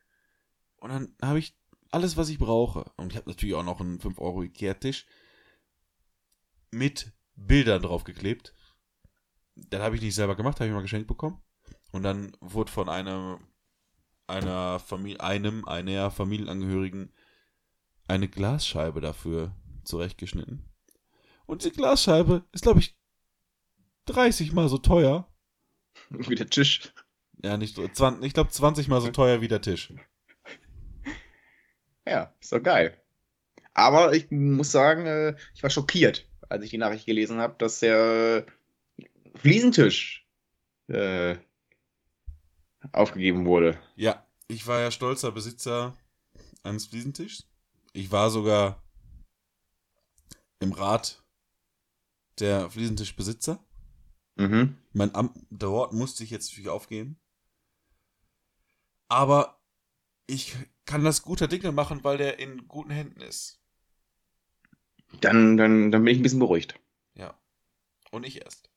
[0.77, 1.60] Und dann habe ich
[1.91, 2.91] alles, was ich brauche.
[2.97, 5.07] Und ich habe natürlich auch noch einen 5 Euro Ikea-Tisch
[6.71, 8.55] mit Bildern draufgeklebt.
[9.57, 11.43] Das habe ich nicht selber gemacht, habe ich mal geschenkt bekommen.
[11.93, 13.39] Und dann wurde von einem,
[14.27, 17.13] einer Familie, einem, einer Familienangehörigen
[18.07, 20.65] eine Glasscheibe dafür zurechtgeschnitten.
[21.47, 22.97] Und diese Glasscheibe ist, glaube ich,
[24.07, 25.31] 30 mal so teuer
[26.11, 26.93] Wie der Tisch.
[27.43, 27.87] Ja, nicht so.
[27.87, 29.93] 20, ich glaube 20 mal so teuer wie der Tisch.
[32.07, 32.97] Ja, ist doch geil.
[33.75, 37.81] Aber ich muss sagen, äh, ich war schockiert, als ich die Nachricht gelesen habe, dass
[37.81, 38.47] der
[39.37, 40.27] Fliesentisch
[40.89, 41.37] äh,
[42.93, 43.79] aufgegeben wurde.
[43.97, 45.97] Ja, ich war ja stolzer Besitzer
[46.63, 47.47] eines Fliesentischs.
[47.93, 48.83] Ich war sogar
[50.59, 51.23] im Rat
[52.39, 53.65] der Fliesentischbesitzer.
[54.37, 54.77] Mhm.
[54.93, 57.21] Mein Amt dort musste ich jetzt natürlich aufgeben.
[59.09, 59.61] Aber
[60.27, 60.57] ich
[60.87, 63.61] kann das guter Dinge machen, weil der in guten Händen ist.
[65.21, 66.75] Dann, dann, dann bin ich ein bisschen beruhigt.
[67.15, 67.39] Ja.
[68.11, 68.71] Und ich erst.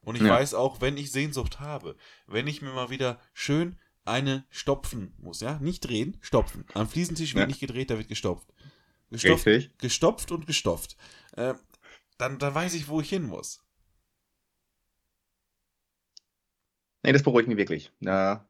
[0.00, 0.30] Und ich Ja.
[0.30, 1.96] weiß auch, wenn ich Sehnsucht habe,
[2.26, 5.58] wenn ich mir mal wieder schön eine stopfen muss, ja?
[5.58, 6.64] Nicht drehen, stopfen.
[6.74, 7.46] Am Fliesentisch wird Ja.
[7.46, 8.48] nicht gedreht, da wird gestopft.
[9.10, 9.76] Gestopft, Richtig.
[9.78, 10.96] gestopft und gestopft.
[11.32, 11.54] Äh,
[12.16, 13.62] dann, dann weiß ich, wo ich hin muss.
[17.02, 17.92] Nee, das beruhigt mich wirklich.
[18.00, 18.47] Da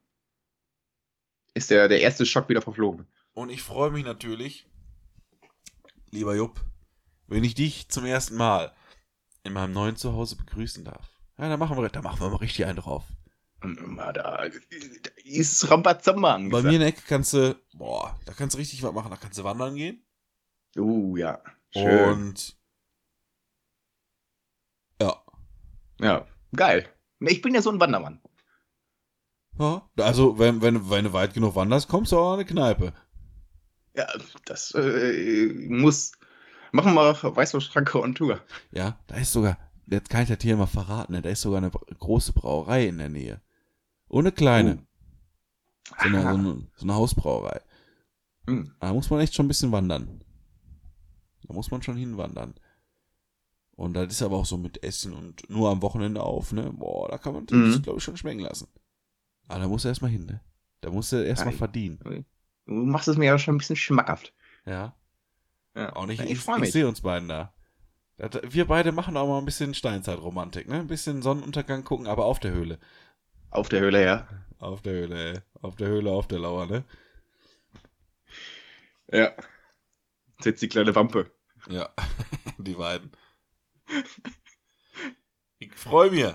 [1.59, 3.07] ist der, der erste Schock wieder verflogen.
[3.35, 4.67] Und ich freue mich natürlich,
[6.11, 6.61] lieber Jupp,
[7.27, 8.73] wenn ich dich zum ersten Mal
[9.45, 11.11] in meinem neuen Zuhause begrüßen darf.
[11.39, 13.05] Ja, da machen wir, da machen wir mal richtig einen drauf.
[13.97, 14.49] Da, da
[15.25, 18.93] ist Rambazamba Bei mir in der Ecke kannst du, boah, da kannst du richtig was
[18.93, 19.11] machen.
[19.11, 20.05] Da kannst du wandern gehen.
[20.77, 21.43] Uh, ja.
[21.71, 22.09] Schön.
[22.09, 22.57] Und
[25.01, 25.23] ja.
[26.01, 26.89] Ja, geil.
[27.21, 28.21] Ich bin ja so ein Wandermann.
[29.59, 29.89] Ja.
[29.99, 32.93] Also, wenn, wenn, wenn du weit genug wanderst, kommst du auch an eine Kneipe.
[33.95, 34.07] Ja,
[34.45, 36.13] das äh, muss.
[36.73, 38.41] Machen wir Weißwurstschranke on Tour.
[38.73, 39.57] Ja, da ist sogar,
[39.87, 41.23] jetzt kann ich das hier mal verraten, ne?
[41.23, 43.41] da ist sogar eine große Brauerei in der Nähe.
[44.07, 44.87] Und eine kleine.
[45.89, 47.61] So, eine, so, eine, so eine Hausbrauerei.
[48.47, 48.75] Hm.
[48.81, 50.23] Da muss man echt schon ein bisschen wandern.
[51.47, 52.55] Da muss man schon hinwandern.
[53.73, 56.73] Und das ist aber auch so mit Essen und nur am Wochenende auf, ne?
[56.73, 57.73] Boah, da kann man Mhm.
[57.73, 58.69] das, glaube ich, schon schmecken lassen.
[59.49, 60.41] Aber da musst du erstmal hin, ne?
[60.81, 62.27] Da musst du erstmal Ja, verdienen.
[62.67, 64.33] Du machst es mir ja schon ein bisschen schmackhaft.
[64.65, 64.95] Ja.
[65.75, 65.95] Ja.
[65.97, 67.53] Auch nicht, Ja, ich, ich ich sehe uns beiden da.
[68.43, 70.81] Wir beide machen auch mal ein bisschen Steinzeitromantik, ne?
[70.81, 72.79] Ein bisschen Sonnenuntergang gucken, aber auf der Höhle.
[73.51, 74.29] Auf der Höhle, ja.
[74.59, 75.41] Auf der Höhle, ey.
[75.63, 76.85] Auf der Höhle, auf der Lauer, ne?
[79.11, 79.33] Ja.
[80.41, 81.31] Setzt die kleine Wampe.
[81.69, 81.89] Ja,
[82.59, 83.13] die beiden.
[85.59, 86.27] Ich freue mich.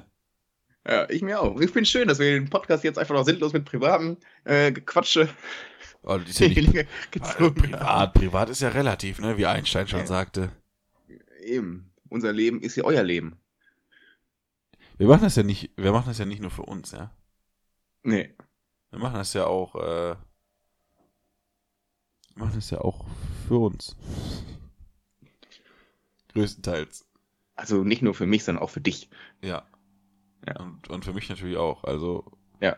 [0.88, 1.60] Ja, ich mir auch.
[1.62, 5.30] Ich finde schön, dass wir den Podcast jetzt einfach noch sinnlos mit privaten äh, Gequatsche
[6.06, 6.68] Oh, ist ja nicht
[7.22, 7.56] haben.
[7.56, 8.14] privat.
[8.14, 9.38] Privat ist ja relativ, ne?
[9.38, 10.06] Wie Einstein schon Ja.
[10.08, 10.52] sagte.
[11.42, 11.90] Eben.
[12.10, 13.38] Unser Leben ist ja euer Leben.
[14.98, 17.16] Wir machen das ja nicht, wir machen das ja nicht nur für uns, ja.
[18.04, 18.36] Nee.
[18.92, 20.16] Wir machen das ja auch, äh,
[22.36, 23.06] wir machen das ja auch
[23.48, 23.96] für uns.
[26.34, 27.06] Größtenteils.
[27.56, 29.10] Also nicht nur für mich, sondern auch für dich.
[29.42, 29.66] Ja.
[30.48, 30.60] Ja.
[30.60, 31.84] Und, und für mich natürlich auch.
[31.84, 32.26] Also.
[32.62, 32.78] Ja.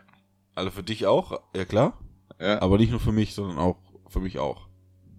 [0.54, 1.98] Also für dich auch, ja klar.
[2.40, 3.76] Ja, Aber nicht nur für mich, sondern auch
[4.08, 4.68] für mich auch.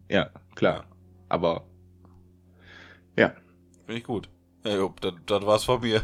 [0.10, 0.86] ja klar.
[1.30, 1.68] Aber
[3.88, 4.30] Finde ich gut.
[4.65, 6.03] Ja, das, das war's von mir.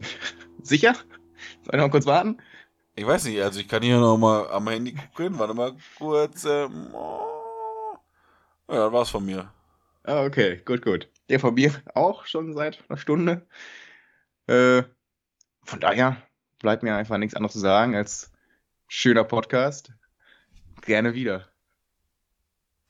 [0.62, 0.94] sicher?
[0.94, 2.38] Soll ich noch kurz warten?
[2.96, 5.38] Ich weiß nicht, also ich kann hier noch mal am Handy gucken.
[5.38, 6.46] Warte mal kurz.
[6.46, 7.98] Ähm, oh.
[8.70, 9.52] ja, das war's von mir.
[10.04, 11.10] Ah, okay, gut, gut.
[11.28, 13.46] Der von mir auch schon seit einer Stunde.
[14.46, 14.84] Äh,
[15.62, 16.16] von daher
[16.58, 18.32] bleibt mir einfach nichts anderes zu sagen als
[18.88, 19.92] schöner Podcast.
[20.82, 21.48] Gerne wieder.